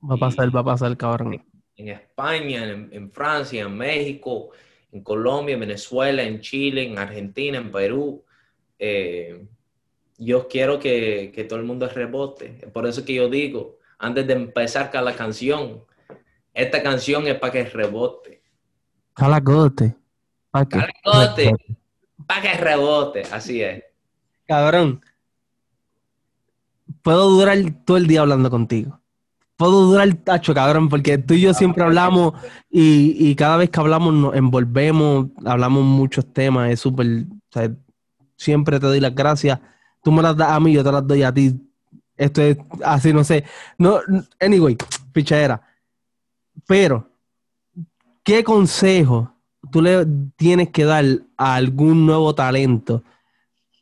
Va 0.03 0.15
a 0.15 0.17
pasar, 0.17 0.53
va 0.53 0.59
a 0.59 0.65
pasar, 0.65 0.97
cabrón 0.97 1.50
en 1.77 1.89
España, 1.89 2.63
en, 2.63 3.11
Francia, 3.11 3.63
en 3.63 3.75
México, 3.75 4.49
en 4.91 5.03
Colombia, 5.03 5.53
en 5.53 5.61
Venezuela, 5.61 6.23
en 6.23 6.41
Chile, 6.41 6.83
en 6.85 6.97
Argentina, 6.97 7.57
en 7.57 7.71
Perú. 7.71 8.23
Eh, 8.77 9.45
yo 10.17 10.47
quiero 10.47 10.79
que, 10.79 11.45
todo 11.47 11.59
el 11.59 11.65
mundo 11.65 11.87
rebote. 11.87 12.67
Por 12.73 12.85
eso 12.85 13.03
que 13.05 13.15
yo 13.15 13.29
digo, 13.29 13.77
antes 13.97 14.27
de 14.27 14.33
empezar 14.33 14.91
cada 14.91 15.15
canción, 15.15 15.83
esta 16.53 16.83
canción 16.83 17.27
es 17.27 17.35
para 17.35 17.53
que 17.53 17.63
rebote. 17.65 18.41
Calagote. 19.13 19.95
Para 20.51 20.65
que 20.65 20.77
Calagote. 21.03 21.51
Para 22.27 22.41
que 22.41 22.53
rebote. 22.53 23.23
Así 23.31 23.61
es. 23.61 23.83
Cabrón. 24.45 25.03
Puedo 27.01 27.29
durar 27.29 27.57
todo 27.83 27.97
el 27.97 28.05
día 28.05 28.21
hablando 28.21 28.51
contigo 28.51 29.00
puedo 29.61 29.85
durar 29.85 30.07
el 30.07 30.17
tacho, 30.17 30.55
cabrón, 30.55 30.89
porque 30.89 31.19
tú 31.19 31.35
y 31.35 31.41
yo 31.41 31.53
siempre 31.53 31.83
hablamos 31.83 32.33
y, 32.67 33.35
cada 33.35 33.57
vez 33.57 33.69
que 33.69 33.79
hablamos 33.79 34.11
nos 34.11 34.35
envolvemos, 34.35 35.27
hablamos 35.45 35.83
muchos 35.83 36.25
temas, 36.33 36.71
es 36.71 36.79
súper, 36.79 37.25
siempre 38.35 38.79
te 38.79 38.87
doy 38.87 38.99
las 38.99 39.13
gracias. 39.13 39.59
Tú 40.03 40.11
me 40.11 40.23
las 40.23 40.35
das 40.35 40.49
a 40.49 40.59
mí, 40.59 40.73
yo 40.73 40.83
te 40.83 40.91
las 40.91 41.05
doy 41.05 41.21
a 41.21 41.31
ti. 41.31 41.61
Esto 42.17 42.41
es 42.41 42.57
así, 42.83 43.13
no 43.13 43.23
sé. 43.23 43.43
No, 43.77 43.99
anyway, 44.39 44.75
pichadera. 45.13 45.61
Pero, 46.65 47.07
¿qué 48.23 48.43
consejo 48.43 49.31
tú 49.71 49.83
le 49.83 50.07
tienes 50.37 50.69
que 50.69 50.85
dar 50.85 51.05
a 51.37 51.53
algún 51.53 52.07
nuevo 52.07 52.33
talento? 52.33 53.03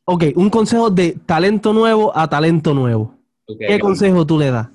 Ok, 0.03 0.25
un 0.35 0.49
consejo 0.49 0.89
de 0.89 1.13
talento 1.25 1.71
nuevo 1.71 2.11
a 2.17 2.29
talento 2.29 2.73
nuevo. 2.73 3.15
¿Qué 3.57 3.79
consejo 3.79 4.27
tú 4.27 4.37
le 4.37 4.51
das? 4.51 4.67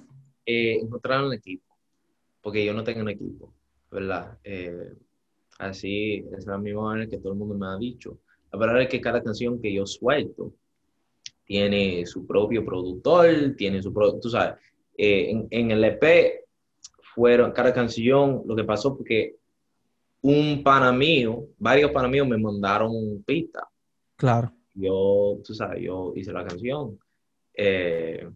Eh, 0.46 0.78
encontrar 0.80 1.24
un 1.24 1.32
equipo, 1.32 1.76
porque 2.42 2.64
yo 2.64 2.72
no 2.74 2.84
tengo 2.84 3.00
un 3.00 3.08
equipo, 3.08 3.52
¿verdad? 3.90 4.38
Eh, 4.44 4.92
así 5.58 6.24
es 6.36 6.46
la 6.46 6.58
misma 6.58 6.82
manera 6.82 7.10
que 7.10 7.18
todo 7.18 7.32
el 7.32 7.38
mundo 7.38 7.54
me 7.54 7.66
ha 7.66 7.76
dicho. 7.76 8.18
La 8.52 8.58
verdad 8.58 8.82
es 8.82 8.88
que 8.88 9.00
cada 9.00 9.22
canción 9.22 9.60
que 9.60 9.72
yo 9.72 9.86
suelto 9.86 10.52
tiene 11.44 12.06
su 12.06 12.26
propio 12.26 12.64
productor, 12.64 13.54
tiene 13.56 13.82
su 13.82 13.92
propio, 13.92 14.20
tú 14.20 14.30
sabes, 14.30 14.54
eh, 14.96 15.30
en, 15.30 15.48
en, 15.50 15.70
el 15.70 15.84
EP 15.84 16.44
fueron, 17.14 17.52
cada 17.52 17.72
canción, 17.72 18.42
lo 18.46 18.54
que 18.54 18.64
pasó 18.64 18.96
porque 18.96 19.36
un 20.24 20.62
pana 20.62 20.90
mío, 20.90 21.48
varios 21.58 21.90
pana 21.90 22.08
míos 22.08 22.26
me 22.26 22.38
mandaron 22.38 23.22
pista. 23.26 23.68
Claro. 24.16 24.52
Yo, 24.74 25.38
tú 25.44 25.54
sabes, 25.54 25.82
yo 25.82 26.12
hice 26.16 26.32
la 26.32 26.46
canción. 26.46 26.98
Eh, 27.52 28.28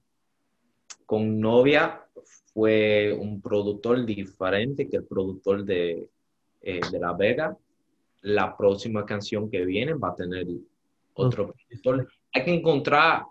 con 1.08 1.40
Novia 1.40 2.04
fue 2.52 3.16
un 3.18 3.40
productor 3.40 4.04
diferente 4.04 4.90
que 4.90 4.98
el 4.98 5.04
productor 5.04 5.64
de, 5.64 6.06
eh, 6.60 6.80
de 6.92 6.98
La 6.98 7.14
Vega. 7.14 7.56
La 8.20 8.54
próxima 8.54 9.06
canción 9.06 9.50
que 9.50 9.64
viene 9.64 9.94
va 9.94 10.10
a 10.10 10.14
tener 10.14 10.46
otro 11.14 11.54
productor. 11.54 12.06
Hay 12.34 12.44
que 12.44 12.52
encontrar 12.52 13.22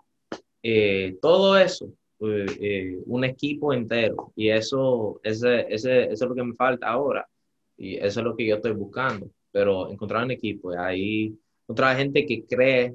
eh, 0.60 1.18
todo 1.22 1.56
eso, 1.56 1.92
eh, 2.18 2.98
un 3.06 3.22
equipo 3.22 3.72
entero. 3.72 4.32
Y 4.34 4.48
eso, 4.48 5.20
ese, 5.22 5.72
ese, 5.72 6.06
eso 6.06 6.24
es 6.24 6.28
lo 6.28 6.34
que 6.34 6.42
me 6.42 6.56
falta 6.56 6.88
ahora. 6.88 7.28
Y 7.76 7.94
eso 7.94 8.18
es 8.18 8.24
lo 8.24 8.34
que 8.34 8.44
yo 8.44 8.56
estoy 8.56 8.72
buscando. 8.72 9.30
Pero 9.52 9.88
encontrar 9.88 10.24
un 10.24 10.32
equipo, 10.32 10.72
ahí 10.76 11.32
encontrar 11.62 11.96
gente 11.96 12.26
que 12.26 12.44
cree 12.44 12.92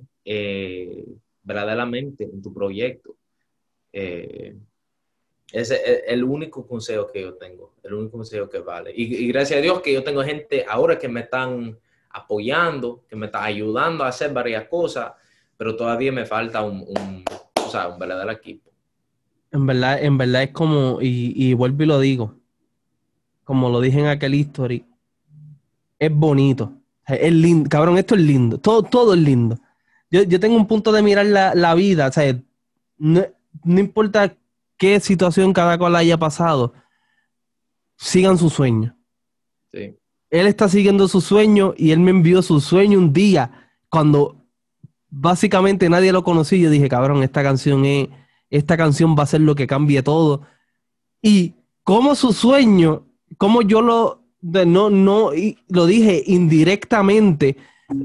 verdaderamente 1.41 2.25
en 2.25 2.41
tu 2.41 2.53
proyecto. 2.53 3.15
Eh, 3.93 4.55
ese 5.52 5.76
es 5.76 6.04
el 6.08 6.24
único 6.24 6.66
consejo 6.66 7.12
que 7.12 7.22
yo 7.22 7.36
tengo, 7.36 7.74
el 7.84 7.94
único 7.94 8.18
consejo 8.18 8.50
que 8.50 8.60
vale. 8.60 8.91
Y, 8.96 9.28
gracias 9.28 9.60
a 9.60 9.62
Dios 9.62 9.82
que 9.82 9.94
yo 9.94 10.04
tengo 10.04 10.24
gente 10.24 10.66
ahora 10.68 10.98
que 10.98 11.08
me 11.08 11.22
están 11.22 11.78
apoyando, 12.10 13.04
que 13.08 13.16
me 13.16 13.28
están 13.28 13.44
ayudando 13.44 14.04
a 14.04 14.08
hacer 14.08 14.34
varias 14.34 14.68
cosas, 14.68 15.12
pero 15.58 15.76
todavía 15.76 16.12
me 16.12 16.26
falta 16.26 16.64
un, 16.64 17.24
o 17.66 17.70
sea, 17.70 17.88
un 17.88 18.00
verdadero 18.00 18.32
equipo. 18.32 18.72
En 19.52 19.68
verdad, 19.68 20.04
en 20.04 20.18
verdad 20.18 20.44
es 20.44 20.52
como, 20.52 21.00
y, 21.02 21.34
y 21.36 21.54
vuelvo 21.54 21.84
y 21.84 21.86
lo 21.86 22.00
digo, 22.00 22.36
como 23.44 23.70
lo 23.70 23.80
dije 23.80 24.00
en 24.00 24.08
aquel 24.08 24.34
history, 24.34 24.84
es 26.00 26.12
bonito, 26.12 26.74
es 27.08 27.34
lindo, 27.34 27.70
cabrón, 27.70 27.98
esto 27.98 28.16
es 28.16 28.22
lindo, 28.22 28.58
todo, 28.58 28.82
todo 28.82 29.14
es 29.14 29.20
lindo. 29.20 29.58
Yo, 30.10 30.24
yo 30.24 30.39
tengo 30.39 30.56
un 30.56 30.68
punto 30.68 30.91
de 30.91 31.04
mirar 31.04 31.28
la, 31.28 31.54
la 31.54 31.76
vida, 31.76 32.08
o 32.08 32.12
sea, 32.12 32.36
no, 32.98 33.24
no 33.64 33.80
importa 33.80 34.36
qué 34.84 34.99
situación 34.99 35.53
cada 35.53 35.77
cual 35.77 35.95
haya 35.95 36.17
pasado, 36.17 36.73
sigan 37.95 38.38
su 38.38 38.49
sueño. 38.49 38.97
Él 39.71 40.45
está 40.45 40.67
siguiendo 40.67 41.07
su 41.07 41.21
sueño 41.21 41.73
y 41.77 41.91
él 41.91 42.01
me 42.01 42.11
envió 42.11 42.41
su 42.41 42.59
sueño 42.59 42.99
un 42.99 43.13
día 43.13 43.71
cuando 43.88 44.45
básicamente 45.09 45.88
nadie 45.88 46.11
lo 46.11 46.25
conocía. 46.25 46.59
Yo 46.59 46.69
dije, 46.69 46.89
cabrón, 46.89 47.23
esta 47.23 47.41
canción 47.43 47.86
es, 47.86 48.09
esta 48.49 48.75
canción 48.75 49.15
va 49.17 49.23
a 49.23 49.27
ser 49.27 49.39
lo 49.39 49.55
que 49.55 49.67
cambie 49.67 50.03
todo. 50.03 50.41
Y 51.21 51.53
como 51.86 52.13
su 52.13 52.34
sueño, 52.34 53.07
como 53.38 53.61
yo 53.61 53.81
lo, 53.81 54.25
no, 54.41 54.89
no, 54.89 55.31
lo 55.69 55.86
dije 55.86 56.23
indirectamente, 56.27 57.55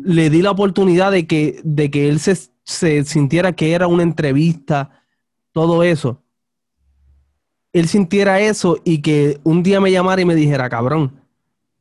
le 0.04 0.30
di 0.30 0.42
la 0.42 0.52
oportunidad 0.52 1.10
de 1.10 1.26
que, 1.26 1.60
de 1.64 1.90
que 1.90 2.08
él 2.08 2.20
se, 2.20 2.36
se 2.62 3.04
sintiera 3.04 3.50
que 3.50 3.72
era 3.72 3.88
una 3.88 4.04
entrevista, 4.04 5.02
todo 5.50 5.82
eso 5.82 6.22
él 7.72 7.88
sintiera 7.88 8.40
eso 8.40 8.78
y 8.84 9.02
que 9.02 9.40
un 9.44 9.62
día 9.62 9.80
me 9.80 9.92
llamara 9.92 10.20
y 10.20 10.24
me 10.24 10.34
dijera, 10.34 10.68
cabrón, 10.68 11.20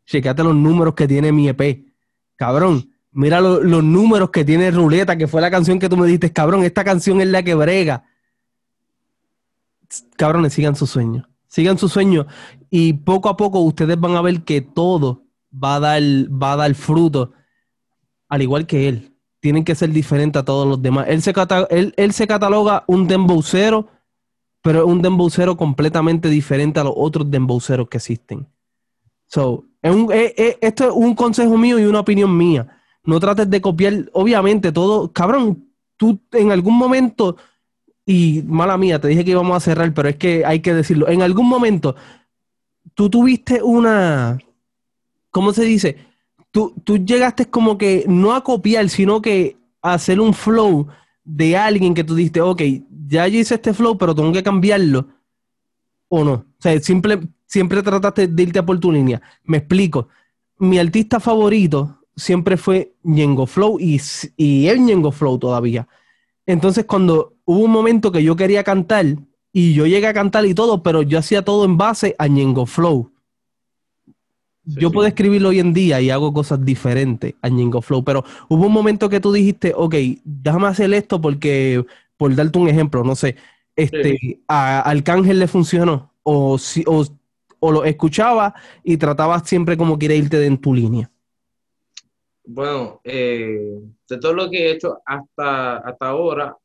checate 0.06 0.44
los 0.44 0.56
números 0.56 0.94
que 0.96 1.08
tiene 1.08 1.32
mi 1.32 1.48
EP. 1.48 1.86
Cabrón, 2.36 2.92
mira 3.12 3.42
los 3.42 3.84
números 3.84 4.30
que 4.32 4.46
tiene 4.46 4.72
Ruleta, 4.72 5.18
que 5.18 5.28
fue 5.28 5.42
la 5.42 5.52
canción 5.52 5.80
que 5.80 5.90
tú 5.90 5.98
me 5.98 6.06
dijiste, 6.06 6.32
cabrón, 6.32 6.64
esta 6.64 6.84
canción 6.84 7.22
es 7.22 7.28
la 7.28 7.44
que 7.44 7.56
brega. 7.56 8.04
Cabrones, 10.18 10.54
sigan 10.54 10.76
su 10.76 10.86
sueño. 10.86 11.28
Sigan 11.48 11.78
su 11.78 11.88
sueño. 11.88 12.28
Y 12.70 12.94
poco 12.94 13.30
a 13.30 13.38
poco 13.38 13.60
ustedes 13.60 14.00
van 14.00 14.16
a 14.16 14.22
ver 14.22 14.44
que 14.44 14.62
todo 14.62 15.24
va 15.52 15.76
a 15.76 15.80
dar, 15.80 16.02
va 16.02 16.54
a 16.54 16.56
dar 16.58 16.76
fruto, 16.76 17.32
al 18.28 18.42
igual 18.42 18.68
que 18.68 18.90
él. 18.90 19.14
Tienen 19.40 19.64
que 19.64 19.76
ser 19.76 19.92
diferentes 19.92 20.42
a 20.42 20.46
todos 20.46 20.68
los 20.68 20.82
demás. 20.82 21.06
Él 21.08 21.22
se, 21.22 21.34
él, 21.70 21.94
él 21.96 22.12
se 22.12 22.28
cataloga 22.28 22.84
un 22.88 23.08
dembowcero 23.08 23.88
pero 24.68 24.80
es 24.80 24.86
un 24.86 25.02
dembowcero 25.02 25.56
completamente 25.56 26.28
diferente 26.28 26.78
a 26.78 26.84
los 26.84 26.94
otros 26.94 27.32
dembowceros 27.32 27.88
que 27.88 28.00
existen. 28.00 28.46
So, 29.26 29.64
esto 29.82 30.84
es 30.84 30.92
un 30.94 31.16
consejo 31.16 31.58
mío 31.58 31.80
y 31.80 31.86
una 31.86 32.02
opinión 32.02 32.36
mía. 32.36 32.68
No 33.06 33.18
trates 33.18 33.50
de 33.50 33.62
copiar, 33.62 34.10
obviamente, 34.12 34.74
todo. 34.74 35.14
Cabrón, 35.14 35.70
tú 35.96 36.20
en 36.34 36.52
algún 36.52 36.78
momento, 36.78 37.38
y 38.06 38.44
mala 38.46 38.78
mía, 38.78 39.00
te 39.00 39.08
dije 39.08 39.24
que 39.24 39.32
íbamos 39.32 39.56
a 39.56 39.62
cerrar, 39.62 39.94
pero 39.94 40.10
es 40.10 40.18
que 40.18 40.44
hay 40.46 40.60
que 40.60 40.74
decirlo. 40.74 41.08
En 41.08 41.22
algún 41.22 41.48
momento, 41.48 41.96
tú 42.94 43.10
tuviste 43.10 43.64
una. 43.64 44.38
¿Cómo 45.32 45.54
se 45.54 45.64
dice? 45.64 45.96
Tú, 46.52 46.74
tú 46.84 46.98
llegaste 46.98 47.46
como 47.46 47.78
que 47.78 48.04
no 48.10 48.36
a 48.36 48.44
copiar, 48.44 48.90
sino 48.90 49.22
que 49.22 49.56
a 49.82 49.94
hacer 49.94 50.20
un 50.20 50.34
flow 50.34 50.90
de 51.28 51.58
alguien 51.58 51.94
que 51.94 52.06
tú 52.06 52.16
dijiste, 52.16 52.40
ok, 52.40 52.62
ya 53.08 53.28
yo 53.28 53.40
hice 53.40 53.56
este 53.56 53.74
flow, 53.74 53.98
pero 53.98 54.16
tengo 54.16 54.32
que 54.32 54.42
cambiarlo? 54.42 55.08
¿O 56.08 56.24
no? 56.24 56.32
O 56.32 56.46
sea, 56.58 56.80
siempre, 56.80 57.20
siempre 57.46 57.84
trataste 57.84 58.28
de 58.28 58.44
irte 58.44 58.64
por 58.64 58.80
tu 58.80 58.94
línea. 58.94 59.22
Me 59.44 59.58
explico. 59.58 60.08
Mi 60.58 60.80
artista 60.80 61.20
favorito 61.20 62.00
siempre 62.16 62.56
fue 62.56 62.96
Ñengo 63.04 63.46
Flow 63.46 63.78
y, 63.78 64.02
y 64.38 64.68
es 64.68 64.80
Ñengo 64.80 65.12
Flow 65.12 65.38
todavía. 65.38 65.86
Entonces, 66.46 66.86
cuando 66.86 67.36
hubo 67.44 67.60
un 67.60 67.72
momento 67.72 68.10
que 68.10 68.24
yo 68.24 68.38
quería 68.38 68.64
cantar 68.64 69.06
y 69.52 69.74
yo 69.74 69.86
llegué 69.86 70.08
a 70.08 70.14
cantar 70.14 70.46
y 70.46 70.54
todo, 70.54 70.82
pero 70.82 71.02
yo 71.02 71.20
hacía 71.20 71.44
todo 71.44 71.66
en 71.66 71.76
base 71.78 72.16
a 72.18 72.28
Ñengo 72.28 72.66
Flow. 72.66 73.12
Yo 74.68 74.92
puedo 74.92 75.08
escribirlo 75.08 75.50
hoy 75.50 75.60
en 75.60 75.74
día 75.74 76.02
y 76.02 76.10
hago 76.10 76.34
cosas 76.34 76.64
diferentes 76.64 77.34
a 77.42 77.50
Ñengo 77.50 77.82
Flow, 77.82 78.04
pero 78.04 78.24
hubo 78.50 78.68
un 78.68 78.74
momento 78.74 79.10
que 79.10 79.20
tú 79.20 79.32
dijiste, 79.32 79.74
ok, 79.76 79.96
déjame 80.24 80.68
hacer 80.68 80.94
esto 80.94 81.20
porque, 81.22 81.84
por 82.18 82.36
darte 82.36 82.60
un 82.60 82.68
ejemplo, 82.68 83.04
no 83.04 83.16
sé, 83.16 83.36
este, 83.76 84.42
a 84.48 84.82
Arcángel 84.82 85.40
le 85.40 85.48
funcionó 85.48 86.12
o, 86.24 86.58
si, 86.58 86.84
o, 86.86 87.06
o 87.60 87.72
lo 87.72 87.86
escuchaba 87.86 88.54
y 88.84 88.98
tratabas 88.98 89.48
siempre 89.48 89.78
como 89.78 89.98
quiere 89.98 90.16
irte 90.16 90.46
en 90.46 90.58
tu 90.58 90.74
línea. 90.74 91.10
Bueno, 92.50 93.02
eh, 93.04 93.78
de 94.10 94.18
todo 94.20 94.34
lo 94.34 94.50
que 94.50 94.68
he 94.68 94.72
hecho 94.72 95.02
hasta, 95.06 95.78
hasta 95.78 96.08
ahora, 96.08 96.58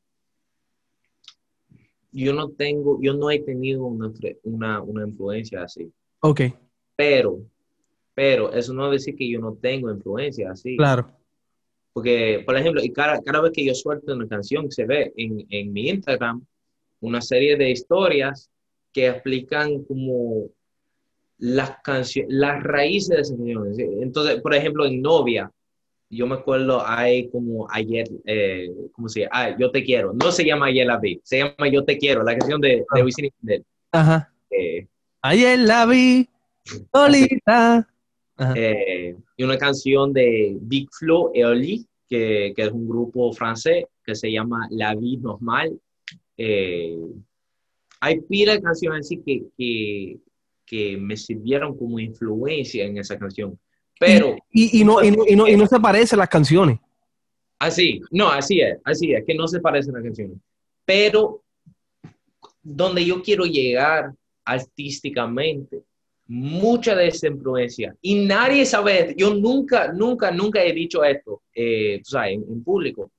yo 2.12 2.32
no 2.34 2.50
tengo, 2.50 2.98
yo 3.02 3.14
no 3.14 3.30
he 3.30 3.40
tenido 3.40 3.84
una, 3.84 4.80
una, 4.80 5.06
influencia 5.06 5.64
así. 5.64 5.90
Ok. 6.20 6.42
Pero, 6.94 7.40
pero 8.14 8.52
eso 8.52 8.72
no 8.74 8.90
decir 8.90 9.16
que 9.16 9.28
yo 9.28 9.40
no 9.40 9.54
tengo 9.54 9.90
influencia 9.90 10.50
así. 10.50 10.76
Claro. 10.76 11.10
Porque, 11.92 12.42
por 12.46 12.56
ejemplo, 12.56 12.82
y 12.82 12.90
cada, 12.90 13.20
cada 13.22 13.40
vez 13.42 13.52
que 13.52 13.64
yo 13.64 13.74
suelto 13.74 14.14
una 14.14 14.26
canción, 14.26 14.70
se 14.70 14.84
ve 14.86 15.12
en, 15.16 15.46
en 15.50 15.72
mi 15.72 15.88
Instagram 15.88 16.44
una 17.00 17.20
serie 17.20 17.56
de 17.56 17.70
historias 17.70 18.50
que 18.92 19.08
explican 19.08 19.82
como 19.84 20.48
las 21.38 21.76
canciones, 21.82 22.32
las 22.32 22.62
raíces 22.62 23.08
de 23.08 23.20
esas 23.20 23.36
canciones. 23.36 23.78
Entonces, 23.78 24.40
por 24.40 24.54
ejemplo, 24.54 24.86
en 24.86 25.02
Novia, 25.02 25.50
yo 26.08 26.26
me 26.26 26.34
acuerdo, 26.34 26.86
hay 26.86 27.28
como 27.30 27.66
ayer, 27.70 28.06
eh, 28.26 28.70
¿cómo 28.92 29.08
se 29.08 29.20
llama? 29.20 29.30
Ah, 29.32 29.56
Yo 29.58 29.70
Te 29.70 29.82
Quiero. 29.82 30.12
No 30.12 30.30
se 30.30 30.44
llama 30.44 30.66
Ayer 30.66 30.86
la 30.86 30.98
vi, 30.98 31.20
se 31.24 31.38
llama 31.38 31.68
Yo 31.72 31.84
Te 31.84 31.96
Quiero, 31.96 32.22
la 32.22 32.36
canción 32.36 32.60
de, 32.60 32.84
de 32.94 33.02
Wisin 33.02 33.24
y 33.24 33.62
Ajá. 33.92 34.30
Eh, 34.50 34.86
ayer 35.22 35.58
la 35.58 35.86
vi, 35.86 36.28
solita. 36.92 37.88
Eh, 38.38 39.14
y 39.36 39.44
una 39.44 39.58
canción 39.58 40.12
de 40.12 40.56
Big 40.60 40.88
Flo 40.92 41.30
et 41.34 41.44
Oli, 41.44 41.86
que, 42.08 42.52
que, 42.56 42.62
es 42.62 42.72
un 42.72 42.88
grupo 42.88 43.32
francés 43.32 43.84
que 44.04 44.14
se 44.14 44.30
llama 44.30 44.66
La 44.70 44.94
Vie 44.94 45.18
Normal. 45.18 45.78
Eh, 46.36 46.98
hay 48.00 48.20
pila 48.22 48.52
de 48.52 48.62
canciones 48.62 49.06
así 49.06 49.22
que, 49.24 49.44
que, 49.56 50.16
que 50.66 50.96
me 50.96 51.16
sirvieron 51.16 51.76
como 51.76 51.98
influencia 52.00 52.84
en 52.84 52.98
esa 52.98 53.18
canción. 53.18 53.58
Pero. 53.98 54.36
Y, 54.50 54.80
y, 54.80 54.84
no, 54.84 55.02
y, 55.02 55.10
no, 55.12 55.46
y, 55.46 55.56
no, 55.56 55.66
se 55.66 55.78
parecen 55.78 56.18
las 56.18 56.28
canciones. 56.28 56.78
Así, 57.58 58.00
no, 58.10 58.28
así 58.28 58.60
es, 58.60 58.78
así 58.82 59.12
es, 59.12 59.24
que 59.24 59.34
no 59.34 59.46
se 59.46 59.60
parecen 59.60 59.94
las 59.94 60.02
canciones. 60.02 60.36
Pero 60.84 61.44
donde 62.60 63.04
yo 63.04 63.22
quiero 63.22 63.44
llegar 63.44 64.12
artísticamente, 64.44 65.82
mucha 66.26 66.94
de 66.94 67.08
esa 67.08 67.28
influencia, 67.28 67.94
y 68.00 68.24
nadie 68.24 68.64
sabe, 68.64 69.14
yo 69.16 69.34
nunca, 69.34 69.92
nunca, 69.92 70.30
nunca 70.30 70.62
he 70.62 70.72
dicho 70.72 71.04
esto, 71.04 71.42
eh, 71.54 72.00
tú 72.04 72.10
sabes, 72.10 72.34
en, 72.34 72.62
público, 72.64 73.10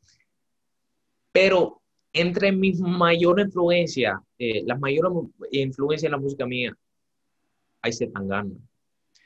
pero 1.31 1.81
entre 2.11 2.51
mis 2.51 2.79
mayores 2.79 3.47
influencias, 3.47 4.19
eh, 4.37 4.63
las 4.65 4.79
mayores 4.79 5.11
influencias 5.51 6.05
en 6.05 6.11
la 6.11 6.17
música 6.17 6.45
mía, 6.45 6.75
hay 7.81 7.91
Zetangana. 7.91 8.51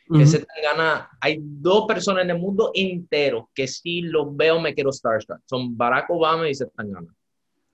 Ese 0.09 0.45
Tangana, 0.45 1.09
hay 1.19 1.37
dos 1.41 1.85
personas 1.85 2.23
en 2.23 2.31
el 2.31 2.39
mundo 2.39 2.71
entero 2.73 3.49
que 3.53 3.67
si 3.67 4.01
los 4.01 4.35
veo 4.35 4.59
me 4.59 4.73
quiero 4.73 4.91
starstruck. 4.91 5.41
Son 5.45 5.75
Barack 5.75 6.09
Obama 6.09 6.49
y 6.49 6.53
Tangana. 6.75 7.13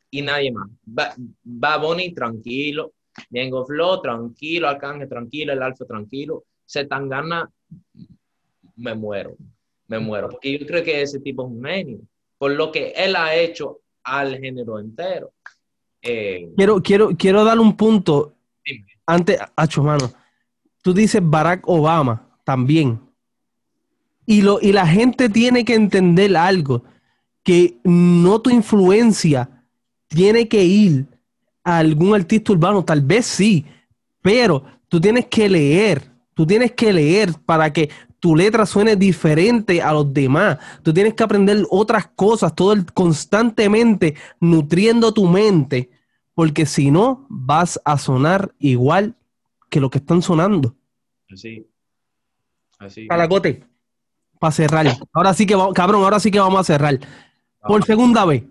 Y 0.09 0.21
nadie 0.21 0.51
más. 0.51 0.69
Va, 0.87 1.77
Bonnie, 1.77 2.13
tranquilo. 2.13 2.93
Vengo 3.29 3.65
Flow, 3.65 4.01
tranquilo. 4.01 4.67
Arcángel, 4.67 5.09
tranquilo. 5.09 5.53
El 5.53 5.61
Alfa, 5.61 5.85
tranquilo. 5.85 6.43
Tangana, 6.89 7.49
me 8.75 8.95
muero. 8.95 9.35
Me 9.87 9.99
muero. 9.99 10.29
Porque 10.29 10.57
yo 10.57 10.65
creo 10.65 10.83
que 10.83 11.01
ese 11.01 11.19
tipo 11.19 11.43
es 11.43 11.51
un 11.51 11.63
genio. 11.63 11.99
Por 12.37 12.51
lo 12.51 12.71
que 12.71 12.93
él 12.95 13.15
ha 13.15 13.35
hecho 13.35 13.81
al 14.03 14.37
género 14.37 14.79
entero. 14.79 15.31
Eh, 16.01 16.51
quiero, 16.57 16.81
quiero, 16.81 17.09
quiero 17.17 17.43
dar 17.43 17.59
un 17.59 17.77
punto. 17.77 18.33
Antes, 19.05 19.39
Hacho, 19.55 19.83
mano 19.83 20.11
tú 20.83 20.93
dices 20.93 21.21
Barack 21.23 21.67
Obama 21.67 22.29
también. 22.43 23.01
Y, 24.25 24.41
lo, 24.41 24.59
y 24.61 24.71
la 24.71 24.85
gente 24.85 25.27
tiene 25.29 25.65
que 25.65 25.73
entender 25.73 26.37
algo, 26.37 26.83
que 27.43 27.79
no 27.83 28.39
tu 28.41 28.51
influencia 28.51 29.65
tiene 30.07 30.47
que 30.47 30.63
ir 30.63 31.07
a 31.63 31.77
algún 31.77 32.13
artista 32.13 32.51
urbano, 32.51 32.83
tal 32.83 33.01
vez 33.01 33.25
sí, 33.25 33.65
pero 34.21 34.63
tú 34.87 34.99
tienes 34.99 35.25
que 35.27 35.49
leer, 35.49 36.09
tú 36.33 36.45
tienes 36.45 36.71
que 36.71 36.91
leer 36.91 37.33
para 37.45 37.71
que 37.71 37.89
tu 38.23 38.37
letra 38.37 38.65
suene 38.65 38.95
diferente 38.95 39.81
a 39.81 39.91
los 39.91 40.13
demás. 40.13 40.57
Tú 40.81 40.93
tienes 40.93 41.13
que 41.13 41.23
aprender 41.23 41.65
otras 41.69 42.07
cosas, 42.07 42.55
todo 42.55 42.71
el, 42.71 42.85
constantemente 42.93 44.15
nutriendo 44.39 45.13
tu 45.13 45.27
mente, 45.27 45.89
porque 46.33 46.65
si 46.65 46.89
no, 46.89 47.27
vas 47.29 47.81
a 47.83 47.97
sonar 47.97 48.55
igual 48.59 49.17
que 49.69 49.81
lo 49.81 49.89
que 49.89 49.97
están 49.97 50.21
sonando. 50.21 50.73
Así. 51.29 51.67
Así. 52.79 53.07
Calacote. 53.09 53.65
Para 54.39 54.51
cerrar. 54.51 54.97
Ahora 55.11 55.33
sí 55.33 55.45
que 55.45 55.57
cabrón, 55.75 56.03
ahora 56.03 56.21
sí 56.21 56.31
que 56.31 56.39
vamos 56.39 56.61
a 56.61 56.63
cerrar. 56.63 56.99
Por 57.67 57.83
segunda 57.83 58.23
vez, 58.23 58.43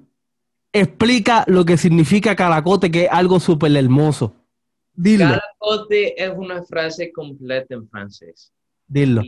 explica 0.72 1.44
lo 1.46 1.64
que 1.64 1.76
significa 1.76 2.36
calacote, 2.36 2.90
que 2.90 3.04
es 3.04 3.10
algo 3.10 3.40
súper 3.40 3.76
hermoso. 3.76 4.34
Dilo. 4.94 5.24
Calacote 5.24 6.22
es 6.22 6.32
una 6.34 6.62
frase 6.62 7.12
completa 7.12 7.74
en 7.74 7.88
francés. 7.88 8.52
Dilo. 8.86 9.22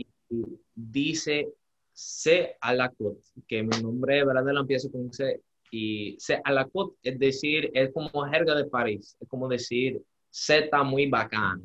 dice 0.73 1.47
C 1.93 2.55
a 2.59 2.73
la 2.73 2.89
côte, 2.89 3.21
que 3.47 3.63
mi 3.63 3.81
nombre 3.81 4.15
de 4.15 4.25
verdad 4.25 4.53
lo 4.53 4.61
empiezo 4.61 4.91
con 4.91 5.11
C. 5.11 5.41
Y 5.71 6.15
C 6.19 6.41
a 6.43 6.51
la 6.51 6.65
côte, 6.65 6.97
es 7.03 7.19
decir, 7.19 7.71
es 7.73 7.91
como 7.93 8.09
jerga 8.25 8.55
de 8.55 8.65
París. 8.65 9.17
Es 9.19 9.27
como 9.27 9.47
decir, 9.47 10.01
C 10.29 10.59
está 10.59 10.83
muy 10.83 11.09
bacán 11.09 11.61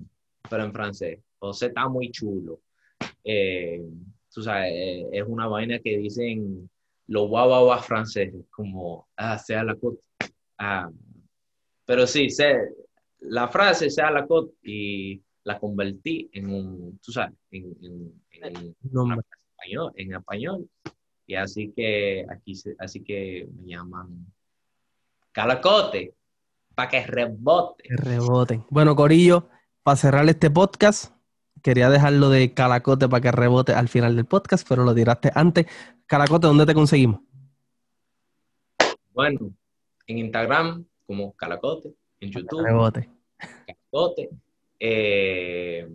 pero 0.50 0.64
en 0.64 0.72
francés. 0.72 1.20
O 1.38 1.54
sea, 1.54 1.68
está 1.68 1.88
muy 1.88 2.10
chulo. 2.10 2.60
Eh, 3.24 3.80
tú 4.34 4.42
sabes, 4.42 4.72
eh, 4.74 5.08
es 5.12 5.24
una 5.26 5.46
vaina 5.46 5.78
que 5.78 5.96
dicen 5.96 6.68
los 7.10 7.28
guau 7.28 7.76
franceses, 7.82 8.46
como, 8.50 9.08
ah, 9.16 9.36
sea 9.36 9.64
la 9.64 9.74
cot. 9.74 9.98
Ah, 10.58 10.88
pero 11.84 12.06
sí, 12.06 12.30
sé, 12.30 12.56
la 13.18 13.48
frase 13.48 13.90
sea 13.90 14.12
la 14.12 14.26
cot 14.26 14.52
y 14.62 15.20
la 15.42 15.58
convertí 15.58 16.30
en 16.32 16.54
un, 16.54 17.00
tú 17.02 17.10
sabes, 17.10 17.34
en, 17.50 17.64
en, 17.82 18.14
en, 18.42 18.74
español, 18.84 19.92
en 19.96 20.14
español. 20.14 20.70
Y 21.26 21.34
así 21.34 21.72
que 21.74 22.24
aquí, 22.30 22.54
así 22.78 23.02
que 23.02 23.48
me 23.60 23.70
llaman 23.70 24.26
calacote, 25.32 26.14
para 26.76 26.90
que 26.90 27.06
rebote. 27.06 27.82
Que 27.88 27.96
reboten. 27.96 28.64
Bueno, 28.70 28.94
Corillo, 28.94 29.48
para 29.82 29.96
cerrar 29.96 30.28
este 30.28 30.48
podcast, 30.48 31.12
quería 31.62 31.90
dejarlo 31.90 32.28
de 32.28 32.52
Calacote 32.54 33.08
para 33.08 33.20
que 33.20 33.32
rebote 33.32 33.72
al 33.72 33.88
final 33.88 34.16
del 34.16 34.26
podcast, 34.26 34.66
pero 34.68 34.84
lo 34.84 34.94
tiraste 34.94 35.30
antes. 35.34 35.66
Calacote, 36.06 36.46
¿dónde 36.46 36.66
te 36.66 36.74
conseguimos? 36.74 37.20
Bueno, 39.12 39.52
en 40.06 40.18
Instagram 40.18 40.84
como 41.06 41.32
Calacote, 41.32 41.92
en 42.20 42.30
YouTube. 42.30 42.62
Rebote. 42.62 43.08
Calacote. 43.66 44.30
Eh, 44.78 45.88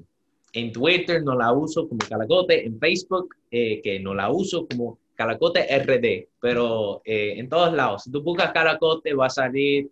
en 0.54 0.72
Twitter 0.72 1.24
no 1.24 1.36
la 1.36 1.52
uso 1.52 1.88
como 1.88 2.00
Calacote. 2.08 2.66
En 2.66 2.80
Facebook, 2.80 3.36
eh, 3.52 3.82
que 3.82 4.00
no 4.00 4.14
la 4.14 4.32
uso 4.32 4.68
como 4.68 5.00
Calacote 5.16 5.68
RD. 5.80 6.30
Pero 6.40 7.02
eh, 7.04 7.34
en 7.38 7.50
todos 7.50 7.74
lados, 7.74 8.04
si 8.04 8.12
tú 8.12 8.22
buscas 8.22 8.52
Calacote, 8.52 9.14
va 9.14 9.28
a 9.28 9.30
salir 9.30 9.90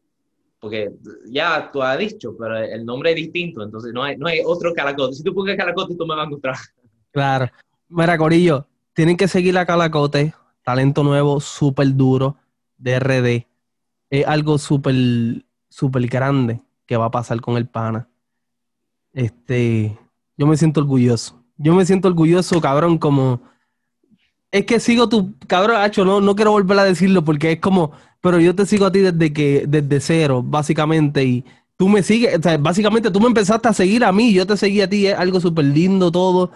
porque 0.63 0.93
ya 1.25 1.69
tú 1.73 1.83
has 1.83 1.99
dicho, 1.99 2.37
pero 2.39 2.57
el 2.57 2.85
nombre 2.85 3.09
es 3.09 3.17
distinto, 3.17 3.61
entonces 3.61 3.91
no 3.91 4.01
hay, 4.01 4.15
no 4.15 4.27
hay 4.27 4.39
otro 4.45 4.73
Calacote. 4.73 5.13
Si 5.13 5.21
tú 5.21 5.33
pones 5.33 5.57
Calacote, 5.57 5.93
tú 5.93 6.05
me 6.05 6.15
vas 6.15 6.23
a 6.23 6.27
encontrar. 6.27 6.55
Claro. 7.11 7.49
Mira, 7.89 8.17
Corillo, 8.17 8.65
tienen 8.93 9.17
que 9.17 9.27
seguir 9.27 9.57
a 9.57 9.65
Calacote, 9.65 10.33
talento 10.63 11.03
nuevo, 11.03 11.41
súper 11.41 11.93
duro, 11.93 12.37
de 12.77 12.97
RD. 12.97 13.45
Es 14.09 14.25
algo 14.25 14.57
súper, 14.57 14.95
súper 15.67 16.07
grande 16.07 16.61
que 16.85 16.95
va 16.95 17.07
a 17.07 17.11
pasar 17.11 17.41
con 17.41 17.57
el 17.57 17.67
pana. 17.67 18.07
Este, 19.11 19.99
yo 20.37 20.47
me 20.47 20.55
siento 20.55 20.79
orgulloso. 20.79 21.43
Yo 21.57 21.75
me 21.75 21.85
siento 21.85 22.07
orgulloso, 22.07 22.61
cabrón, 22.61 22.97
como 22.97 23.41
Es 24.53 24.67
que 24.67 24.79
sigo 24.79 25.09
tu, 25.09 25.33
cabrón, 25.47 25.77
Hacho, 25.77 26.05
no, 26.05 26.21
no 26.21 26.35
quiero 26.35 26.51
volver 26.51 26.77
a 26.77 26.83
decirlo 26.83 27.25
porque 27.25 27.53
es 27.53 27.59
como, 27.59 27.91
pero 28.21 28.39
yo 28.39 28.53
te 28.53 28.67
sigo 28.67 28.85
a 28.85 28.91
ti 28.91 28.99
desde 28.99 29.33
que, 29.33 29.65
desde 29.67 29.99
cero, 29.99 30.43
básicamente, 30.45 31.23
y 31.23 31.43
tú 31.75 31.89
me 31.89 32.03
sigues, 32.03 32.37
o 32.37 32.41
sea, 32.43 32.59
básicamente 32.59 33.09
tú 33.09 33.19
me 33.19 33.25
empezaste 33.25 33.67
a 33.67 33.73
seguir 33.73 34.05
a 34.05 34.11
mí, 34.11 34.31
yo 34.31 34.45
te 34.45 34.55
seguí 34.55 34.79
a 34.81 34.87
ti, 34.87 35.07
es 35.07 35.17
algo 35.17 35.39
súper 35.39 35.65
lindo 35.65 36.11
todo, 36.11 36.51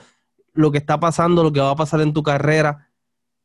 lo 0.54 0.72
que 0.72 0.78
está 0.78 1.00
pasando, 1.00 1.42
lo 1.42 1.52
que 1.52 1.60
va 1.60 1.72
a 1.72 1.76
pasar 1.76 2.02
en 2.02 2.14
tu 2.14 2.22
carrera. 2.22 2.88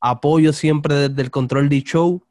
Apoyo 0.00 0.52
siempre 0.52 0.96
desde 0.96 1.22
el 1.22 1.30
control 1.30 1.70
de 1.70 1.82
show. 1.82 2.22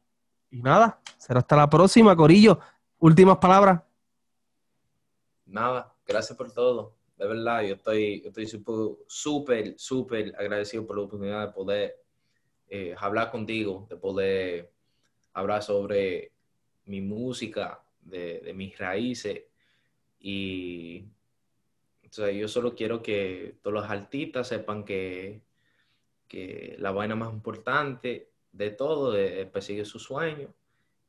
Y 0.48 0.62
nada, 0.62 1.00
será 1.18 1.40
hasta 1.40 1.56
la 1.56 1.68
próxima, 1.68 2.14
Corillo. 2.14 2.60
Últimas 3.00 3.38
palabras. 3.38 3.82
Nada, 5.44 5.92
gracias 6.06 6.38
por 6.38 6.52
todo 6.52 7.02
de 7.22 7.28
verdad, 7.28 7.62
yo 7.62 7.74
estoy, 7.74 8.22
estoy 8.24 8.48
súper, 9.06 9.74
súper 9.78 10.34
agradecido 10.36 10.84
por 10.84 10.96
la 10.96 11.04
oportunidad 11.04 11.46
de 11.46 11.52
poder 11.52 12.01
eh, 12.74 12.94
hablar 12.96 13.30
contigo, 13.30 13.86
de 13.90 13.98
poder 13.98 14.72
hablar 15.34 15.62
sobre 15.62 16.32
mi 16.86 17.02
música, 17.02 17.84
de, 18.00 18.50
mis 18.54 18.78
raíces. 18.78 19.42
Y 20.18 21.04
yo 22.10 22.48
solo 22.48 22.74
quiero 22.74 23.02
que 23.02 23.56
todos 23.60 23.74
los 23.74 23.90
artistas 23.90 24.48
sepan 24.48 24.86
que, 24.86 25.42
que 26.26 26.76
la 26.78 26.92
vaina 26.92 27.14
más 27.14 27.30
importante 27.34 28.30
de 28.52 28.70
todo 28.70 29.18
es 29.18 29.46
perseguir 29.50 29.84
su 29.84 29.98
sueño. 29.98 30.54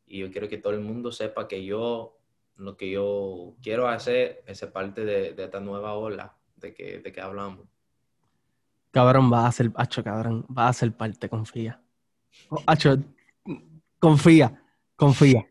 Y 0.06 0.20
yo 0.20 0.32
quiero 0.32 0.50
que 0.50 0.58
todo 0.58 0.74
el 0.74 0.82
mundo 0.82 1.14
sepa 1.14 1.48
que 1.48 1.64
yo 1.64 2.18
lo 2.58 2.76
que 2.76 2.92
yo 2.92 3.56
quiero 3.64 3.88
hacer 3.88 4.44
es 4.48 4.62
parte 4.66 5.06
de, 5.06 5.42
esta 5.42 5.62
nueva 5.62 5.94
ola 5.94 6.36
de 6.58 6.74
que, 6.74 7.00
de 7.00 7.14
que 7.14 7.22
hablamos. 7.22 7.73
Cabrón, 8.94 9.34
va 9.34 9.48
a 9.48 9.52
ser, 9.52 9.72
Hacho, 9.76 10.04
cabrón, 10.04 10.46
va 10.56 10.68
a 10.68 10.74
ser 10.74 10.92
parte, 10.92 11.28
confía. 11.28 11.82
Hacho, 12.68 13.00
confía, 14.00 14.62
confía. 14.96 15.48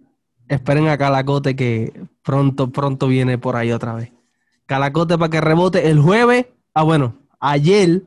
Esperen 0.46 0.86
a 0.86 0.96
Calacote 0.96 1.56
que 1.56 2.06
pronto, 2.22 2.70
pronto 2.70 3.08
viene 3.08 3.38
por 3.38 3.56
ahí 3.56 3.72
otra 3.72 3.94
vez. 3.94 4.12
Calacote 4.66 5.18
para 5.18 5.28
que 5.28 5.40
rebote 5.40 5.90
el 5.90 6.00
jueves. 6.00 6.46
Ah, 6.72 6.84
bueno, 6.84 7.18
ayer 7.40 8.04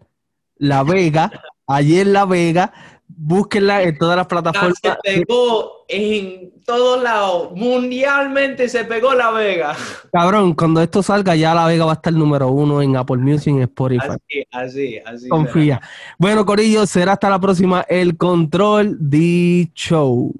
La 0.55 0.83
Vega, 0.83 1.29
ayer 1.67 2.07
La 2.07 2.23
Vega 2.23 2.71
Búsquenla 3.07 3.83
en 3.83 3.97
todas 3.97 4.17
las 4.17 4.27
plataformas. 4.27 4.77
Se 4.81 4.95
pegó 5.03 5.85
en 5.87 6.51
todos 6.65 7.01
lados. 7.01 7.51
Mundialmente 7.55 8.67
se 8.67 8.83
pegó 8.83 9.13
La 9.13 9.31
Vega. 9.31 9.75
Cabrón, 10.11 10.53
cuando 10.53 10.81
esto 10.81 11.01
salga 11.01 11.35
ya 11.35 11.53
La 11.53 11.67
Vega 11.67 11.85
va 11.85 11.91
a 11.91 11.95
estar 11.95 12.11
número 12.11 12.49
uno 12.49 12.81
en 12.81 12.97
Apple 12.97 13.17
Music 13.17 13.53
y 13.53 13.57
en 13.57 13.61
Spotify. 13.61 14.07
Así, 14.09 14.47
así, 14.51 14.99
así. 15.05 15.29
Confía. 15.29 15.79
Bueno, 16.17 16.45
Corillo, 16.45 16.85
será 16.85 17.13
hasta 17.13 17.29
la 17.29 17.39
próxima. 17.39 17.85
El 17.87 18.17
Control 18.17 18.97
de 18.99 19.69
Show. 19.73 20.33